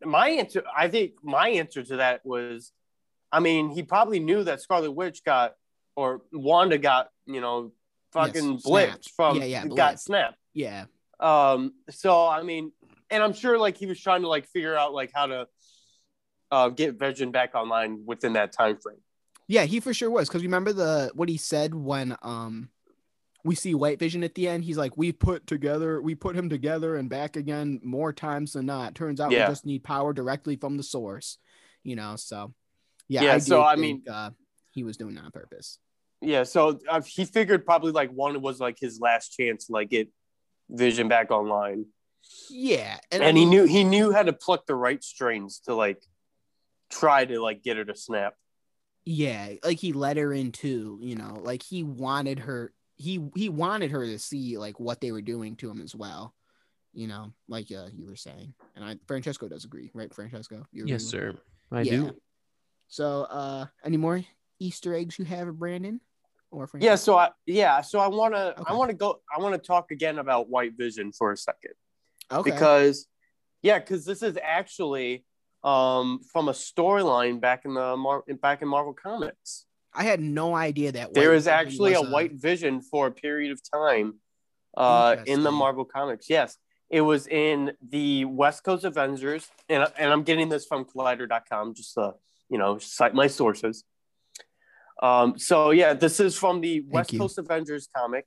[0.03, 2.71] my answer, I think my answer to that was,
[3.31, 5.53] I mean, he probably knew that Scarlet Witch got
[5.95, 7.71] or Wanda got you know
[8.13, 10.37] fucking Yes, blipped from Yeah, yeah, got snapped.
[10.53, 10.85] yeah.
[11.19, 12.71] Um, so I mean,
[13.09, 15.47] and I'm sure like he was trying to like figure out like how to
[16.51, 18.97] uh, get Vision back online within that time frame.
[19.47, 20.27] Yeah, he for sure was.
[20.27, 22.69] Because remember the what he said when um
[23.43, 24.63] we see White Vision at the end.
[24.63, 28.67] He's like, we put together, we put him together and back again more times than
[28.67, 28.93] not.
[28.93, 29.47] Turns out Yeah.
[29.47, 31.39] we just need power directly from the source,
[31.83, 32.15] you know.
[32.17, 32.53] So
[33.07, 34.29] yeah, Yeah, I so, do I mean, uh,
[34.69, 35.79] he was doing that on purpose.
[36.21, 39.89] Yeah, so uh, he figured probably like one was like his last chance to like
[39.89, 40.07] get
[40.69, 41.87] Vision back online,
[42.49, 46.01] Yeah, and, I he knew he knew how to pluck the right strings to like
[46.91, 48.35] try to like get her to snap.
[49.05, 52.73] yeah, like he let her in too, you know, like he wanted her.
[52.97, 56.35] He he wanted her to see like what they were doing to him as well,
[56.93, 60.65] you know, like uh, you were saying, and I Francesco does agree, right, Francesco?
[60.71, 61.33] You agree Yes, sir.
[61.71, 61.91] I Yeah.
[61.91, 62.11] do.
[62.89, 64.21] So, uh, any more
[64.59, 66.01] Easter eggs you have, Brandon?
[66.51, 66.83] Or Frank?
[66.83, 68.63] Yeah, so I yeah, so I want to Okay.
[68.67, 71.73] I want to go I want to talk again about White Vision for a second.
[72.29, 72.51] okay.
[72.51, 73.07] because
[73.63, 75.25] yeah because this is actually
[75.63, 79.65] um from a storyline back in the Mar- back in marvel comics.
[79.93, 83.51] I had no idea that there is actually a was white vision for a period
[83.51, 84.15] of time
[84.77, 86.29] uh in the marvel comics.
[86.29, 86.57] Yes
[86.91, 91.93] it was in the west coast avengers and, and i'm getting this from collider.com just
[91.93, 92.13] to
[92.49, 93.83] you know cite my sources.
[95.01, 97.19] Um so yeah this is from the west you.
[97.19, 98.25] coast avengers comic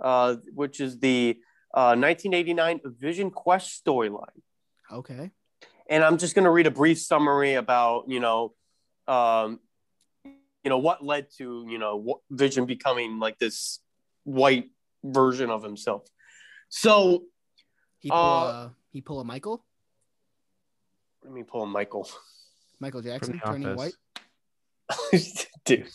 [0.00, 1.36] uh which is the
[1.74, 4.40] uh 1989 vision quest storyline.
[4.90, 5.32] Okay.
[5.88, 8.54] And I'm just going to read a brief summary about you know,
[9.08, 9.60] um,
[10.24, 13.80] you know what led to you know what Vision becoming like this
[14.24, 14.70] white
[15.04, 16.02] version of himself.
[16.68, 17.24] So
[18.00, 19.64] He pull Uh, a he pull a Michael
[21.26, 22.08] let me pull a Michael,
[22.78, 23.96] Michael Jackson turning Office.
[25.12, 25.52] white.
[25.64, 25.88] dude.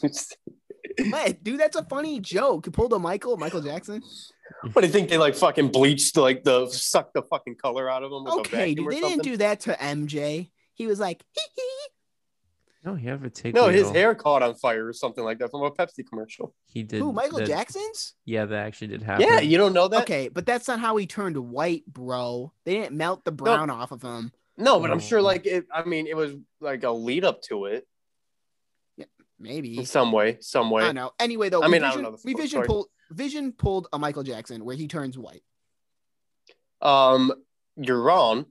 [0.99, 2.65] Man, dude, that's a funny joke.
[2.65, 4.01] He pulled a Michael Michael Jackson.
[4.73, 8.03] What do you think they like fucking bleached like the suck the fucking color out
[8.03, 8.23] of him.
[8.23, 10.51] With a Okay, vacuum dude, or they didn't do that to MJ.
[10.73, 11.87] He was like, hee hee.
[12.83, 13.53] No, he had a take.
[13.53, 16.55] No, his hair caught on fire or something like that from a Pepsi commercial.
[16.65, 16.99] He did.
[16.99, 17.13] Who?
[17.13, 18.15] Michael that- Jackson's?
[18.25, 19.27] Yeah, that actually did happen.
[19.27, 20.01] Yeah, you don't know that?
[20.01, 22.51] Okay, but that's not how he turned white, bro.
[22.65, 24.31] They didn't melt the brown off of him.
[24.57, 25.65] No, but I'm sure like it.
[25.73, 27.87] I mean, it was like a lead up to it
[29.41, 29.77] Maybe.
[29.77, 30.83] in some way, some way.
[30.83, 31.11] I don't know.
[31.19, 32.67] Anyway, though, I mean, I Revision, don't know the full Revision story.
[32.67, 35.43] pulled Vision pulled a Michael Jackson where he turns white.
[36.81, 37.33] Um,
[37.75, 38.45] you're wrong.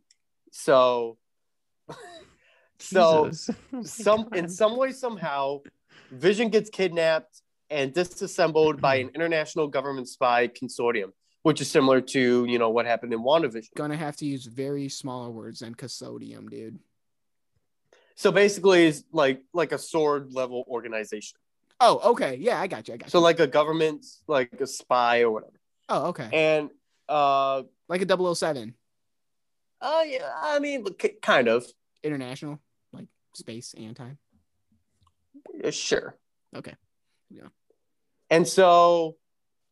[0.53, 1.19] So,
[2.79, 3.31] so
[3.73, 5.61] Oh my some in some way somehow,
[6.11, 11.13] Vision gets kidnapped and disassembled by an international government spy consortium,
[11.43, 13.75] which is similar to you know what happened in WandaVision.
[13.77, 16.79] Gonna have to use very smaller words than custodium, dude.
[18.21, 21.39] So basically, it's like like a sword level organization.
[21.81, 22.37] Oh, okay.
[22.39, 22.93] Yeah, I got you.
[22.93, 23.11] I got you.
[23.11, 25.59] So like a government, like a spy or whatever.
[25.89, 26.29] oh, okay.
[26.31, 26.69] And
[27.09, 28.75] uh, Like a 007
[29.81, 30.85] uh yeah, I mean,
[31.23, 31.65] kind of.
[32.03, 32.61] international,
[32.93, 34.19] like space and time.
[35.65, 36.15] Yeah, Sure.
[36.55, 36.75] Okay.
[37.31, 37.49] Yeah.
[38.29, 39.17] And so,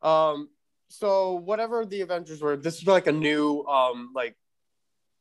[0.00, 0.48] um,
[0.88, 4.36] so whatever the Avengers were, this is like a new um like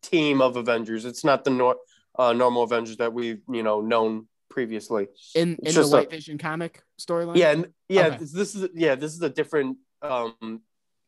[0.02, 1.04] team of Avengers.
[1.04, 1.76] It's not the nor-
[2.18, 5.08] uh, normal Avengers that we've you know known previously.
[5.36, 7.38] In in the just a- Vision comic storyline.
[7.38, 8.18] Yeah, and yeah, Okay.
[8.18, 10.62] this, this is yeah, this is a different um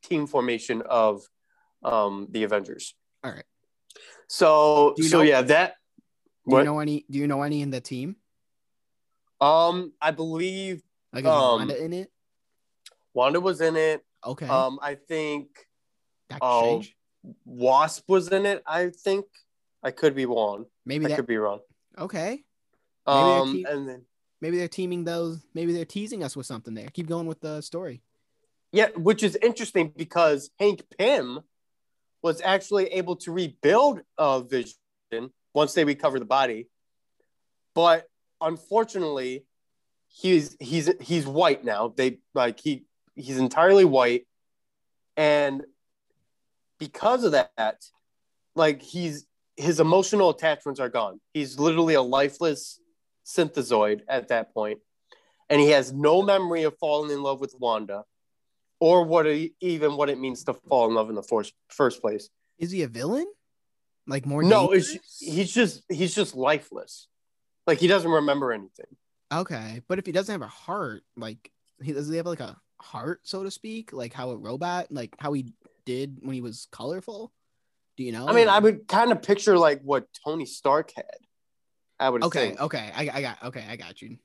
[0.04, 1.22] team formation of
[1.84, 2.96] um the Avengers.
[3.24, 3.44] All right.
[4.28, 5.76] So so know- yeah, that
[6.48, 7.06] Do you know any?
[7.10, 8.16] Do you know any in the team?
[9.42, 10.82] um I believe
[11.14, 12.12] Like Um, Wanda in it?
[13.14, 14.06] Wanda was in it.
[14.26, 14.48] Okay.
[14.48, 15.48] Um I think
[16.30, 16.96] Doctor oh, Strange.
[17.46, 18.62] Wasp was in it.
[18.68, 19.26] I think
[19.84, 20.66] I could be wrong.
[20.86, 21.16] Maybe I that.
[21.16, 21.60] could be wrong.
[21.98, 22.44] Okay.
[23.08, 24.06] Maybe Um, team- and then
[24.42, 25.46] Maybe they're teaming those.
[25.54, 26.88] Maybe they're teasing us with something there.
[26.94, 28.02] Keep going with the story.
[28.72, 31.42] yeah, which is interesting because Hank Pym
[32.22, 34.76] was actually able to rebuild uh, Vision
[35.54, 36.70] once they recover the body,
[37.76, 38.08] but
[38.40, 39.46] unfortunately,
[40.08, 41.94] he's he's he's white now.
[41.98, 42.86] They like he
[43.16, 44.26] he's entirely white,
[45.18, 45.64] and
[46.78, 47.84] because of that,
[48.56, 49.26] like he's
[49.60, 51.20] his emotional attachments are gone.
[51.34, 52.80] He's literally a lifeless
[53.26, 54.80] synthezoid at that point,
[55.50, 58.04] and he has no memory of falling in love with Wanda,
[58.80, 62.02] or what it, even what it means to fall in love in the first first
[62.02, 62.30] place.
[62.58, 63.26] Is he a villain?
[64.08, 64.42] Like more?
[64.42, 67.08] No, it's, he's just he's just lifeless.
[67.68, 68.88] Like he doesn't remember anything.
[69.32, 69.82] okay.
[69.88, 71.52] But if he doesn't have a heart, like
[71.84, 75.14] he does, he have like a heart, so to speak, like how a robot, like
[75.20, 75.54] how he
[75.86, 77.34] did when he was colorful.
[78.00, 78.30] Do you know?
[78.30, 81.04] I mean, I would kind of picture like what Tony Stark had.
[82.00, 82.48] I would say Okay.
[82.48, 82.62] think.
[82.62, 82.92] Okay.
[82.96, 83.44] I, I got.
[83.44, 83.66] Okay.
[83.70, 84.18] I got you.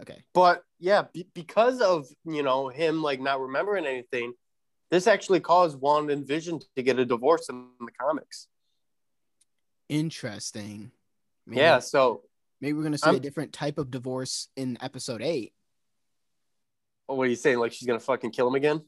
[0.00, 0.22] Okay.
[0.32, 4.32] But yeah, be- because of you know him like not remembering anything,
[4.92, 8.46] this actually caused Wanda and Vision to get a divorce in the comics.
[9.88, 10.92] Interesting.
[11.48, 12.22] Maybe, Yeah, so
[12.60, 15.52] Maybe we're gonna see a I'm- different type of divorce in episode eight.
[17.06, 17.58] what are you saying?
[17.58, 18.82] Like she's gonna fucking kill him again?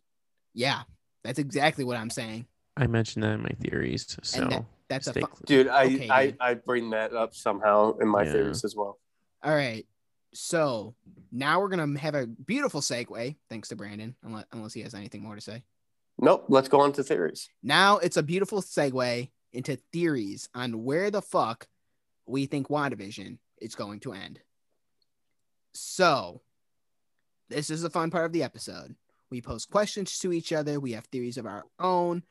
[0.54, 0.82] Yeah,
[1.24, 2.46] that's exactly what I'm saying.
[2.78, 4.16] I mentioned that in my theories.
[4.22, 6.36] So that- That's a stay fu- Dude, I Okay, I dude.
[6.40, 8.32] I bring that up somehow in my Yeah.
[8.32, 8.98] theories as well.
[9.42, 9.86] All right.
[10.32, 10.94] So
[11.32, 15.22] now we're gonna have a beautiful segue, thanks to Brandon, unless unless he has anything
[15.22, 15.62] more to say.
[16.18, 16.46] Nope.
[16.48, 17.48] Let's go on to theories.
[17.62, 21.68] Now it's a beautiful segue into theories on where the fuck
[22.26, 24.40] we think WandaVision is going to end.
[25.74, 26.42] So,
[27.48, 28.96] this is the fun part of the episode.
[29.30, 30.80] We post questions to each other.
[30.80, 32.22] We have theories of our own.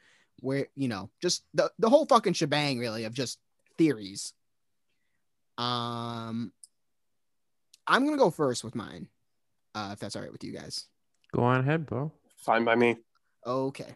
[0.41, 3.39] Where you know, just the the whole fucking shebang, really, of just
[3.77, 4.33] theories.
[5.57, 6.51] Um,
[7.87, 9.07] I'm gonna go first with mine,
[9.73, 10.85] uh, if that's all right with you guys.
[11.33, 12.11] go on ahead, bro.
[12.37, 12.97] Fine by me.
[13.45, 13.95] Okay.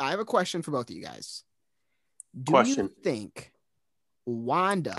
[0.00, 1.44] I have a question for both of you guys.
[2.40, 2.86] Do Question.
[2.86, 3.52] you think
[4.26, 4.96] Wanda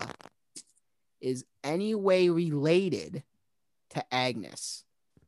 [1.19, 3.23] is any way related
[3.89, 4.85] to Agnes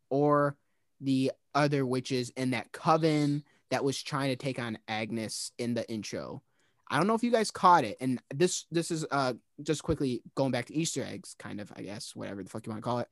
[0.09, 0.55] or
[1.01, 5.89] the other witches in that coven that was trying to take on Agnes in the
[5.89, 6.41] intro?
[6.89, 9.33] I don't know if you guys caught it, and this this is uh
[9.63, 12.71] just quickly going back to Easter eggs, kind of, I guess, whatever the fuck you
[12.71, 13.07] want to call it.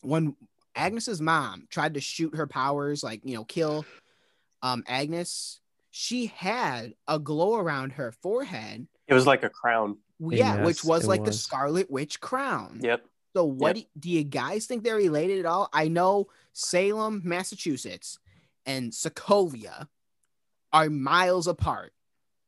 [0.00, 0.34] When
[0.74, 3.84] Agnes's mom tried to shoot her powers, like you know, kill
[4.62, 5.60] um Agnes,
[5.90, 8.88] she had a glow around her forehead.
[9.06, 9.98] It was like a crown.
[10.18, 11.32] Yeah, which was it like the.
[11.32, 12.80] Scarlet Witch crown.
[12.82, 13.04] Yep.
[13.34, 15.68] So what do, do you guys think they're related at all?
[15.72, 18.18] I know Salem, Massachusetts
[18.66, 19.88] and Sokovia
[20.72, 21.92] are miles apart.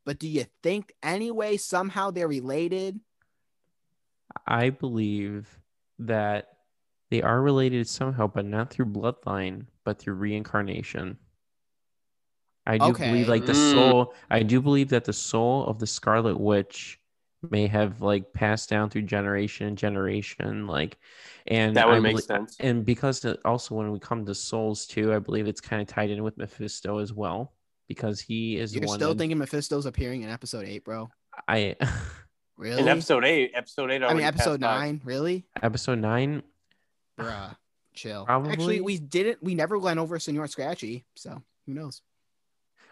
[0.05, 3.01] But do you think anyway somehow they're related?
[4.47, 5.61] I believe
[5.99, 6.49] that
[7.11, 11.19] they are related somehow, but not through bloodline, but through reincarnation.
[12.67, 13.05] I do Okay.
[13.05, 13.57] believe, like the Mm.
[13.73, 14.15] soul.
[14.31, 16.99] I do believe that the soul of the Scarlet Witch
[17.51, 20.99] may have like passed down through generation and generation like
[21.47, 22.57] and That would I make belie- sense.
[22.61, 26.11] and because also when we come to souls too i believe it's kind of tied
[26.11, 27.53] in with mephisto as well
[27.89, 31.11] because he is You're one still that thinking Mephisto's appearing in episode eight, bro?
[31.49, 31.77] i
[32.57, 32.83] Really?
[32.83, 34.05] In episode eight, episode eight.
[34.05, 34.79] I mean, episode passed by.
[34.87, 35.01] nine.
[35.05, 35.45] Really?
[35.61, 36.43] episode nine
[37.19, 37.57] Bruh,
[37.95, 38.25] chill.
[38.25, 38.53] Probably.
[38.53, 39.43] Actually, we didn't.
[39.43, 42.01] We never went over Senor Scratchy, so who knows?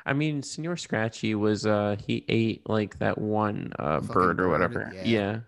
[0.04, 4.44] I mean, Senor Scratchy was uh he ate like that one uh Fucking bird or
[4.44, 4.92] bird, whatever.
[4.94, 5.04] yeah.
[5.04, 5.40] Yeah.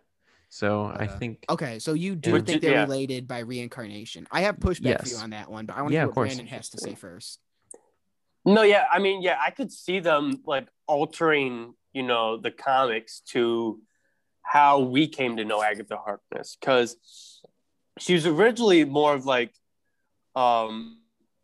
[0.48, 2.82] So I Uh, think Okay, so you do Would think they're yeah.
[2.82, 4.28] related by reincarnation?
[4.30, 6.14] I have pushback for you on that one, but I want to Yeah, hear what.
[6.14, 7.40] Brandon has to say first.
[8.44, 13.20] No, yeah, I mean, yeah, I could see them like altering, you know, the comics
[13.30, 13.80] to
[14.42, 16.96] how we came to know Agatha Harkness because
[17.98, 19.52] she was originally more of like,
[20.36, 20.98] um,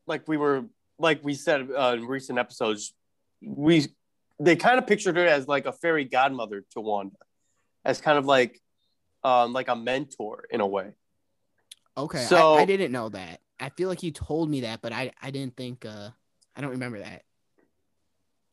[0.07, 0.67] like we were,
[0.99, 2.93] like we said uh, in recent episodes,
[3.43, 3.87] we
[4.39, 7.17] they kind of pictured her as like a fairy godmother to Wanda,
[7.85, 8.59] as kind of like,
[9.23, 10.93] um, like a mentor in a way.
[11.97, 13.41] Okay, So- I, I didn't know that.
[13.59, 15.85] I feel like you told me that, but I I didn't think.
[15.85, 16.11] uh
[16.57, 17.23] I don't remember that.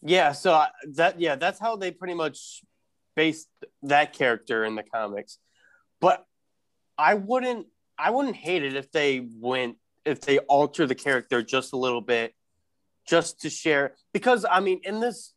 [0.01, 2.61] Yeah, so I- that yeah, that's how they pretty much
[3.15, 3.47] based
[3.83, 5.37] that character in the comics.
[6.01, 6.25] But
[6.97, 11.73] I wouldn't I wouldn't hate it if they went if they alter the character just
[11.73, 12.33] a little bit
[13.07, 15.33] just to share because I mean in this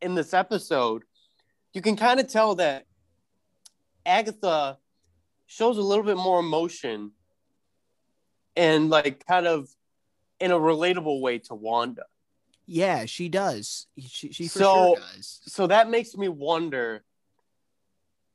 [0.00, 1.02] in this episode
[1.72, 2.86] you can kind of tell that
[4.06, 4.78] Agatha
[5.46, 7.12] shows a little bit more emotion
[8.56, 9.68] and like kind of
[10.40, 12.04] in a relatable way to Wanda.
[12.66, 13.86] Yeah, she does.
[13.98, 15.40] She she for So- sure does.
[15.46, 17.04] so that makes me wonder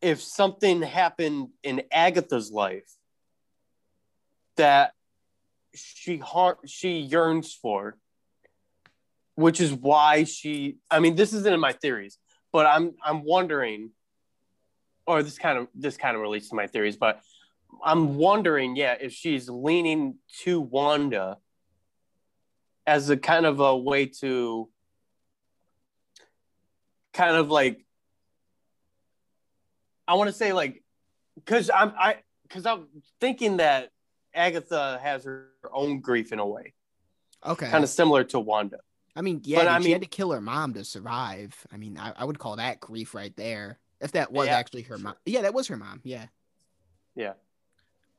[0.02, 2.92] if something happened in Agatha's life
[4.56, 4.94] that
[5.74, 7.98] she har- she yearns for
[9.36, 12.18] which is why she I mean this isn't in my theories
[12.52, 13.92] but I'm I'm wondering
[15.06, 17.22] or this kind of this kind of relates to my theories but
[17.84, 21.38] I'm wondering yeah if she's leaning to Wanda
[22.88, 24.70] as a kind of a way to
[27.14, 27.86] kind of like
[30.08, 30.84] I want to say like
[31.36, 32.18] because I'm I
[32.48, 32.88] because I'm
[33.20, 33.90] thinking that
[34.34, 36.74] Agatha has her own grief in a way,
[37.46, 37.70] Okay.
[37.70, 38.78] kind of similar to Wanda.
[39.16, 41.56] I mean, yeah, but dude, I she mean- had to kill her mom to survive.
[41.72, 43.80] I mean, I, I would call that grief right there.
[44.02, 44.58] If that was Yeah.
[44.58, 45.16] actually her mom.
[45.26, 46.02] Yeah, that was her mom.
[46.04, 46.26] Yeah.
[47.16, 47.34] Yeah.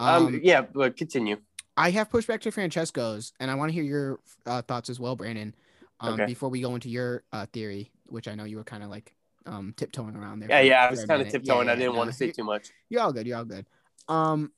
[0.01, 1.37] Um, Um, yeah, but continue.
[1.77, 5.17] I have pushback to Francesco's, and I want to hear your uh, thoughts as well,
[5.17, 5.55] Brandon.
[6.01, 6.27] Um, Okay.
[6.27, 9.15] before we go into your uh, theory, which I know you were kind of like
[9.47, 10.49] um tiptoeing around there.
[10.51, 11.67] Yeah, for- yeah, I was kind of tiptoeing.
[11.67, 12.71] Yeah, I didn't no, want to say too much.
[12.89, 13.27] You're all good.
[13.27, 13.67] You're all good.
[14.09, 14.53] Um,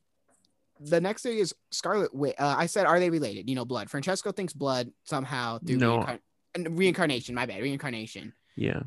[0.80, 2.34] the next theory is Scarlet Witch.
[2.38, 3.48] Uh, I said, are they related?
[3.50, 3.90] You know, blood.
[3.90, 5.98] Francesco thinks blood somehow through No.
[5.98, 6.20] reincar- and
[6.56, 7.34] reincarnation.
[7.34, 8.32] My bad, reincarnation.
[8.56, 8.82] yeah.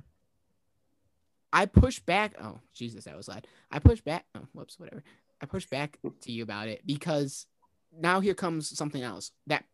[1.54, 2.36] I push back.
[2.42, 3.46] Oh, Jesus, that was loud.
[3.70, 4.26] I push back.
[4.36, 5.04] Oh, whoops, whatever.
[5.42, 7.46] I push back to you about it because
[7.94, 9.32] now here comes something else.
[9.48, 9.66] That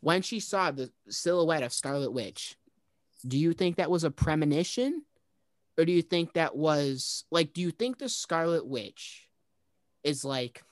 [0.00, 2.56] when she saw the silhouette of Scarlet Witch,
[3.26, 5.02] do you think that was a premonition?
[5.76, 9.28] Or do you think that was like, do you think the Scarlet Witch
[10.04, 10.62] is like,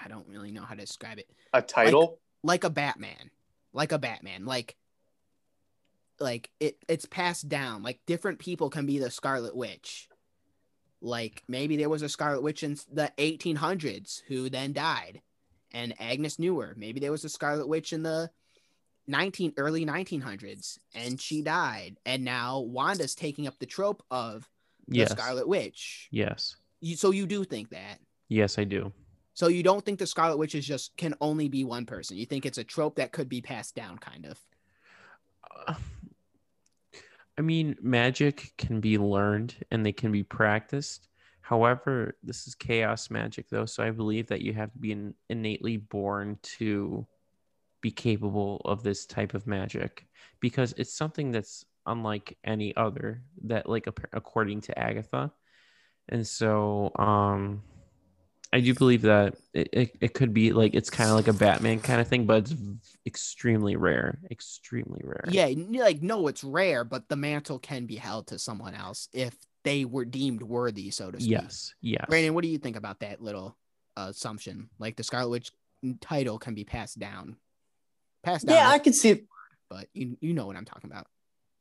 [0.00, 2.20] I don't really know how to describe it A title?
[2.44, 3.30] like a Batman,
[3.72, 4.76] like a Batman, like
[6.20, 7.82] like it it's passed down.
[7.82, 10.08] Like different people can be the Scarlet Witch.
[11.00, 15.20] Like maybe there was a Scarlet Witch in the 1800s who then died,
[15.72, 16.74] and Agnes knew her.
[16.76, 18.30] Maybe there was a Scarlet Witch in the
[19.08, 24.48] 19 early 1900s and she died, and now Wanda's taking up the trope of
[24.88, 25.10] the Yes.
[25.10, 26.08] Scarlet Witch.
[26.10, 26.56] Yes.
[26.80, 27.98] You, so you do think that?
[28.28, 28.92] Yes, I do.
[29.34, 32.16] So you don't think the Scarlet Witch is just can only be one person.
[32.16, 34.38] You think it's a trope that could be passed down, kind of.
[35.66, 35.74] Uh,
[37.38, 41.08] I mean, magic can be learned and they can be practiced.
[41.40, 43.66] However, this is chaos magic, though.
[43.66, 47.06] So I believe that you have to be in, innately born to
[47.80, 50.06] be capable of this type of magic
[50.40, 55.32] because it's something that's unlike any other that, like, according to Agatha.
[56.08, 57.62] And so, um,
[58.52, 61.32] I do believe that it, it, it could be like it's kind of like a
[61.32, 62.54] Batman kind of thing, but it's
[63.06, 64.18] extremely rare.
[64.30, 65.24] Extremely rare.
[65.30, 65.48] Yeah,
[65.82, 69.34] like no, it's rare, but the mantle can be held to someone else if
[69.64, 71.30] they were deemed worthy, so to speak.
[71.30, 71.74] Yes.
[71.80, 72.04] Yes.
[72.08, 73.56] Brandon, what do you think about that little
[73.96, 74.68] uh, assumption?
[74.78, 75.50] Like the Scarlet Witch
[76.00, 77.36] title can be passed down,
[78.22, 78.56] passed down.
[78.56, 79.24] Yeah, I can see it,
[79.70, 81.06] but you you know what I'm talking about.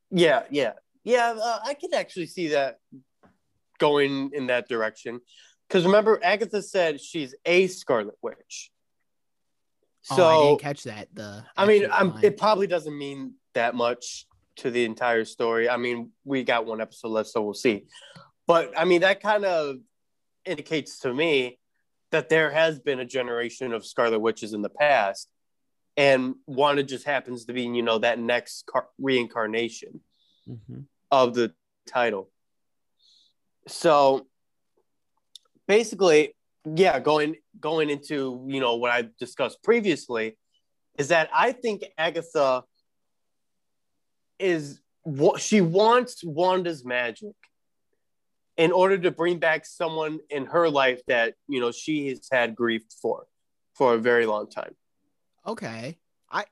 [0.09, 0.73] Yeah, yeah,
[1.05, 1.35] yeah.
[1.41, 2.79] Uh, I could actually see that
[3.77, 5.21] going in that direction.
[5.71, 8.71] Because remember, Agatha said she's a Scarlet Witch.
[10.01, 11.07] So oh, I didn't catch that.
[11.13, 11.87] The I mean,
[12.21, 14.27] it probably doesn't mean that much
[14.57, 15.69] to the entire story.
[15.69, 17.85] I mean, we got one episode left, so we'll see.
[18.47, 19.77] But I mean, that kind of
[20.43, 21.57] indicates to me
[22.09, 25.29] that there has been a generation of Scarlet Witches in the past,
[25.95, 30.01] and Wanda just happens to be, you know, that next car- reincarnation
[30.49, 30.87] Mhm.
[31.11, 31.53] of the
[31.87, 32.29] title.
[33.69, 34.27] So
[35.67, 36.35] basically,
[36.65, 40.37] yeah, going going into you know what I discussed previously
[40.97, 42.63] is that I think Agatha
[44.39, 47.33] is what she wants Wanda's magic
[48.57, 52.55] in order to bring back someone in her life that you know she has had
[52.55, 53.25] grief for
[53.73, 54.75] for a very long time.
[55.47, 55.97] Okay.
[56.29, 56.45] I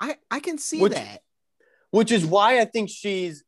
[0.00, 1.22] I I can see Which- that.
[1.90, 3.44] which is why I think she's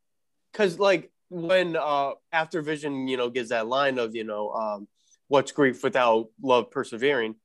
[0.51, 4.87] because like when uh after Vision you know gives that line of you know um
[5.27, 7.35] what's grief without love persevering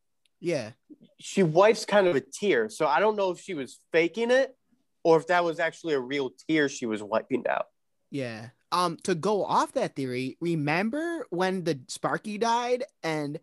[0.40, 0.72] Yeah.
[1.18, 4.54] she wipes kind of a tear so I don't know if she was faking it
[5.02, 7.66] or if that was actually a real tear she was wiping out
[8.10, 8.50] Yeah.
[8.72, 13.40] Um, to go off that theory, remember when the Sparky died and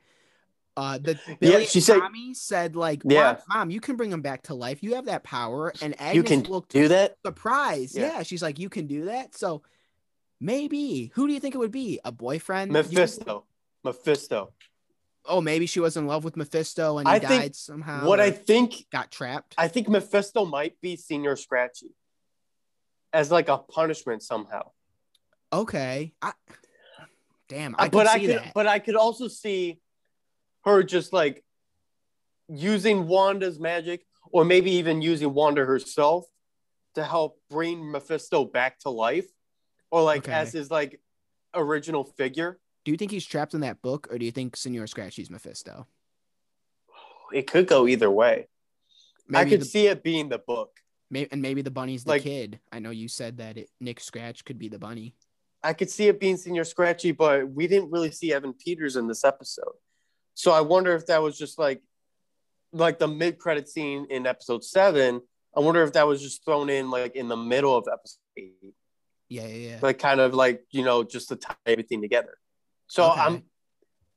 [0.78, 3.40] uh the Billy she said- Tommy said like, Yeah.
[3.50, 4.82] Mom, Mom, you can bring him back to life.
[4.84, 5.74] You have that power.
[5.82, 7.98] And Agnes you can looked do that surprised.
[7.98, 8.14] Yeah.
[8.18, 8.24] Yeah.
[8.24, 9.36] she's like, you can do that.
[9.36, 9.64] So
[10.40, 12.00] maybe who do you think it would be?
[12.06, 12.72] A boyfriend?
[12.72, 13.46] You- Mephisto
[13.84, 14.54] Mephisto
[15.30, 18.06] oh, maybe she was in love with Mephisto and he I think died somehow.
[18.08, 19.56] what I think got trapped.
[19.58, 21.92] I think Mephisto might be Senor Scratchy
[23.12, 24.72] as like a punishment somehow
[25.52, 26.14] okay.
[26.22, 26.34] I,
[27.48, 28.54] damn, I Uh, but I could, that.
[28.54, 29.80] but I could also see
[30.66, 31.44] her just like
[32.50, 36.26] using Wanda's magic, or maybe even using Wanda herself
[36.96, 39.28] to help bring Mephisto back to life,
[39.92, 40.34] or like Okay.
[40.34, 41.00] as his like
[41.54, 42.60] original figure.
[42.86, 45.88] do you think he's trapped in that book, or do you think Senor Scratchy's Mephisto?
[47.34, 48.48] It could go either way.
[49.34, 50.72] I could the, see it being the book.
[51.12, 52.60] may, and maybe the bunny's the like- kid.
[52.72, 55.16] I know you said that it, Nick Scratch could be the bunny.
[55.64, 59.08] I could see it being Senor Scratchy, but we didn't really see Evan Peters in
[59.08, 59.74] this episode.
[60.36, 61.82] So I wonder if that was just like
[62.72, 65.22] like the mid credit scene in episode seven.
[65.56, 68.76] I wonder if that was just thrown in like in the middle of episode eight,
[69.30, 69.80] Yeah, yeah, yeah.
[69.82, 72.38] like kind of like you know just to tie everything together.
[72.88, 73.22] So Okay.
[73.22, 73.44] I'm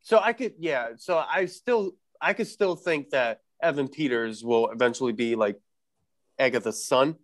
[0.02, 0.90] so I could yeah.
[0.96, 5.58] So I still I could still think that Evan Peters will eventually be like
[6.38, 7.16] Agatha's son.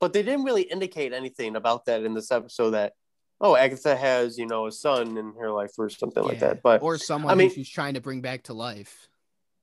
[0.00, 2.94] But they didn't really indicate anything about that in this episode that,
[3.40, 6.60] oh, Agatha has, you know, a son in her life or something like that.
[6.60, 9.08] But or someone I mean- she's trying to bring back to life.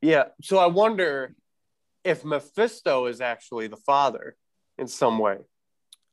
[0.01, 1.35] yeah, so I wonder
[2.05, 4.37] if Mephisto is actually the father
[4.77, 5.39] in some way.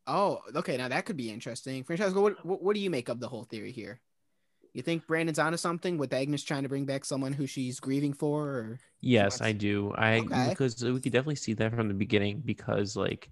[0.07, 0.77] Oh, okay.
[0.77, 1.85] Now that could be interesting.
[1.85, 4.01] Francesco, what, what what do you make of the whole theory here?
[4.73, 8.13] You think Brandon's onto something with Agnes trying to bring back someone who she's grieving
[8.13, 8.45] for?
[8.45, 9.95] Or Yes, I do.
[9.97, 10.51] I Okay.
[10.51, 13.31] because we could definitely see that from the beginning because like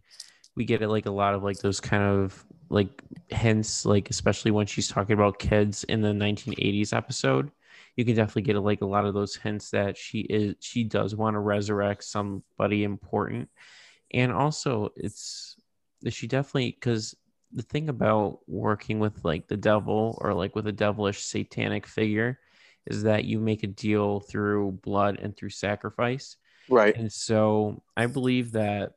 [0.57, 4.51] we get it like a lot of like those kind of like hints like especially
[4.51, 7.51] when she's talking about kids in the 1980s episode
[7.97, 11.15] you can definitely get like a lot of those hints that she is she does
[11.15, 13.49] want to resurrect somebody important
[14.13, 15.57] and also it's
[16.13, 17.17] she definitely because
[17.53, 22.39] the thing about working with like the devil or like with a devilish satanic figure
[22.87, 26.37] is that you make a deal through blood and through sacrifice
[26.69, 26.97] Right.
[26.97, 28.93] and so I believe that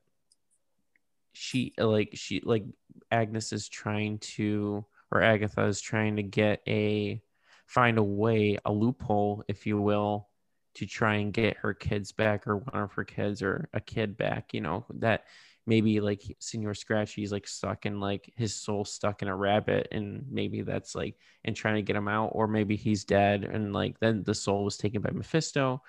[1.33, 2.65] she like she like
[3.11, 7.21] Agnes is trying to or Agatha is trying to get a
[7.67, 10.29] find a way, a loophole, if you will,
[10.75, 14.17] to try and get her kids back or one of her kids or a kid
[14.17, 15.25] back, you know, that
[15.67, 20.25] maybe like Senor Scratchy's like stuck in like his soul stuck in a rabbit and
[20.31, 23.99] maybe that's like and trying to get him out, or maybe he's dead and like
[23.99, 25.83] then the soul was taken by Mephisto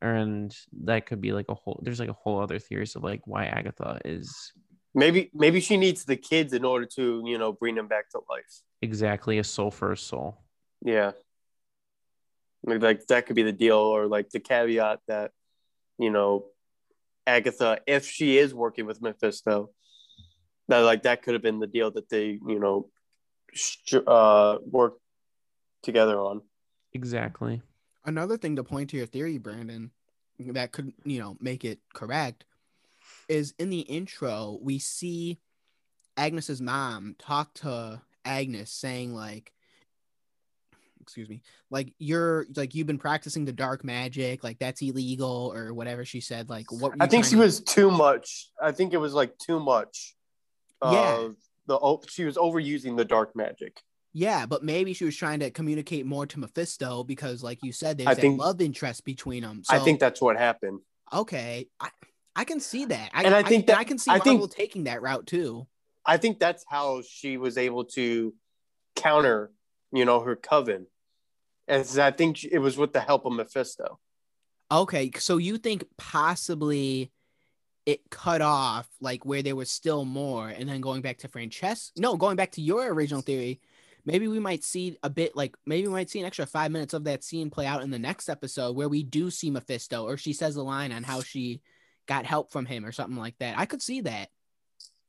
[0.00, 3.22] and that could be like a whole there's like a whole other theories of like
[3.26, 4.52] why agatha is
[4.96, 8.20] Maybe maybe she needs the kids in order to, you know, bring them back to
[8.30, 8.62] life.
[8.80, 10.44] exactly a soul for a soul
[10.84, 11.12] Yeah.
[12.64, 15.32] Like, like that could be the deal, or like the caveat that,
[15.98, 16.46] you know,
[17.26, 19.70] Agatha, if she is working with Mephisto,
[20.68, 22.88] that like that could have been the deal that they, you know,
[23.52, 24.94] sh- uh, work
[25.82, 26.40] together on.
[26.92, 27.60] exactly
[28.04, 29.90] another thing to point to your theory, Brandon,
[30.38, 32.44] that could you know make it correct,
[33.28, 35.38] is in the intro we see
[36.16, 39.52] Agnes's mom talk to Agnes, saying like,
[41.04, 45.74] excuse me, like you're like you've been practicing the dark magic, like that's illegal or
[45.74, 46.48] whatever she said.
[46.48, 46.94] Like what?
[46.98, 48.48] I think she to- was too much.
[48.60, 50.16] I think it was like too much.
[50.82, 51.28] Yeah.
[51.66, 53.80] The oh, she was overusing the dark magic.
[54.12, 57.98] Yeah, but maybe she was trying to communicate more to Mephisto because, like you said,
[57.98, 59.62] there's I think- love interest between them.
[59.68, 60.80] I think that's what happened.
[61.12, 61.88] okay, I,
[62.36, 63.10] I can see that.
[63.12, 65.66] I, And I think that- I can see I Marvel think- taking that route too.
[66.06, 68.34] I think that's how she was able to
[68.94, 69.50] counter
[69.92, 70.86] you know, her coven.
[71.66, 73.98] And I think it was with the help of Mephisto.
[74.70, 77.10] Okay, so you think possibly
[77.86, 82.00] it cut off like where there was still more, and then going back to Francesco?
[82.00, 83.60] No, going back to your original theory,
[84.04, 86.94] maybe we might see a bit like maybe we might see an extra five minutes
[86.94, 90.16] of that scene play out in the next episode where we do see Mephisto, or
[90.16, 91.60] she says a line on how she
[92.06, 93.58] got help from him or something like that.
[93.58, 94.28] I could see that.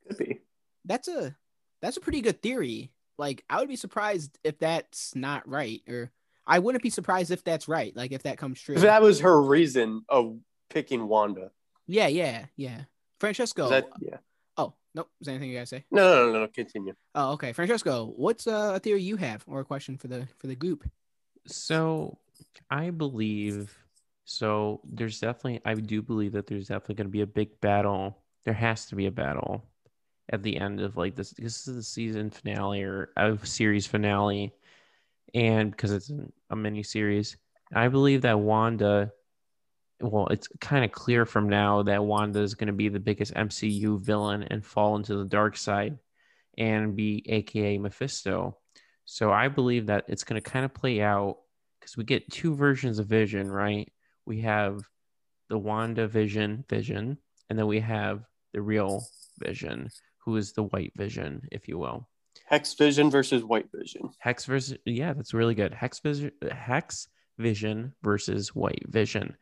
[0.07, 0.41] Could be.
[0.85, 1.35] That's a
[1.81, 2.91] that's a pretty good theory.
[3.17, 6.11] Like I would be surprised if that's not right, or
[6.47, 7.95] I wouldn't be surprised if that's right.
[7.95, 8.75] Like if that comes true.
[8.75, 10.37] That was her reason of
[10.69, 11.51] picking Wanda.
[11.87, 12.81] Yeah, yeah, yeah.
[13.19, 13.69] Francesco.
[13.69, 14.17] That, yeah.
[14.57, 15.09] Oh, nope.
[15.21, 15.85] Is there anything you guys say?
[15.91, 16.47] No, no, no, no.
[16.47, 16.93] Continue.
[17.13, 17.53] Oh, okay.
[17.53, 20.87] Francesco, what's uh, a theory you have or a question for the for the group?
[21.47, 22.17] So
[22.69, 23.77] I believe
[24.25, 28.17] so there's definitely I do believe that there's definitely gonna be a big battle.
[28.43, 29.63] There has to be a battle
[30.29, 34.53] at the end of like this this is the season finale or a series finale
[35.33, 36.11] and because it's
[36.49, 37.37] a mini series
[37.73, 39.11] i believe that wanda
[40.01, 43.33] well it's kind of clear from now that wanda is going to be the biggest
[43.33, 45.97] mcu villain and fall into the dark side
[46.57, 48.57] and be aka mephisto
[49.05, 51.37] so i believe that it's going to kind of play out
[51.79, 53.91] because we get two versions of vision right
[54.25, 54.81] we have
[55.49, 57.17] the wanda vision vision
[57.49, 58.23] and then we have
[58.53, 59.03] the real
[59.39, 59.89] vision
[60.19, 62.09] who is the white vision, if you will.
[62.45, 64.09] Hex Vision versus White Vision.
[64.19, 65.73] Hex versus yeah, that's really good.
[65.73, 67.07] Hex Vision, Hex
[67.37, 69.35] Vision versus White Vision,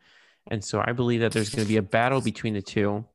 [0.50, 3.06] and so I believe that there's going to be a battle between the two,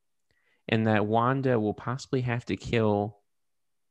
[0.69, 3.19] and that Wanda will possibly have to kill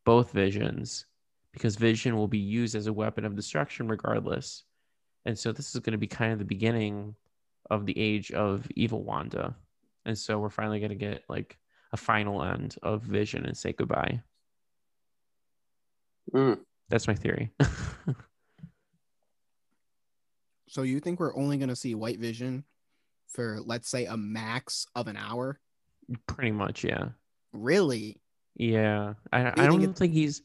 [0.06, 1.06] both visions
[1.52, 4.64] because Vision will be used as a weapon of destruction regardless,
[5.26, 7.16] and so this is going to be kind of the beginning
[7.72, 9.56] of the age of evil Wanda,
[10.06, 11.58] and so we're finally going to get like
[11.92, 14.22] a final end of Vision and say goodbye.
[16.34, 16.60] Mm.
[16.90, 17.52] That's my theory.
[20.68, 22.64] so you think we're only going to see White Vision
[23.28, 25.60] for let's say a max of an hour?
[26.28, 27.10] Pretty much, yeah.
[27.52, 28.22] Really?
[28.56, 29.14] Yeah.
[29.32, 30.42] I, I don't think he's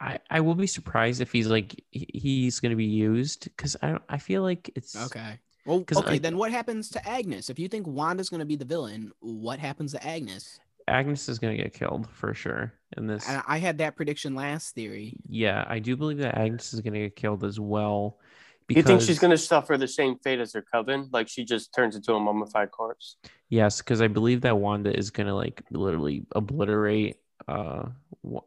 [0.00, 3.98] I, I will be surprised if he's like he's going to be used because I
[4.08, 5.38] I feel like it's okay.
[5.66, 7.50] Well, okay, I, then what happens to Agnes?
[7.50, 10.58] If you think Wanda's going to be the villain, what happens to Agnes?
[10.90, 13.28] Agnes is going to get killed for sure in this.
[13.28, 15.16] I, I had that prediction last theory.
[15.28, 18.18] Yeah, I do believe that Agnes is going to get killed as well.
[18.66, 18.82] Because...
[18.82, 21.08] You think she's going to suffer the same fate as her coven?
[21.12, 23.16] Like she just turns into a mummified corpse?
[23.48, 27.16] Yes, because I believe that Wanda is going to like literally obliterate.
[27.48, 27.86] Uh,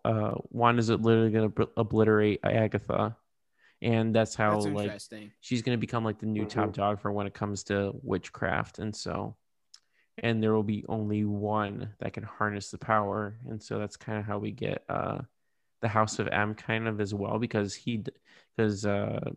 [0.05, 3.17] uh, Wanda's literally going to obliterate Agatha
[3.83, 5.01] and that's how that's like
[5.41, 6.61] she's going to become like the new mm-hmm.
[6.61, 9.35] top dog for when it comes to witchcraft and so
[10.17, 13.35] and there will be only one that can harness the power.
[13.49, 15.19] And so that's kind of how we get uh
[15.81, 18.03] the house of m kind of as well because he
[18.55, 19.31] because uh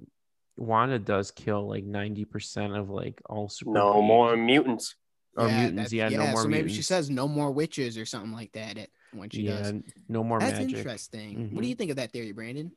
[0.57, 4.95] wanda does kill like 90% of like all super no more mutants.
[5.37, 5.93] Or yeah, mutants.
[5.93, 6.77] Yeah, yeah, no more so maybe mutants.
[6.77, 9.75] she says no more witches or something like that at, when she yeah, does.
[10.09, 10.79] no more that's magic.
[10.79, 11.37] interesting.
[11.37, 11.55] Mm-hmm.
[11.55, 12.73] what do you think of that theory brandon?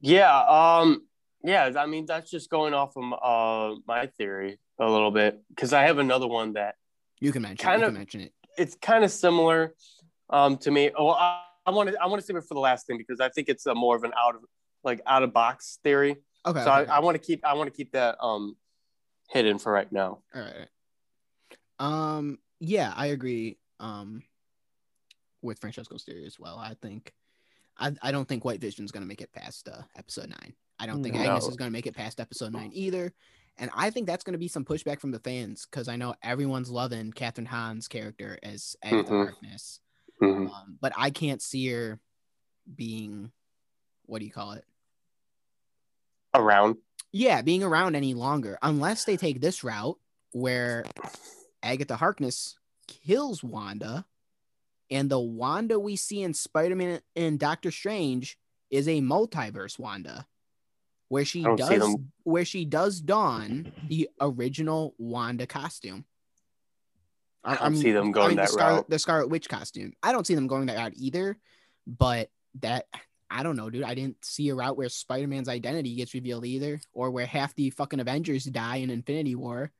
[0.00, 1.02] Yeah, um,
[1.44, 1.70] yeah.
[1.76, 5.84] I mean, that's just going off of uh, my theory a little bit because I
[5.84, 6.74] have another one that
[7.20, 7.64] you can mention.
[7.64, 8.32] Kind of mention it.
[8.58, 9.74] It's kind of similar
[10.30, 10.90] um, to me.
[10.98, 13.28] Well, I want to I want to save it for the last thing because I
[13.28, 14.42] think it's a more of an out of
[14.84, 16.16] like out of box theory.
[16.44, 16.64] Okay.
[16.64, 16.90] So okay.
[16.90, 18.56] I, I want to keep I want to keep that um
[19.30, 20.22] hidden for right now.
[20.34, 20.68] All right.
[21.78, 22.38] Um.
[22.60, 23.58] Yeah, I agree.
[23.80, 24.22] Um.
[25.42, 27.12] With Francesco's theory as well, I think
[27.78, 30.54] I, I don't think White Vision's going to make it past uh, episode nine.
[30.82, 31.20] I don't think no.
[31.20, 33.12] Agnes is going to make it past episode nine either.
[33.56, 36.16] And I think that's going to be some pushback from the fans because I know
[36.24, 39.22] everyone's loving Kathryn Hahn's character as Agatha mm-hmm.
[39.22, 39.78] Harkness.
[40.20, 40.48] Mm-hmm.
[40.48, 42.00] Um, but I can't see her
[42.74, 43.30] being,
[44.06, 44.64] what do you call it?
[46.34, 46.78] Around.
[47.12, 49.98] Yeah, being around any longer, unless they take this route
[50.32, 50.84] where
[51.62, 54.04] Agatha Harkness kills Wanda
[54.90, 58.36] and the Wanda we see in Spider Man and Doctor Strange
[58.68, 60.26] is a multiverse Wanda,
[61.12, 66.06] where she does where she does don the original Wanda costume.
[67.44, 68.90] I don't I mean, see them going I mean, that the Scarlet, route.
[68.90, 69.92] The Scarlet Witch costume.
[70.02, 71.36] I don't see them going that route either.
[71.86, 72.30] But
[72.60, 72.86] that
[73.30, 73.82] I don't know, dude.
[73.82, 77.54] I didn't see a route where Spider Man's identity gets revealed either, or where half
[77.56, 79.70] the fucking Avengers die in Infinity War.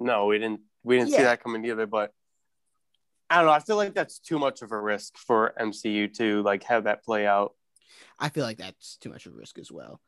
[0.00, 0.62] No, we didn't.
[0.82, 1.18] We didn't yeah.
[1.18, 1.86] see that coming either.
[1.86, 2.12] But
[3.30, 3.52] I don't know.
[3.52, 7.04] I feel like that's too much of a risk for MCU to like have that
[7.04, 7.54] play out.
[8.18, 10.00] I feel like that's too much of a risk as well.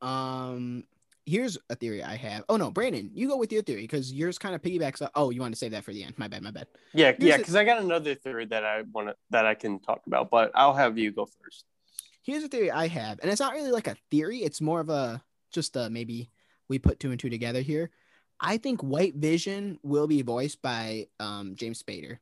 [0.00, 0.84] Um,
[1.26, 2.44] here's a theory I have.
[2.48, 5.02] Oh no, Brandon, you go with your theory because yours kind of piggybacks.
[5.02, 5.10] Up.
[5.14, 6.14] Oh, you want to save that for the end?
[6.16, 6.66] My bad, my bad.
[6.94, 9.78] Yeah, here's yeah, because I got another theory that I want to that I can
[9.80, 11.64] talk about, but I'll have you go first.
[12.22, 14.38] here's a theory I have, and it's not really like a theory.
[14.38, 15.22] It's more of a
[15.52, 16.30] just a maybe
[16.68, 17.90] we put two and two together here.
[18.40, 22.18] I think White Vision will be voiced by um, James Spader.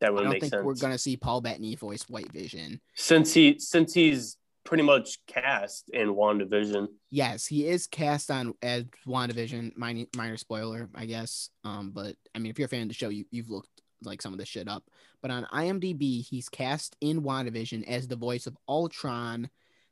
[0.00, 0.64] That I would don't make think sense.
[0.64, 2.80] we're gonna see Paul Bettany voice White Vision.
[2.94, 6.88] Since he since he's pretty much cast in WandaVision.
[7.10, 9.76] Yes, he is cast on as WandaVision.
[9.76, 11.50] Minor, minor spoiler, I guess.
[11.64, 13.68] Um, but I mean, if you're a fan of the show, you, you've looked
[14.02, 14.84] like some of this shit up.
[15.20, 19.48] But on IMDb, he's cast in WandaVision as the voice of Ultron.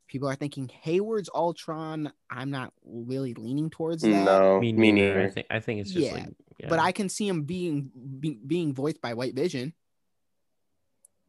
[0.09, 2.13] People are thinking Hayward's Ultron.
[2.29, 4.09] I'm not really leaning towards that.
[4.09, 5.13] No, Me, me neither.
[5.13, 5.31] I neither.
[5.31, 6.29] think I think it's just Yeah, like
[6.59, 6.69] yeah.
[6.69, 9.73] But I can see him being be, being voiced by White Vision.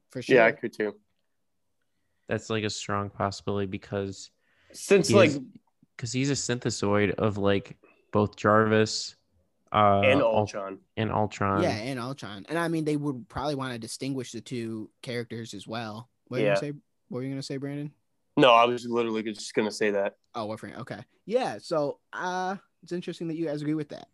[0.09, 0.37] For sure.
[0.37, 0.95] Yeah, I could too.
[2.31, 4.31] That's like a strong possibility because
[4.71, 5.31] Since he like
[5.97, 7.75] because he's a synthezoid of like
[8.13, 9.17] both Jarvis
[9.73, 10.79] uh, and Ultron.
[10.95, 11.61] and Ultron.
[11.61, 12.45] yeah, and Ultron.
[12.47, 16.09] And I mean, they would probably want to distinguish the two characters as well.
[16.29, 16.71] What were you gonna say?
[17.09, 17.91] What were you gonna say, Brandon?
[18.37, 20.15] No, I was literally just gonna say that.
[20.33, 20.77] Oh, what friend?
[20.77, 21.01] Okay.
[21.25, 21.57] Yeah.
[21.61, 24.07] So uh it's interesting that you guys agree with that.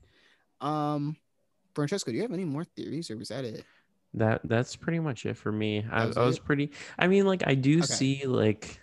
[0.59, 1.17] Um
[1.75, 3.63] Francesco, do you have any more theories or was that it?
[4.13, 5.85] That that's pretty much it for me.
[5.91, 6.71] I, was I was pretty.
[6.97, 7.85] I mean, like I do Okay.
[7.85, 8.79] see like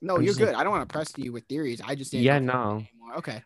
[0.00, 0.54] No, I'm you're just like- good.
[0.56, 1.80] I don't want to press you with theories.
[1.84, 3.18] I just didn't Yeah, know if you had no.
[3.18, 3.42] Okay.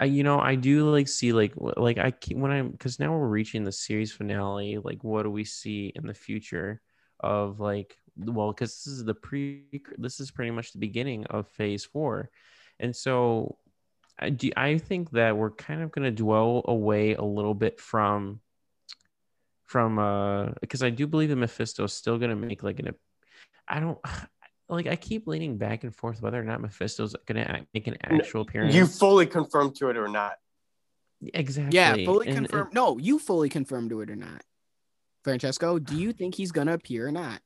[0.00, 3.28] I you know I do like see like like I when I'm because now we're
[3.28, 4.78] reaching the series finale.
[4.78, 6.80] Like, what do we see in the future
[7.20, 9.64] of like well because this is the pre
[9.98, 12.30] this is pretty much the beginning of Phase Four,
[12.80, 13.58] and so
[14.18, 18.40] I do I think that we're kind of gonna dwell away a little bit from
[19.66, 22.94] from uh because I do believe that Mephisto is still gonna make like an
[23.68, 23.98] I don't.
[24.66, 27.98] Like I keep leaning back and forth whether or not Mephisto's gonna act- make an
[28.02, 28.74] actual appearance.
[28.74, 30.38] You fully confirmed to it or not?
[31.34, 31.76] Exactly.
[31.76, 34.42] Yeah, fully And- and- No, you fully confirmed to it or not.
[35.22, 37.42] Francesco, do you think he's gonna appear or not?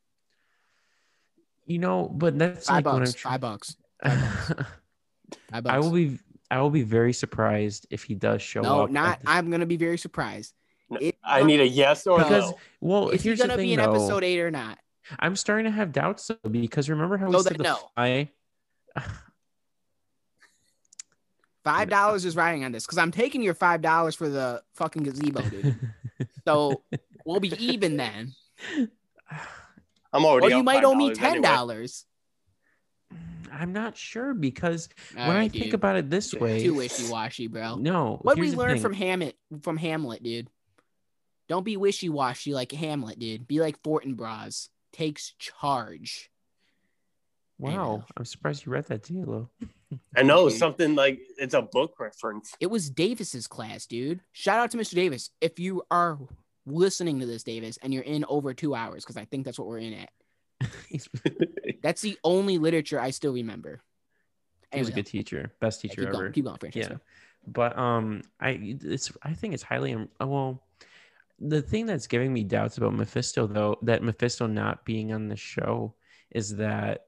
[1.66, 3.10] you know, but that's Five like when bucks.
[3.14, 3.76] I'm tr- Five bucks.
[4.02, 4.12] Five
[5.50, 5.74] Five bucks.
[5.74, 6.18] I will be
[6.52, 8.90] I will be very surprised if he does show no, up.
[8.90, 9.22] No, not.
[9.22, 10.54] the- I'm gonna be very surprised.
[10.90, 12.58] No, If- I need a yes or because no.
[12.80, 13.90] well, if he here's gonna the thing be in though.
[13.90, 14.78] episode eight or not?
[15.18, 17.76] I'm starting to have doubts though because remember how So we said the no.
[17.94, 18.30] fly.
[21.64, 25.02] Five dollars is riding on this because I'm taking your five dollars for the fucking
[25.02, 25.78] gazebo, dude.
[26.46, 26.82] So
[27.26, 28.32] we'll be even then.
[30.12, 30.54] I'm already.
[30.54, 31.42] Or you might owe me $5 ten anyway.
[31.42, 32.06] dollars.
[33.12, 33.18] Mm,
[33.52, 37.76] I'm not sure because when I think about it this way, too wishy washy, bro.
[37.76, 38.18] no.
[38.22, 40.48] What we here's the learned from Hamlet from Hamlet, dude.
[41.48, 43.48] Don't be wishy washy like Hamlet, dude.
[43.48, 44.68] Be like Fortinbras.
[44.92, 46.30] Takes charge.
[47.58, 49.48] Wow, I'm surprised you read that, D'Lo.
[50.16, 50.58] I know Dude.
[50.58, 52.54] something like it's a book reference.
[52.60, 54.20] It was Davis's class, dude.
[54.32, 54.94] Shout out to Mr.
[54.94, 55.30] Davis.
[55.40, 56.18] If you are
[56.66, 59.66] listening to this, Davis, and you're in over two hours, because I think that's what
[59.66, 60.10] we're in at.
[61.82, 63.80] That's the only literature I still remember.
[64.72, 66.18] he was a good teacher, best yeah, teacher keep ever.
[66.18, 66.94] going, keep going, Francesco.
[66.94, 66.98] Yeah,
[67.46, 70.60] but um, I it's I think it's highly im- uh, well.
[71.40, 75.36] The thing that's giving me doubts about Mephisto, though, that Mephisto not being on the
[75.36, 75.94] show,
[76.30, 77.06] is that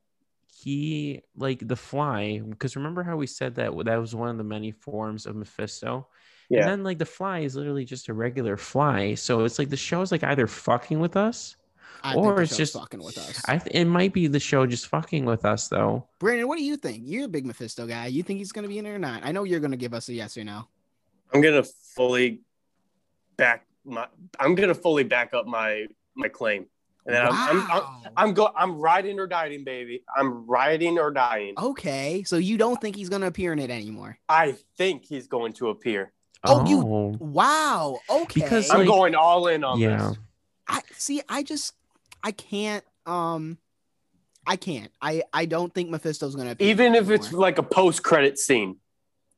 [0.54, 2.40] he like the fly.
[2.48, 6.06] Because remember how we said that that was one of the many forms of Mephisto,
[6.48, 6.60] Yeah.
[6.60, 9.14] and then like the fly is literally just a regular fly.
[9.14, 11.56] So it's like the show's like either fucking with us,
[12.04, 13.42] I Or think it's just- fucking with us.
[13.48, 16.08] I th- it might be the show just fucking with us though.
[16.18, 17.02] Brandon, what do you think?
[17.06, 18.06] You're a big Mephisto guy.
[18.06, 19.24] You think he's gonna be in it or not?
[19.24, 20.68] I know you're gonna give us a yes or no.
[21.32, 22.42] I'm gonna fully
[23.36, 24.06] back my.
[24.38, 26.66] I'm gonna fully back up my my claim,
[27.06, 28.02] and then I'm, I'm, I'm Wow.
[28.16, 28.50] I'm go.
[28.56, 30.02] I'm riding or dying, baby.
[30.16, 31.54] I'm riding or dying.
[31.58, 34.18] okay, so you don't think he's gonna appear in it anymore?
[34.28, 36.12] I think he's going to appear.
[36.44, 37.98] Oh, you- Wow.
[38.08, 38.40] Okay.
[38.40, 40.08] Because, I'm Like- going all in on yeah.
[40.08, 40.18] this.
[40.66, 41.22] I see.
[41.28, 41.74] I just
[42.22, 42.84] I can't.
[43.06, 43.58] Um,
[44.46, 44.90] I can't.
[45.02, 48.76] I I don't think Mephisto's gonna appear Even if it's like a post credit scene,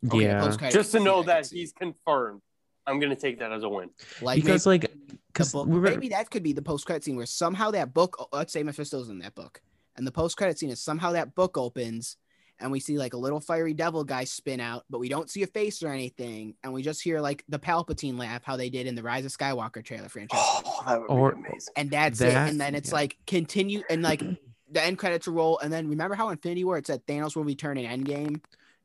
[0.06, 0.40] Okay, yeah.
[0.40, 2.40] post-credit just to know I that he's confirmed.
[2.86, 3.90] I'm gonna take that as a win.
[4.20, 4.92] like because maybe, like
[5.32, 8.28] because we were maybe that could be the post credit scene where somehow that book.
[8.32, 9.60] Let's say Mephisto's in that book,
[9.96, 12.16] and the post credit scene is somehow that book opens.
[12.60, 15.42] And we see like a little fiery devil guy spin out, but we don't see
[15.42, 16.54] a face or anything.
[16.62, 19.32] And we just hear like the Palpatine laugh, how they did in the Rise of
[19.36, 20.38] Skywalker trailer franchise.
[20.40, 21.72] Oh, that would Or- be amazing.
[21.74, 22.32] and that's it.
[22.34, 22.94] And then it's yeah.
[22.94, 24.20] like continue and like
[24.70, 25.58] the end credits roll.
[25.58, 28.40] And then remember how Infinity War it said Thanos will return in Endgame?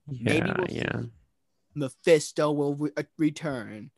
[0.07, 1.01] maybe we'll yeah
[1.77, 3.91] Mephisto will re- uh, return.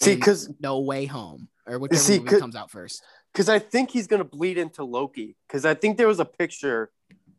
[0.00, 3.02] See, because No Way Home or whichever See, movie comes out first.
[3.32, 5.36] because I think he's gonna bleed into Loki.
[5.46, 6.90] Because I think there was a picture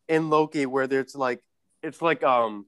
[0.07, 1.41] in Loki where there's like
[1.83, 2.65] it's like um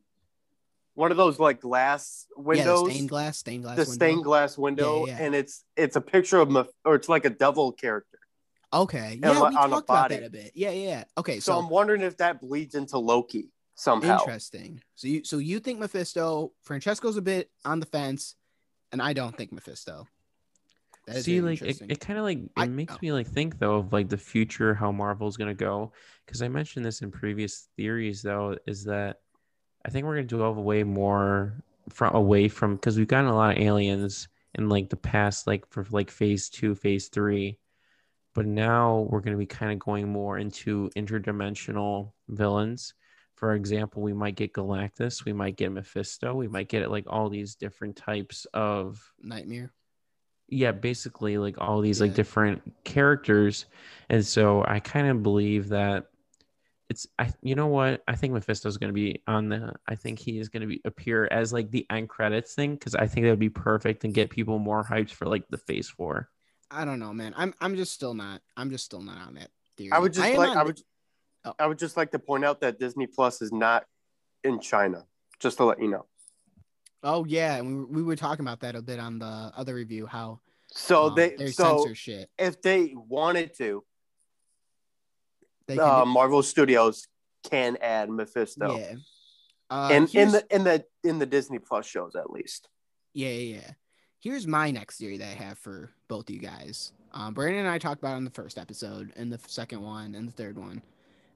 [0.93, 3.75] one of those like glass Yeah, windows, the stained glass, stained glass.
[3.77, 3.93] the window.
[3.93, 5.25] stained glass window, Yeah, yeah.
[5.25, 8.19] and it's it's a picture of Meph- or it's like a devil character.
[8.71, 9.19] Okay.
[9.21, 10.51] Yeah, like, we talked about that a bit.
[10.53, 10.87] Yeah, yeah.
[10.89, 11.03] yeah.
[11.17, 13.49] Okay, So, so, I'm wondering if that bleeds into Loki
[13.79, 14.19] somehow.
[14.19, 14.81] interesting.
[14.95, 16.51] So you so you think Mephisto?
[16.61, 18.35] Francesco's a bit on the fence,
[18.91, 20.07] and I don't think Mephisto.
[21.07, 22.99] That is See, like it, it kind of like it I- makes oh.
[23.01, 25.91] me like think though of like the future, how Marvel's gonna go.
[26.25, 29.17] Because I mentioned this in previous theories, though, is that
[29.85, 33.57] I think we're gonna delve away more from away from because we've gotten a lot
[33.57, 37.57] of aliens in like the past, like for like phase two, phase three,
[38.35, 42.93] but now we're gonna be kind of going more into interdimensional villains.
[43.39, 47.29] For example, we might get Galactus, we might get Mephisto, we might get like all
[47.29, 49.71] these different types of Nightmare.
[50.49, 53.65] yeah basically like all these like different characters
[54.09, 56.07] and so i kind of believe that
[56.89, 60.17] it's i you know what i think mephisto's going to be on the i think
[60.17, 63.23] he is going to be appear as like the end credits thing because i think
[63.25, 66.29] that would be perfect and get people more hyped for like the phase four
[66.71, 67.33] I don't know, man.
[67.35, 68.41] I'm I'm just still not.
[68.55, 69.91] I'm just still not on that theory.
[69.91, 70.81] I would just am like on I the- would
[71.45, 71.53] Oh.
[71.57, 73.85] I would just like to point out that Disney Plus is not
[74.43, 75.05] in China.
[75.39, 76.05] Just to let you know.
[77.01, 79.25] Oh yeah, and we were, we were talking about that a bit on the
[79.55, 80.05] other review.
[80.05, 82.29] How So um, they so censor shit.
[82.37, 83.83] if they wanted to,
[85.67, 87.07] They can uh, Marvel Studios
[87.49, 88.77] can add Mephisto.
[88.77, 88.95] yeah.
[89.69, 92.67] Uh, and in the in the in the Disney Plus shows at least.
[93.13, 93.71] Yeah, yeah, yeah.
[94.19, 96.91] Here's my next theory that I have for both of you guys.
[97.13, 100.15] Um, Brandon and I talked about it in the first episode, and the second one,
[100.15, 100.81] and the third one.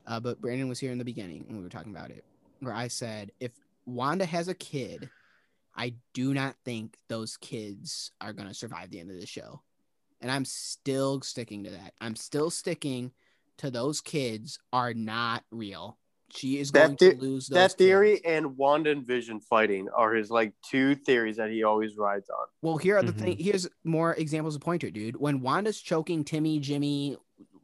[0.05, 2.23] Uh, but Brandon was here in the beginning when we were talking about it,
[2.59, 3.51] where I said if
[3.85, 5.09] Wanda has a kid,
[5.75, 9.61] I do not think those kids are gonna survive the end of the show,
[10.21, 11.93] and I'm still sticking to that.
[12.01, 13.11] I'm still sticking
[13.57, 15.97] to those kids are not real.
[16.31, 18.21] She is That going the- to lose those That theory kids.
[18.25, 22.47] and Wanda and Vision fighting are his like two theories that he always rides on.
[22.63, 23.19] Well, here are the Mhm.
[23.19, 23.37] thing.
[23.37, 25.15] Here's more examples of pointer, dude.
[25.17, 27.17] When Wanda's choking Timmy, Jimmy,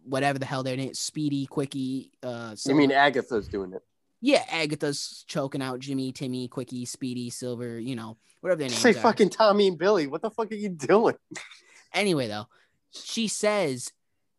[0.09, 2.11] whatever the hell their name, Speedy, Quickie.
[2.23, 3.81] Uh, You mean Agatha's doing it?
[4.21, 7.79] yeah, Agatha's choking out Jimmy, Timmy, Quickie, Speedy, Silver.
[7.79, 8.93] You know, whatever their names Say are.
[8.93, 10.07] fucking Tommy and Billy.
[10.07, 11.15] What the fuck are you doing?
[11.93, 12.47] Anyway, though,
[12.91, 13.91] she says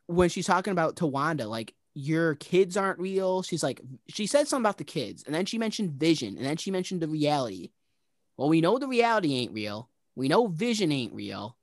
[0.06, 3.42] when she's talking about to Wanda, like your kids aren't real.
[3.42, 6.56] She's like, she said something about the kids, and then she mentioned Vision, and then
[6.56, 7.70] she mentioned the reality.
[8.36, 9.88] Well, we know the reality ain't real.
[10.14, 11.56] We know Vision ain't real.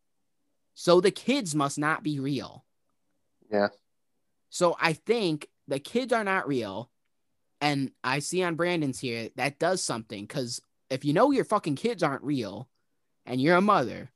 [0.73, 2.63] So the kids must not be real.
[3.51, 3.69] Yeah.
[4.49, 6.89] So I think the kids are not real.
[7.59, 11.75] And I see on Brandon's here that does something because if you know your fucking
[11.75, 12.69] kids aren't real
[13.25, 14.09] and you're a mother,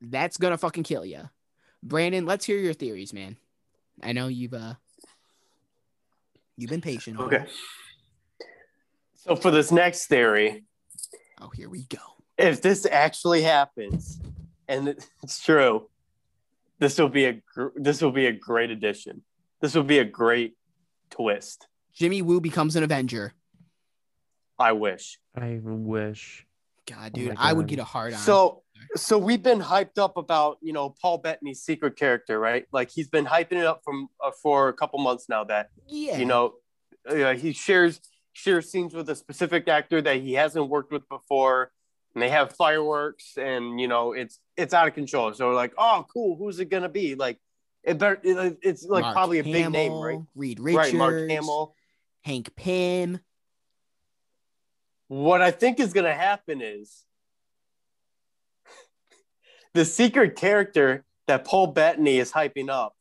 [0.00, 1.28] that's gonna fucking kill you.
[1.82, 3.36] Brandon, let's hear your theories, man.
[4.02, 4.74] I know you've uh
[6.56, 7.18] you've been patient.
[7.18, 7.36] Okay.
[7.44, 7.48] it.
[9.14, 10.64] So for this next theory,
[11.40, 11.98] Oh, here we go.
[12.38, 14.20] if this actually happens
[14.68, 14.88] and
[15.22, 15.88] it's true,
[16.82, 19.22] this will be a gr- this will be a great addition.
[19.60, 20.56] This will be a great
[21.10, 21.68] twist.
[21.94, 23.34] Jimmy Woo becomes an Avenger.
[24.58, 25.18] I wish.
[25.36, 26.44] i wish
[26.86, 28.18] God, Oh dude, my I would get a hard on.
[28.18, 28.62] So
[28.96, 32.66] so we've been hyped up about you know Paul Bettany's secret character, right?
[32.72, 35.44] Like he's been hyping it up from uh, for a couple months now.
[35.44, 36.54] That yeah, you know
[37.08, 38.00] uh, he shares
[38.32, 41.70] shares scenes with a specific actor that he hasn't worked with before,
[42.14, 45.32] and they have fireworks, and you know it's it's out of control.
[45.32, 47.14] So we're like, oh, cool, who's it gonna be?
[47.14, 47.38] Like
[47.82, 50.20] it better, it- it's like Mark probably a big name, right?
[50.34, 51.74] Reed Richards, Right, Mark Hamill.
[52.22, 53.20] Hank Pym.
[55.08, 57.04] What I think is to happen is
[59.74, 62.94] the secret character that Paul Bettany is hyping up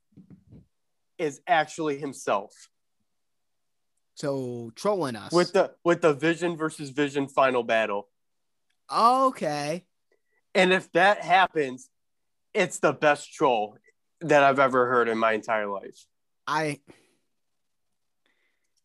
[1.17, 2.51] is actually himself
[4.15, 5.31] So trolling us.
[5.31, 8.07] with the with the Vision versus Vision final battle.
[8.91, 9.85] Okay.
[10.53, 11.89] And if that happens,
[12.53, 13.77] it's the best troll
[14.22, 16.05] that I've ever heard in my entire life.
[16.47, 16.80] I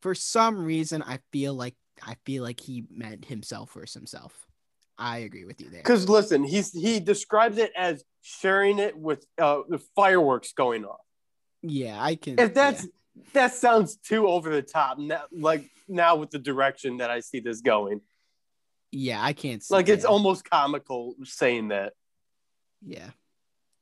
[0.01, 4.47] for some reason I feel like I feel like he meant himself versus himself.
[4.99, 5.81] I agree with you there.
[5.81, 11.01] Because listen, he's he describes it as sharing it with uh, the fireworks going off.
[11.63, 12.39] Yeah, I can.
[12.39, 12.87] if that's
[13.33, 17.41] that sounds too over the top now, like now with the direction that i see
[17.41, 18.01] this going
[18.93, 19.63] yeah, I can't.
[19.63, 21.93] See like it's almost comical saying that
[22.85, 23.11] yeah.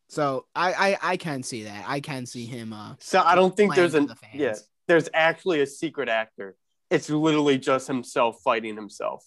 [0.09, 1.85] So I, I I can see that.
[1.89, 2.73] I can see him.
[2.73, 4.55] Uh, so i don't think there's an the yeah
[4.87, 6.57] there's actually a secret actor
[6.91, 9.25] it's literally just himself fighting himself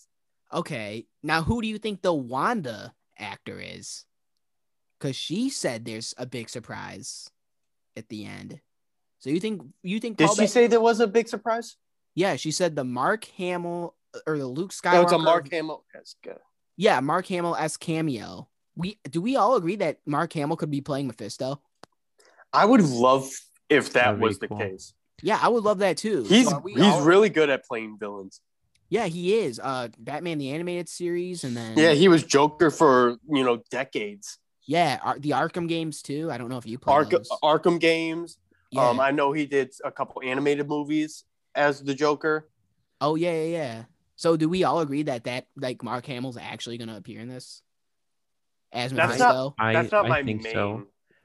[0.53, 1.05] okay.
[1.23, 4.05] Now, who do you think the Wanda actor is?
[4.99, 7.29] Because she said there's a big surprise
[7.95, 8.61] at the end.
[9.19, 10.17] So you think you think?
[10.17, 11.75] did Paul she say there was a big surprise
[12.15, 13.95] Yeah, she said the Mark Hamill
[14.25, 14.93] or the Luke Skywalker.
[14.93, 16.39] no it's a mark hamill that's good
[16.77, 18.47] Yeah, Mark Hamill as cameo.
[18.75, 21.61] We do we all agree that Mark Hamill could be playing Mephisto?
[22.53, 23.29] I would love
[23.69, 24.59] if that That'd was the cool.
[24.59, 24.93] case.
[25.23, 26.23] Yeah, I would love that too.
[26.23, 28.39] He's So he's all- really good at playing villains.
[28.89, 29.59] yeah, he is.
[29.59, 34.37] Uh, Batman the animated series, and then Yeah, he was Joker for you know decades.
[34.67, 36.29] yeah, Ar- the Arkham games too.
[36.31, 37.29] I don't know if you play Arkham, those.
[37.43, 38.37] Arkham games.
[38.69, 38.87] Yeah.
[38.89, 41.23] Um, I know he did a couple animated movies
[41.55, 42.47] as the Joker.
[43.01, 43.83] oh yeah, yeah, yeah.
[44.17, 47.61] So do we all agree that that like Mark Hamill's actually gonna appear in this
[48.73, 49.55] as That's Mephisto?
[49.57, 50.53] I, That's not I my think main.
[50.53, 50.83] so.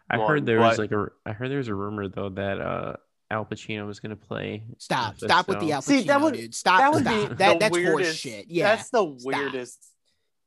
[0.09, 2.61] I one, heard there was like a I heard there was a rumor though that
[2.61, 2.95] uh
[3.31, 4.63] Al Pacino was gonna play.
[4.79, 5.27] Stop, Mephisto.
[5.27, 6.55] stop with the Al Pacino, See, that would- dude.
[6.55, 7.29] Stop, that would stop.
[7.31, 8.19] be that the that's horse weirdest.
[8.21, 8.47] shit.
[8.49, 9.79] Yeah, that's the weirdest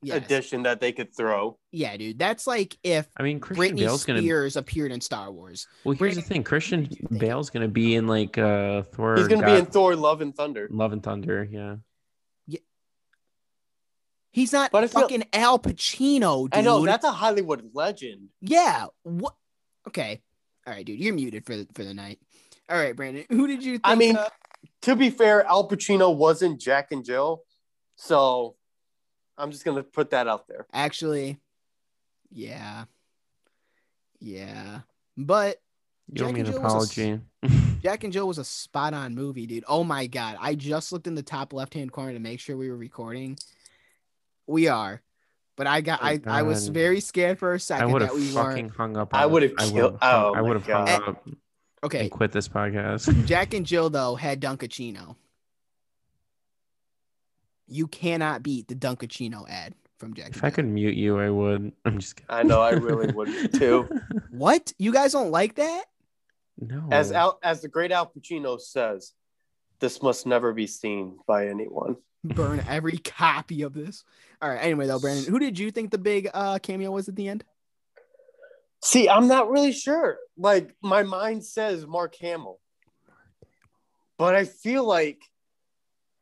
[0.02, 0.16] yes.
[0.24, 1.58] addition that they could throw.
[1.72, 2.16] Yeah, dude.
[2.16, 4.20] That's like if I mean, Christian Britney Bale's gonna.
[4.20, 5.66] Spears appeared in Star Wars.
[5.82, 7.20] Well, here's the thing: Christian What do you think?
[7.20, 9.16] Bale's gonna be in like uh Thor.
[9.16, 10.68] He's gonna be in Thor: Love and Thunder.
[10.70, 11.42] Love and Thunder.
[11.50, 11.76] Yeah.
[14.36, 16.54] He's not But I feel- fucking Al Pacino, dude.
[16.54, 18.28] I know that's a Hollywood legend.
[18.42, 18.84] Yeah.
[19.02, 19.34] What?
[19.88, 20.20] Okay.
[20.66, 21.00] All right, dude.
[21.00, 22.18] You're muted for the for the night.
[22.68, 23.24] All right, Brandon.
[23.30, 23.72] Who did you?
[23.76, 24.28] Think, I mean- uh,
[24.82, 27.44] To be fair, Al Pacino wasn't Jack and Jill,
[27.96, 28.56] so
[29.38, 30.66] I'm just gonna put that out there.
[30.70, 31.38] actually,
[32.30, 32.84] yeah,
[34.20, 34.80] yeah.
[35.16, 35.62] But
[36.12, 37.20] You owe Jack me an and Jill was a s- apology.
[37.82, 39.64] Jack and Jill was a spot on movie, dude.
[39.66, 40.36] Oh my god!
[40.40, 43.38] I just looked in the top left hand corner to make sure we were recording.
[44.46, 45.02] We are,
[45.56, 48.02] but I got Oh, I I was very scared for a I second I would
[48.02, 48.76] have we fucking weren't.
[48.76, 49.14] hung up.
[49.14, 51.28] I would've I killed- would've oh I would have hung up
[51.84, 53.26] Okay, and quit this podcast.
[53.26, 55.16] Jack and Jill though had Dunkaccino.
[57.68, 60.30] You cannot beat the Dunkaccino ad from Jack.
[60.30, 60.54] if and I Jill.
[60.56, 61.72] could mute you, I would.
[61.84, 62.28] I'm just kidding.
[62.30, 63.88] I know, I really would too.
[64.30, 64.72] What?
[64.78, 65.84] You guys don't like that?
[66.58, 66.88] no.
[66.92, 69.12] As Al, as the great Al Pacino says,
[69.80, 71.96] this must never be seen by anyone.
[72.28, 74.04] Burn every copy of this.
[74.42, 74.58] All right.
[74.58, 77.44] Anyway, though, Brandon, who did you think the big uh cameo was at the end?
[78.82, 80.18] See, I'm not really sure.
[80.36, 82.60] Like my mind says Mark Hamill,
[84.18, 85.20] but I feel like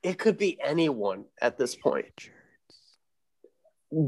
[0.03, 2.31] it could be anyone at this point.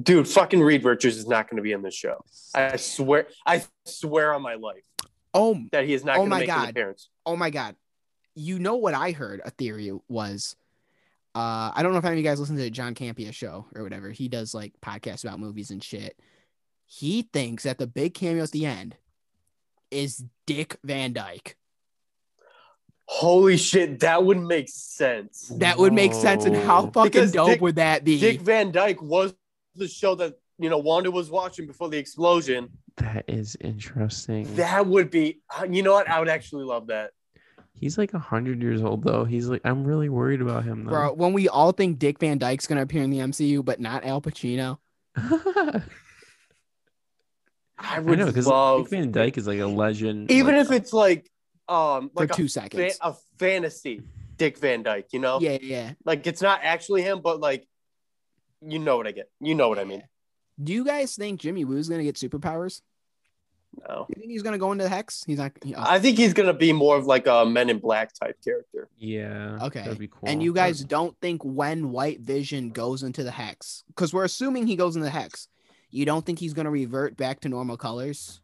[0.03, 2.25] Dude, fucking Reed Richards is not going to be in this show.
[2.55, 4.83] I swear, I swear on my life
[5.33, 6.65] Oh, that he is not Oh going to my make God.
[6.65, 7.09] an appearance.
[7.25, 7.77] oh my God.
[8.35, 9.41] You know what I heard?
[9.45, 10.57] A theory was.
[11.37, 13.83] Uh, I don't know if any of you guys listen to John Campea show or
[13.83, 14.11] whatever.
[14.11, 16.19] He does like podcasts about movies and shit.
[16.87, 18.97] He thinks that the big cameo at the end
[19.91, 21.59] is Dick Van Dyke.
[23.05, 25.53] Holy shit, that would make sense.
[25.59, 26.47] That would make sense.
[26.47, 28.19] And how fucking Because dope Dick- would that be?
[28.19, 29.35] Dick Van Dyke was
[29.75, 32.71] the show that you know Wanda was watching before the explosion.
[32.97, 34.57] That is interesting.
[34.57, 36.09] That would be, uh, you know what?
[36.09, 37.11] I would actually love that.
[37.79, 39.25] He's like hundred years old though.
[39.25, 40.91] He's like, I'm really worried about him though.
[40.91, 44.05] Bro, when we all think Dick Van Dyke's gonna appear in the MCU, but not
[44.05, 44.79] Al Pacino.
[45.17, 45.83] I
[47.79, 50.31] I know because love, Van Dyke is like a legend.
[50.31, 51.31] even like, if it's like,
[51.69, 52.97] um, For like two a, seconds.
[52.97, 54.01] fa- a fantasy
[54.39, 55.09] Dick Van Dyke.
[55.13, 55.93] You know, Yeah, yeah.
[56.05, 57.67] like it's not actually him, but like,
[58.63, 59.31] you know what I get.
[59.41, 60.03] You know what I mean.
[60.63, 62.81] Do you guys think Jimmy Woo's gonna get superpowers?
[63.89, 65.23] No, You think he's gonna go into the Hex?
[65.27, 65.53] He's not.
[65.65, 68.37] he- uh, I think he's gonna be more of like a Men in Black type
[68.43, 68.89] character.
[68.99, 69.81] yeah, Okay.
[69.81, 70.29] that'd be cool.
[70.29, 74.67] And you guys don't think when White Vision goes into the Hex, because we're assuming
[74.67, 75.49] he goes into the Hex,
[75.91, 78.41] you don't think he's gonna revert back to normal colors?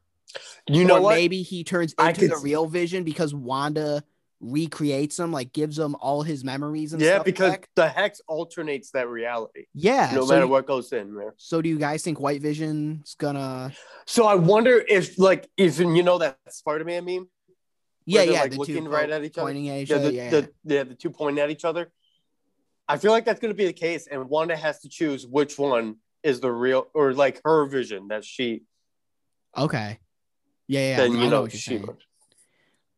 [0.66, 1.14] You know what?
[1.16, 4.02] maybe he turns into the real Vision because Wanda
[4.42, 7.68] recreates him, like gives him all his memories and Yeah, because back?
[7.76, 10.10] the hex alternates that reality, yeah.
[10.14, 11.32] no so matter you- what goes in there.
[11.38, 13.72] So do you guys think White Vision's gonna?
[14.04, 17.28] So I wonder if, like, if you know that Spider-Man meme,
[18.04, 18.40] Yeah, yeah.
[18.42, 19.46] like, the looking two right po- at each other?
[19.46, 20.08] pointing at each yeah, other.
[20.10, 21.92] the, yeah, the, yeah, the two pointing at each other.
[22.88, 25.56] I feel like that's going to be the case, and Wanda has to choose which
[25.56, 28.64] one is the real, or like her vision that she.
[29.56, 30.00] Okay.
[30.66, 30.96] Yeah, yeah.
[30.96, 31.58] then I you know, what she.
[31.58, 31.88] saying.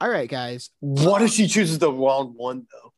[0.00, 0.70] All right, guys.
[0.80, 2.92] What if she chooses the wrong one though?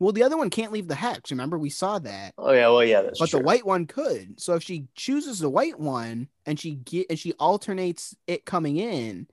[0.00, 1.30] Well, the other one can't leave the hex.
[1.30, 2.34] Remember, we saw that.
[2.36, 3.38] Oh yeah, well yeah, that's but true.
[3.40, 4.40] the white one could.
[4.40, 8.76] So if she chooses the white one and she get and she alternates it coming
[8.76, 9.26] in,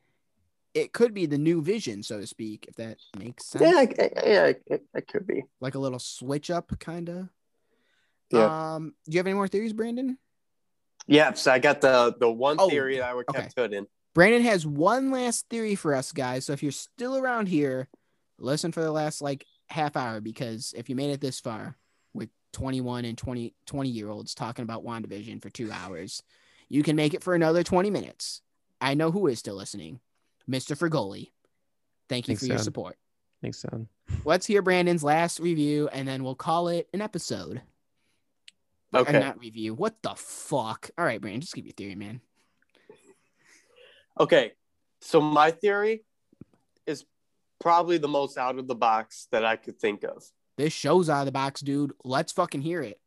[0.74, 3.64] it could be the new vision, so to speak, if that makes sense.
[3.64, 5.44] yeah, I- I- yeah, it, it could be.
[5.60, 7.30] Like a little switch up, kind of.
[8.30, 8.76] Yeah.
[8.76, 10.18] Um, do you have any more theories, Brandon?
[11.08, 13.42] Yeah, so I got the the one Oh, theory that I would okay.
[13.42, 13.88] kept hidden.
[14.14, 16.46] Brandon has one last theory for us guys.
[16.46, 17.88] So if you're still around here,
[18.38, 21.78] listen for the last like half hour because if you made it this far
[22.14, 26.22] with 21 and 20 20 year olds talking about WandaVision for 2 hours,
[26.68, 28.42] you can make it for another 20 minutes.
[28.82, 30.00] I know who is still listening.
[30.50, 30.76] Mr.
[30.78, 31.30] Fergoli.
[32.10, 32.64] Thank you Thanks, for your Dad.
[32.64, 32.98] support.
[33.42, 33.88] Thanks, son.
[34.26, 37.62] Let's hear Brandon's last review and then we'll call it an episode.
[38.94, 39.20] Or Okay.
[39.20, 39.74] not review.
[39.74, 40.90] What the fuck?
[40.98, 42.20] All right, Brandon, just give your theory, man.
[44.20, 44.54] Okay.
[45.02, 46.04] So my theory
[46.86, 47.06] is
[47.60, 50.24] probably the most out of the box that I could think of.
[50.58, 51.94] This show's out of the box, dude.
[52.04, 53.00] Let's fucking hear it.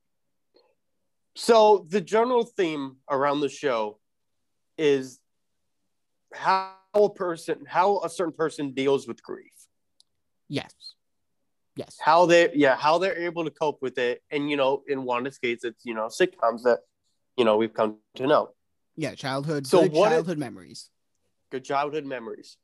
[1.36, 3.98] So the general theme around the show
[4.78, 5.20] is
[6.32, 9.52] how a person, how a certain person deals with grief.
[10.48, 10.72] Yes.
[11.76, 11.96] Yes.
[12.00, 14.22] How they, yeah, how they're able to cope with it.
[14.30, 16.80] And you know, in Wanda's case, it's you know sitcoms that
[17.36, 18.50] you know we've come to know.
[18.96, 19.66] Yeah, childhood.
[19.66, 20.90] So what childhood memories.
[21.60, 22.56] Childhood memories.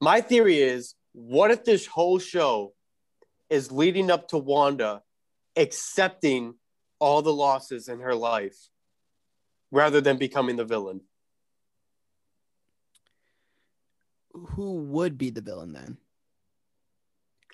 [0.00, 2.74] My theory is, what if this whole show
[3.50, 5.02] is leading up to Wanda
[5.56, 6.54] accepting
[7.00, 8.56] all the losses in her life
[9.72, 11.00] rather than becoming the villain?
[14.32, 15.96] Who would be the villain then?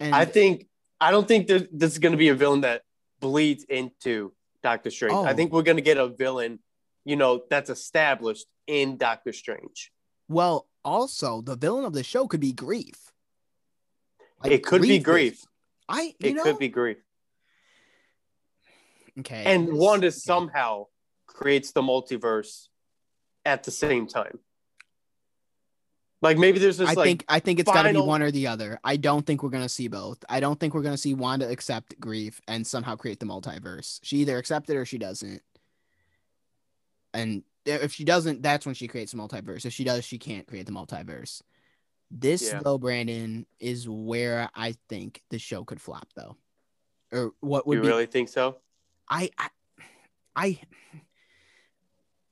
[0.01, 0.67] And I think
[1.01, 2.83] I don't think that this is going to be a villain that
[3.21, 4.33] bleeds into
[4.63, 5.15] Doctor Strange.
[5.15, 5.35] I Oh.
[5.35, 6.59] think we're going to get a villain,
[7.05, 9.91] you know, that's established in Doctor Strange.
[10.29, 13.11] well, also the villain of the show could be grief.
[14.43, 15.45] Like, it could be is- grief.
[15.89, 16.99] I you It know could be grief.
[19.21, 19.45] okay.
[19.47, 20.15] And Wanda okay.
[20.17, 20.87] somehow
[21.27, 22.69] creates the multiverse
[23.45, 24.39] at the same time.
[26.23, 28.31] Like maybe there's this I like think I think it's got to be one or
[28.31, 28.79] the other.
[28.83, 30.25] I don't think we're gonna see both.
[30.29, 34.01] I don't think we're gonna see Wanda accept grief and somehow create the multiverse.
[34.03, 35.43] She either accepts it or she doesn't.
[37.13, 39.65] And if she doesn't, that's when she creates the multiverse.
[39.65, 41.43] If she does, she can't create the multiverse.
[42.11, 42.61] This Yeah.
[42.63, 46.37] though, Brandon, is where I think the show could flop though.
[47.13, 48.59] Or what would you be really think so?
[49.09, 49.49] I, I,
[50.37, 50.61] I,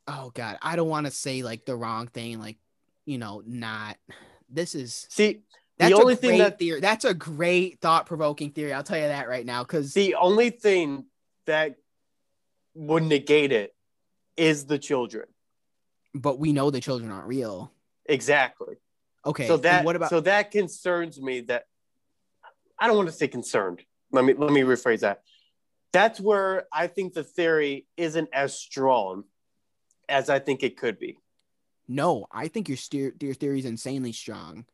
[0.06, 2.59] oh god, I don't want to say like the wrong thing, like
[3.04, 3.96] you know, not.
[4.48, 5.42] This is See,
[5.78, 6.80] that's the only a thing that theory.
[6.80, 8.72] That's a great thought provoking theory.
[8.72, 11.06] I'll tell you that right now, because the only thing
[11.46, 11.76] that
[12.74, 13.74] would negate it
[14.36, 15.26] is the children.
[16.14, 17.72] but we know the children aren't real.
[18.06, 18.76] Exactly.
[19.24, 21.66] Okay, so that what about so that concerns me that
[22.78, 23.82] I don't want to say concerned.
[24.10, 25.22] Let me let me rephrase that.
[25.92, 29.24] That's where I think the theory isn't as strong
[30.09, 31.18] as I think it could be.
[31.86, 32.26] no?
[32.32, 34.64] I think your steer, your theory is insanely strong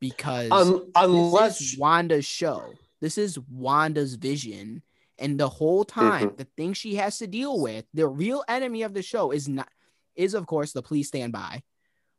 [0.00, 2.74] because Un- unless Wanda's show.
[3.00, 4.82] This is Wanda's vision.
[5.18, 6.36] And the whole time, mm-hmm.
[6.36, 9.68] the thing she has to deal with, the real enemy of the show is not
[10.16, 11.62] is of course the police stand by.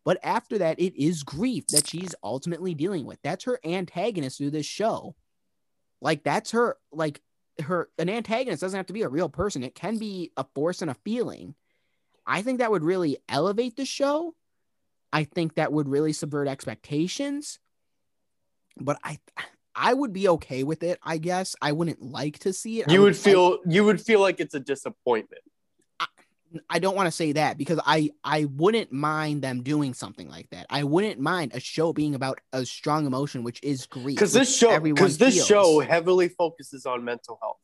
[0.06, 3.20] But after that, it is grief that she's ultimately dealing with.
[3.22, 5.16] That's her antagonist through this show.
[6.02, 7.22] Like that's her like
[7.64, 9.64] her an antagonist doesn't have to be a real person.
[9.64, 11.56] It can be a force and a feeling.
[12.26, 14.36] I think that would really elevate the show.
[15.12, 17.60] I think that would really subvert expectations
[18.80, 19.20] but I
[19.80, 21.00] I would be okay with it.
[21.02, 22.90] I guess I wouldn't like to see it.
[22.90, 25.42] I you would like- feel you would feel like it's a disappointment.
[26.68, 30.50] I don't want to say that because I I wouldn't mind them doing something like
[30.50, 30.66] that.
[30.70, 34.18] I wouldn't mind a show being about a strong emotion, which is grief.
[34.18, 35.48] Because this show because this feels.
[35.48, 37.58] show heavily focuses on mental health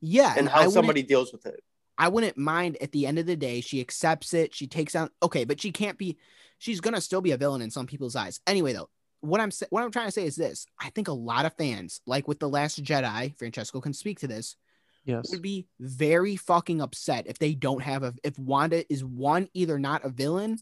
[0.00, 1.62] yeah, and I how somebody deals with it.
[1.96, 4.54] I wouldn't mind at the end of the day, she accepts it.
[4.54, 6.18] She takes out okay, but she can't be.
[6.58, 8.40] She's gonna still be a villain in some people's eyes.
[8.46, 8.88] Anyway, though,
[9.20, 12.00] what I'm what I'm trying to say is this: I think a lot of fans,
[12.06, 14.56] like with the Last Jedi, Francesco can speak to this,
[15.04, 15.30] Yes.
[15.30, 19.78] would be very fucking upset if they don't have a if Wanda is one either
[19.78, 20.58] not a villain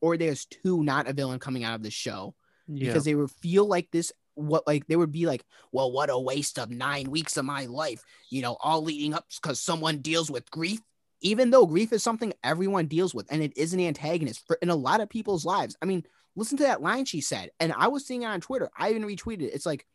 [0.00, 2.34] or there's two not a villain coming out of the show
[2.68, 2.88] Yeah.
[2.88, 5.42] because they would feel like this what like they would be like
[5.72, 9.24] well what a waste of 9 weeks of my life you know all leading up
[9.40, 10.80] cuz someone deals with grief
[11.22, 14.68] even though grief is something everyone deals with and it is an antagonist for in
[14.68, 16.04] a lot of people's lives i mean
[16.36, 17.50] listen to that line she said.
[17.60, 18.70] And i was seeing it on twitter.
[18.76, 19.54] I even retweeted it.
[19.54, 19.86] It's like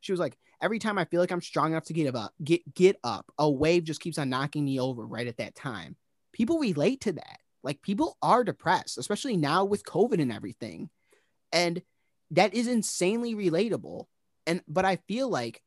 [0.00, 2.74] she was like every time i feel like i'm strong enough to get up get
[2.74, 5.96] get up a wave just keeps on knocking me over right at that time.
[6.32, 7.38] People relate to that.
[7.62, 10.90] Like people are depressed especially now with covid and everything.
[11.52, 11.82] And
[12.32, 14.06] that is insanely relatable.
[14.46, 15.62] And but i feel like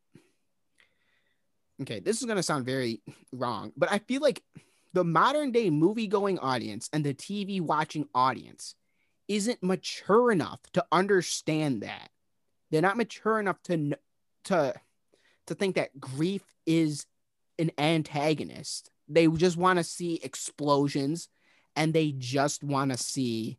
[1.82, 3.02] okay this is going to sound very
[3.32, 4.42] wrong but i feel like
[4.94, 8.76] the modern day movie going audience and the tv watching audience
[9.30, 12.10] isn't mature enough to understand that
[12.72, 13.98] they're not mature enough to
[14.44, 14.74] to
[15.48, 17.06] to think that grief is
[17.58, 21.30] an antagonist they just want to see explosions
[21.76, 23.58] and they just want to see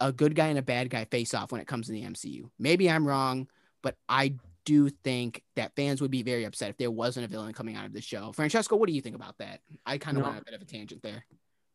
[0.00, 2.50] a good guy and a bad guy face off when it comes to the MCU.
[2.58, 3.46] Maybe I'm wrong,
[3.82, 4.34] but I
[4.64, 7.84] do think that fans would be very upset if there wasn't a villain coming out
[7.86, 8.32] of the show.
[8.32, 9.60] Francesco, what do you think about that?
[9.84, 10.30] I kind of No.
[10.30, 11.24] went a bit of a tangent there.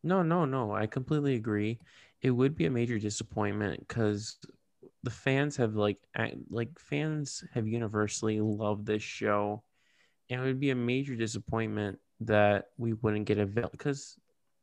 [0.02, 0.72] No, no, no.
[0.72, 1.78] I completely agree.
[2.22, 4.36] It would be a major disappointment because
[5.02, 5.98] the fans have like
[6.50, 9.62] like fans have universally loved this show,
[10.28, 14.18] and it would be a major disappointment that we wouldn't get a villain because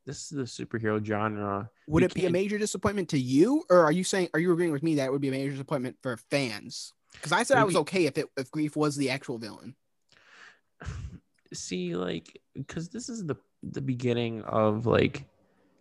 [0.06, 1.70] this is the superhero genre.
[1.88, 4.52] Would We it be a major disappointment to you, or are you saying are you
[4.54, 6.94] agreeing with me that it would be a major disappointment for fans?
[7.14, 9.76] Because I said I was okay if it if Grief was the actual villain.
[11.54, 15.26] see like because this is the the beginning of like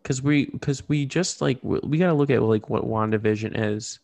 [0.07, 3.99] because we because we just like we, got to look at like what wandavision is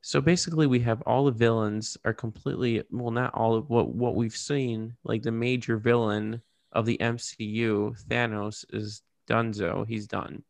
[0.00, 4.14] so basically we have all the villains are completely well not all of what what
[4.14, 6.40] we've seen like the major villain
[6.72, 10.42] of the mcu thanos is dunzo he's done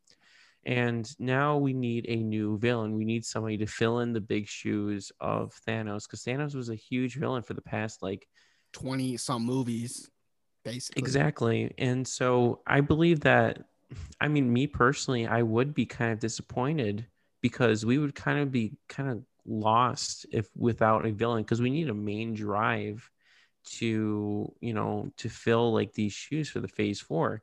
[0.64, 4.46] and now we need a new villain we need somebody to fill in the big
[4.46, 8.28] shoes of thanos because thanos was a huge villain for the past like
[8.76, 10.10] Twenty some movies,
[10.62, 11.00] basically.
[11.00, 11.74] Exactly.
[11.78, 13.64] And so I believe that,
[14.20, 17.06] I mean, me personally, I would be kind of disappointed
[17.42, 21.70] because we would kind of be kind of lost if without a villain because we
[21.70, 23.08] need a main drive
[23.64, 27.42] to, you know, to fill like these shoes for the phase four.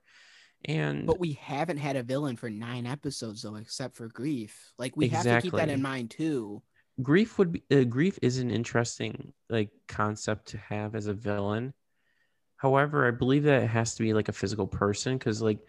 [0.65, 4.73] And But we haven't had a villain for nine episodes though, except for Grief.
[4.77, 6.61] Like we have to keep that in mind too.
[7.01, 11.73] grief would be uh, grief is an interesting like concept to have as a villain
[12.57, 15.59] however i believe that it has to be like a physical person because like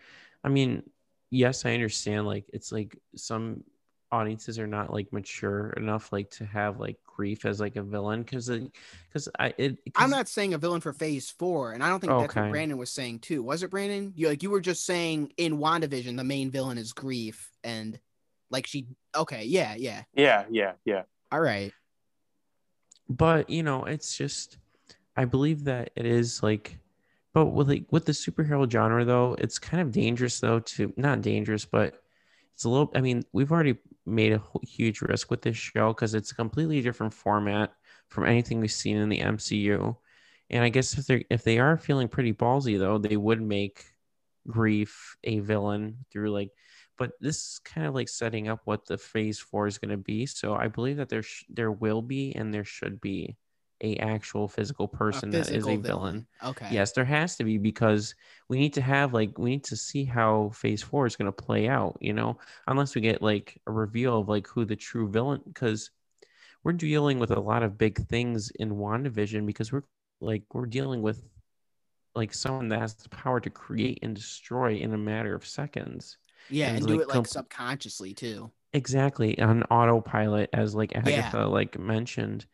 [0.45, 0.83] i mean
[1.31, 3.65] yes i understand like it's like some
[4.13, 8.23] audiences are not like mature enough like to have like grief as like a villain
[8.23, 8.49] because
[9.09, 11.99] because i it 'cause- I'm not saying a villain for phase four, and I don't
[11.99, 13.43] think that's what Brandon was saying too.
[13.43, 14.13] Was it Brandon?
[14.15, 17.99] You like you were just saying in WandaVision the main villain is Grief, and
[18.51, 20.05] like she okay, yeah, yeah.
[20.15, 21.03] Yeah, yeah, yeah.
[21.33, 21.73] All right.
[23.09, 24.59] but you know it's just
[25.17, 26.79] i believe that it is like
[27.35, 31.21] but with like with the superhero genre though it's kind of dangerous though to not
[31.21, 32.01] dangerous but
[32.55, 36.15] it's a little i mean we've already made a huge risk with this show because
[36.15, 37.73] it's a completely different format
[38.09, 39.97] from anything we've seen in the mcu
[40.51, 43.85] and i guess if they if they are feeling pretty ballsy though they would make
[44.47, 46.51] grief a villain through like
[46.97, 49.97] but this is kind of like setting up what the phase four is going to
[49.97, 50.27] be.
[50.27, 53.37] So i believe that there sh- there will be and there should be
[53.85, 56.27] a actual physical person that is a villain.
[56.43, 56.69] Okay.
[56.73, 58.15] yes there has to be because
[58.49, 61.45] we need to have like we need to see how phase four is going to
[61.47, 62.39] play out you know?
[62.67, 65.91] Unless we get like a reveal of like who the true villain because
[66.63, 69.83] we're dealing with a lot of big things in wandavision because we're
[70.21, 71.23] like we're dealing with
[72.15, 76.17] like someone that has the power to create and destroy in a matter of seconds.
[76.49, 78.51] Yeah, and and, like do it like comp- subconsciously too.
[78.73, 82.47] exactly on autopilot as like agatha like mentioned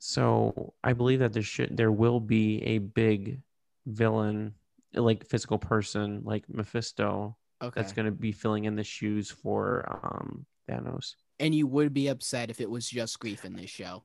[0.00, 3.40] so i believe that there should there will be a big
[3.86, 4.54] villain
[4.94, 7.80] like physical person like mephisto Okay.
[7.80, 12.08] that's going to be filling in the shoes for um thanos and you would be
[12.08, 14.02] upset if it was just Grief in this show.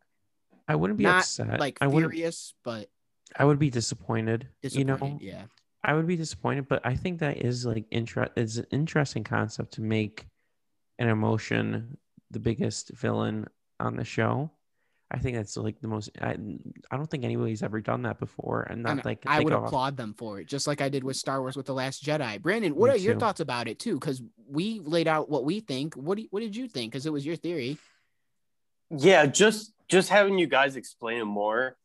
[0.68, 2.90] i wouldn't be Not upset like i furious, but
[3.36, 4.80] i would be disappointed, disappointed.
[4.80, 5.44] you know yeah.
[5.82, 9.74] I would be disappointed, but I think that is like inter- it's an interesting concept
[9.76, 10.26] to make
[11.00, 11.98] an emotion
[12.32, 13.48] the biggest villain
[13.80, 14.52] on the show.
[15.12, 16.12] I think that's like the most.
[16.22, 16.38] I,
[16.92, 19.64] I don't think anybody's ever done that before, and not And like I would of-
[19.64, 22.40] applaud them for it, just like I did with Star Wars with the Last Jedi.
[22.40, 23.96] Brandon, what Me are your thoughts about it too?
[23.96, 25.96] Because we laid out what we think.
[25.96, 26.92] What do you, what did you think?
[26.92, 27.78] Because it was your theory.
[28.92, 31.76] Yeah, just just having you guys explain it more.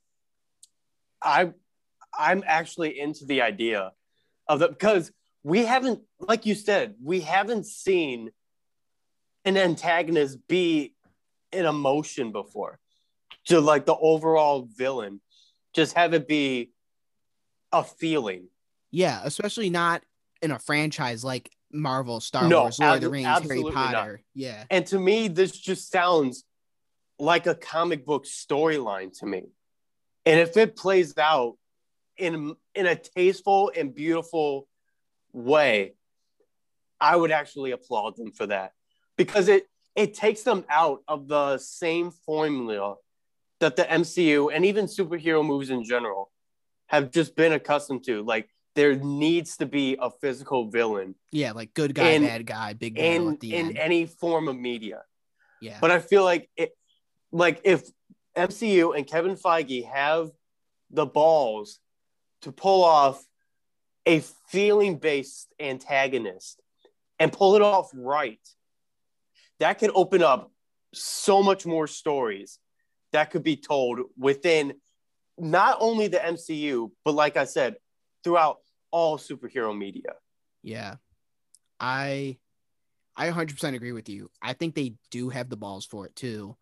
[1.23, 1.53] I
[2.19, 3.93] I'm actually into the idea
[4.49, 5.11] of the because
[5.43, 8.31] we haven't, like you said, we haven't seen
[9.47, 10.95] an antagonist be
[11.53, 12.79] an emotion before.
[13.47, 15.21] To like the overall villain,
[15.75, 16.71] just have it be
[17.73, 18.49] a feeling.
[18.91, 20.03] Yeah, especially not
[20.41, 23.95] in a franchise like Marvel, Star No, Wars, Lord of the Rings, Harry absolutely not.
[23.95, 24.23] Potter.
[24.35, 24.65] Yeah.
[24.71, 26.45] And to me, this just sounds
[27.19, 29.43] like a comic book storyline to me.
[30.25, 31.57] And if it plays out
[32.17, 34.69] in in a tasteful and beautiful
[35.33, 35.95] way,
[37.01, 38.73] I would actually applaud them for that
[39.17, 39.67] because it
[39.97, 42.97] it takes them out of the same formula
[43.61, 46.31] that the MCU and even superhero movies in general
[46.87, 48.23] have just been accustomed to.
[48.23, 52.73] Like there needs to be a physical villain Yeah, like good guy, In- bad guy,
[52.73, 53.79] big in at the in end.
[53.79, 55.03] any form of media.
[55.61, 55.79] yeah.
[55.81, 56.77] But I feel like it,
[57.33, 57.83] like if
[58.37, 60.31] MCU and Kevin Feige have
[60.91, 61.79] the balls
[62.43, 63.25] to pull off
[64.07, 66.61] a feeling based antagonist
[67.19, 68.41] and pull it off right,
[69.61, 70.51] that could open up
[70.93, 72.59] so much more stories
[73.15, 74.75] that could be told within
[75.39, 77.77] not only the MCU, but like I said,
[78.25, 78.59] throughout
[78.91, 80.15] all superhero media.
[80.63, 80.97] Yeah.
[81.79, 82.39] I
[83.17, 84.31] I 100% agree with you.
[84.43, 86.57] I think they do have the balls for it too.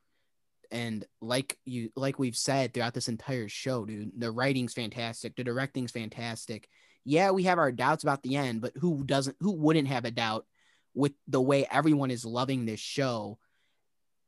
[0.70, 5.44] And like you like we've said throughout this entire show, dude, the writing's fantastic, the
[5.44, 6.68] directing's fantastic.
[7.04, 9.36] Yeah, we have our doubts about the end, but who doesn't?
[9.40, 10.46] Who wouldn't have a doubt
[10.94, 13.38] with the way everyone is loving this show?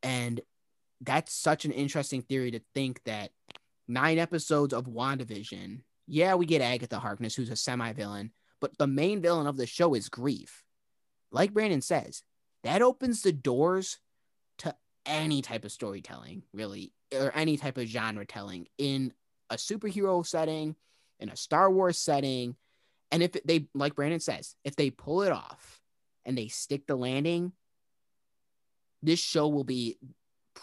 [0.02, 0.40] And
[1.00, 3.30] that's such an interesting theory to think that
[3.88, 5.80] nine episodes of WandaVision.
[6.06, 8.30] Yeah, we get Agatha Harkness, who's a semi-villain,
[8.60, 10.64] but the main villain of the show is grief.
[11.30, 12.22] Like Brandon says,
[12.62, 13.98] that opens the doors
[14.58, 19.12] to any type of storytelling, really, or any type of genre telling in
[19.50, 20.76] a superhero setting,
[21.20, 22.56] in a Star Wars setting.
[23.10, 25.80] And if they, like Brandon says, if they pull it off
[26.24, 27.52] and they stick the landing,
[29.02, 29.98] this show will be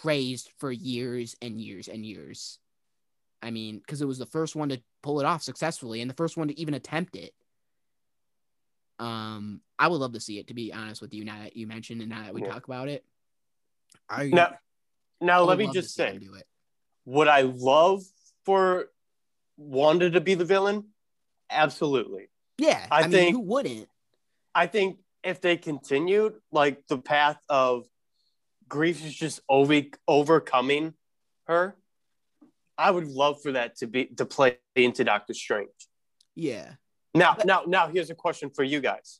[0.01, 2.59] praised for years and years and years.
[3.43, 6.15] I mean, because it was the first one to pull it off successfully and the
[6.15, 7.33] first one to even attempt it.
[8.99, 11.65] Um, I would love to see it, to be honest with you, now that you
[11.65, 12.51] mentioned and now that we Yeah.
[12.51, 13.03] talk about it.
[14.09, 14.57] I, Now,
[15.19, 16.47] now let me just say, do it.
[17.05, 18.03] would I love
[18.45, 18.91] for
[19.57, 20.89] Wanda to be the villain?
[21.49, 22.29] Absolutely.
[22.57, 23.89] Yeah, I I, mean, think- who wouldn't?
[24.53, 27.85] I think if they continued like the path of
[28.71, 30.93] grief is just over overcoming
[31.45, 31.75] her,
[32.77, 35.69] I would love for that to be to play into Doctor Strange.
[36.33, 36.75] Yeah,
[37.13, 39.19] Now, But- now, now, here's a question for you guys.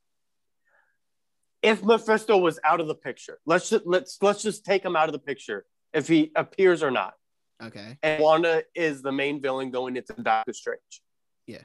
[1.62, 5.10] If Mephisto was out of the picture, let's just let's let's just take him out
[5.10, 5.66] of the picture.
[5.94, 7.14] If he appears or not,
[7.62, 7.98] okay.
[8.02, 11.02] and Wanda is the main villain going into Doctor Strange.
[11.46, 11.64] Yeah.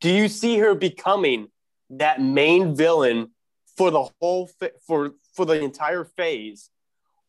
[0.00, 1.48] Do you see her becoming
[1.88, 3.30] that main villain
[3.76, 4.48] for the whole
[4.86, 6.70] for for the entire phase,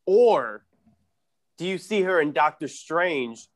[0.06, 0.66] or
[1.58, 3.48] do you see her in Doctor Strange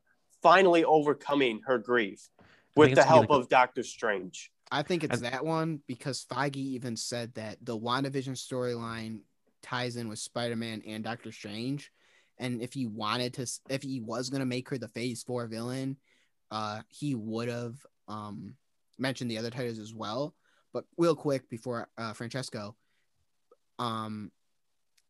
[0.42, 2.28] finally overcoming her grief
[2.76, 4.52] with it's the gonna help of Doctor Strange?
[4.70, 9.20] I think it's I- that one because Feige even said that the WandaVision storyline
[9.62, 11.90] ties in with Spider-Man and Doctor Strange.
[12.38, 15.96] And if he wanted to, if he was gonna make her the Phase Four villain,
[16.50, 17.74] uh, he would have
[18.08, 18.54] um
[18.98, 20.34] mentioned the other titles as well.
[20.72, 22.76] But real quick before uh, Francesco,
[23.78, 24.30] um,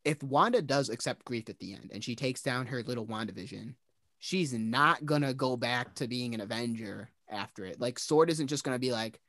[0.07, 3.73] if Wanda does accept grief at the end and she takes down her little WandaVision,
[4.19, 7.81] she's not gonna go back to being an Avenger after it.
[7.81, 9.19] Like Sword isn't just gonna be like,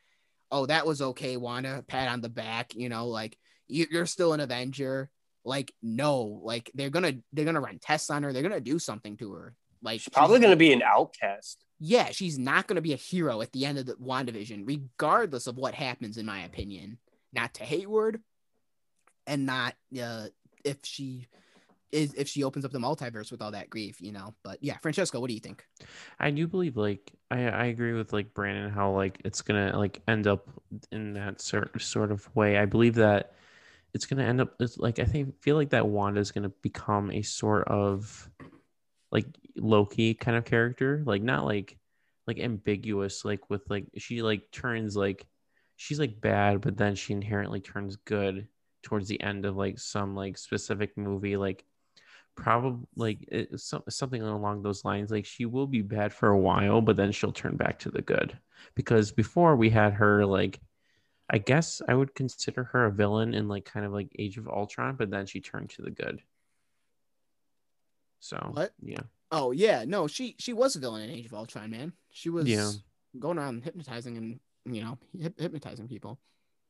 [0.53, 3.37] "Oh, that was okay, Wanda." Pat on the back, you know, like
[3.67, 5.11] you, you're still an Avenger.
[5.45, 8.33] Like no, like they're gonna they're gonna run tests on her.
[8.33, 9.57] They're gonna do something to her.
[9.83, 11.65] Like She's probably going to be an outcast.
[11.79, 15.47] yeah, she's not going to be a hero at the end of the WandaVision, regardless
[15.47, 16.99] of what happens, in my opinion.
[17.33, 18.21] Not to Hayward,
[19.29, 20.27] and not uh,
[20.64, 21.28] if she
[21.93, 24.35] is if she opens up the multiverse with all that grief, you know.
[24.43, 25.64] But yeah, Francesco, what do you think?
[26.18, 30.02] I do believe like I, I agree with like Brandon how like it's gonna like
[30.09, 30.48] end up
[30.93, 32.59] in that sort sort of way.
[32.59, 33.35] I believe that
[33.94, 37.10] it's gonna end up it's like I think feel like that Wanda is gonna become
[37.10, 38.30] a sort of
[39.10, 39.26] like
[39.56, 41.78] Loki kind of character, like not like
[42.26, 45.26] like ambiguous, like with like she like turns like
[45.76, 48.48] she's like bad, but then she inherently turns good
[48.83, 51.65] towards the end of like some like specific movie, like
[52.37, 56.39] probably like it, some, something along those lines like she will be bad for a
[56.39, 58.39] while but then she'll turn back to the good
[58.77, 60.61] because before we had her like
[61.29, 64.47] i guess i would consider her a villain in like kind of like age of
[64.47, 66.23] ultron but then she turned to the good
[68.21, 68.73] so What?
[68.83, 71.93] yeah Oh yeah, no, she she was a villain in Age of Ultron, man.
[72.13, 72.71] She was Yeah.
[73.19, 76.19] going around hypnotizing and you know hyp- hypnotizing people.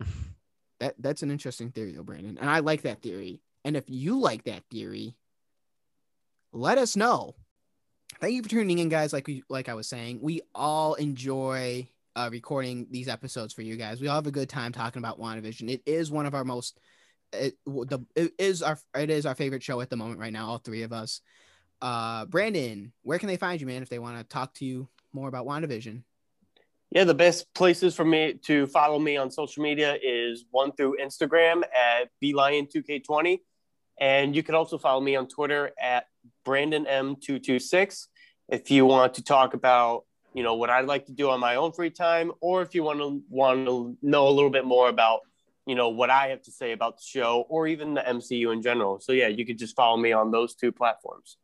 [0.81, 3.41] that that's an interesting theory, though, Brandon, and I like that theory.
[3.65, 5.17] And if you like that theory,
[6.53, 7.35] let us know.
[8.21, 9.13] Thank you for tuning in, guys.
[9.13, 13.77] Like we like I was saying, we all enjoy uh, recording these episodes for you
[13.77, 14.01] guys.
[14.01, 15.71] We all have a good time talking about WandaVision.
[15.71, 16.79] It is one of our most
[17.33, 20.49] it, the it is our it is our favorite show at the moment right now.
[20.49, 21.21] All three of us.
[21.81, 24.89] Uh, Brandon, where can they find you, man, if they want to talk to you
[25.13, 26.03] more about WandaVision?
[26.91, 30.97] Yeah, the best places for me to follow me on social media is one through
[31.03, 33.41] Instagram at blion2k20.
[34.01, 36.07] And you can also follow me on Twitter at
[36.47, 38.07] BrandonM226
[38.49, 41.57] if you want to talk about, you know, what I'd like to do on my
[41.57, 44.89] own free time, or if you want to want to know a little bit more
[44.89, 45.21] about,
[45.67, 48.63] you know, what I have to say about the show or even the MCU in
[48.63, 49.01] general.
[49.01, 51.37] So yeah, you could just follow me on those two platforms.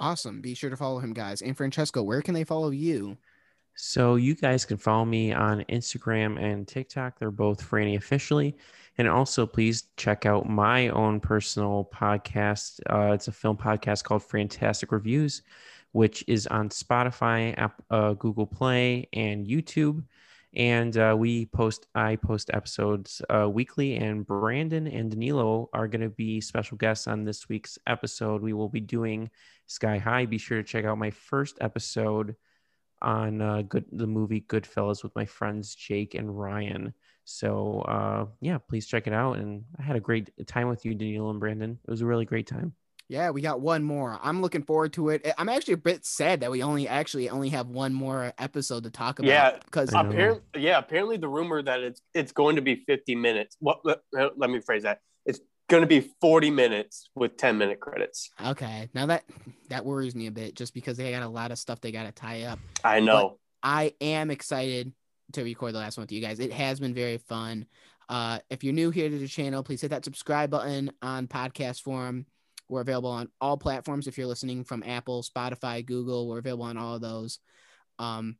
[0.00, 0.40] Awesome.
[0.40, 1.42] Be sure to follow him, guys.
[1.42, 3.18] And Francesco, where can they follow you?
[3.74, 7.18] So you guys can follow me on Instagram and TikTok.
[7.18, 8.56] They're both Franny officially.
[8.98, 12.80] And also please check out my own personal podcast.
[12.90, 15.42] Uh, it's a film podcast called Fantastic Reviews,
[15.92, 20.02] which is on Spotify, app, uh, Google Play, and YouTube.
[20.52, 26.02] And uh, we post, I post episodes uh, weekly, and Brandon and Danilo are going
[26.02, 28.42] to be special guests on this week's episode.
[28.42, 29.30] We will be doing
[29.66, 30.26] Sky High.
[30.26, 32.34] Be sure to check out my first episode
[33.02, 36.94] on uh, good the movie Goodfellas with my friends Jake and Ryan.
[37.24, 39.38] So uh, yeah, please check it out.
[39.38, 41.78] And I had a great time with you, Daniel and Brandon.
[41.86, 42.74] It was a really great time.
[43.10, 44.20] Yeah, we got one more.
[44.22, 45.28] I'm looking forward to it.
[45.36, 48.90] I'm actually a bit sad that we only actually only have one more episode to
[48.90, 49.28] talk about.
[49.28, 53.56] Yeah, because apparently, yeah, apparently the rumor that it's it's going to be 50 minutes.
[53.58, 53.80] What?
[53.84, 55.00] Let, let me phrase that.
[55.70, 58.30] Going to be 40 minutes with 10 minute credits.
[58.44, 59.22] okay, now that
[59.68, 62.06] that worries me a bit, just because they got a lot of stuff they got
[62.06, 62.58] to tie up.
[62.82, 63.38] I know.
[63.62, 64.92] I am excited
[65.34, 66.40] to record the last one with you guys.
[66.40, 67.66] It has been very fun.
[68.08, 71.82] Uh, if you're new here to the channel, please hit that subscribe button on podcast
[71.82, 72.26] form.
[72.68, 74.08] We're available on all platforms.
[74.08, 77.38] If you're listening from Apple, Spotify, Google, we're available on all of those.
[78.00, 78.38] Um,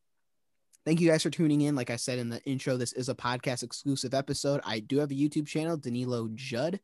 [0.85, 1.77] thank you guys for tuning in.
[1.77, 4.61] Like I said in the intro, this is a podcast exclusive episode.
[4.65, 6.81] I do have a YouTube channel, Danilo Judd.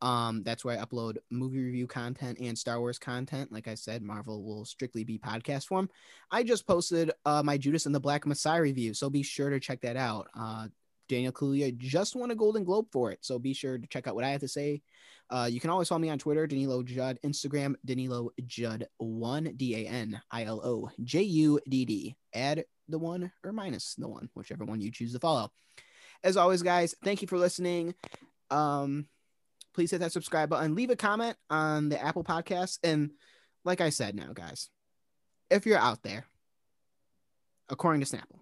[0.00, 3.52] Um, that's where I upload movie review content and Star Wars content.
[3.52, 5.90] Like I said, Marvel will strictly be podcast form.
[6.30, 9.60] I just posted uh, my Judas and the Black Messiah review, so be sure to
[9.60, 10.28] check that out.
[10.38, 10.68] Uh,
[11.08, 14.14] Daniel Kaluuya just won a Golden Globe for it, so be sure to check out
[14.14, 14.82] what I have to say.
[15.30, 19.74] Uh, you can always follow me on Twitter, Danilo Judd, Instagram, Danilo Judd one, D
[19.74, 22.16] A N I L O J U D D.
[22.34, 25.50] Add the one or minus the one, whichever one you choose to follow.
[26.24, 27.94] As always, guys, thank you for listening.
[28.50, 29.06] Um,
[29.78, 33.12] please hit that subscribe button, leave a comment on the Apple Podcast, and
[33.64, 34.70] like I said, now, guys,
[35.52, 36.26] if you're out there,
[37.68, 38.40] according to Snapple,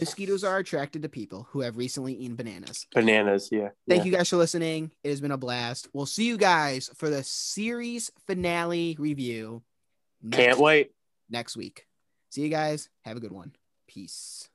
[0.00, 2.88] mosquitoes are attracted to people who have recently eaten bananas.
[2.92, 3.50] Bananas.
[3.52, 3.68] Yeah.
[3.88, 4.06] Thank yeah.
[4.06, 4.90] you guys for listening.
[5.04, 5.86] It has been a blast.
[5.92, 9.62] We'll see you guys for the series finale review
[10.24, 10.90] next, Can't wait.
[11.30, 11.86] next week.
[12.30, 12.88] See you guys.
[13.04, 13.52] Have a good one.
[13.86, 14.48] Peace.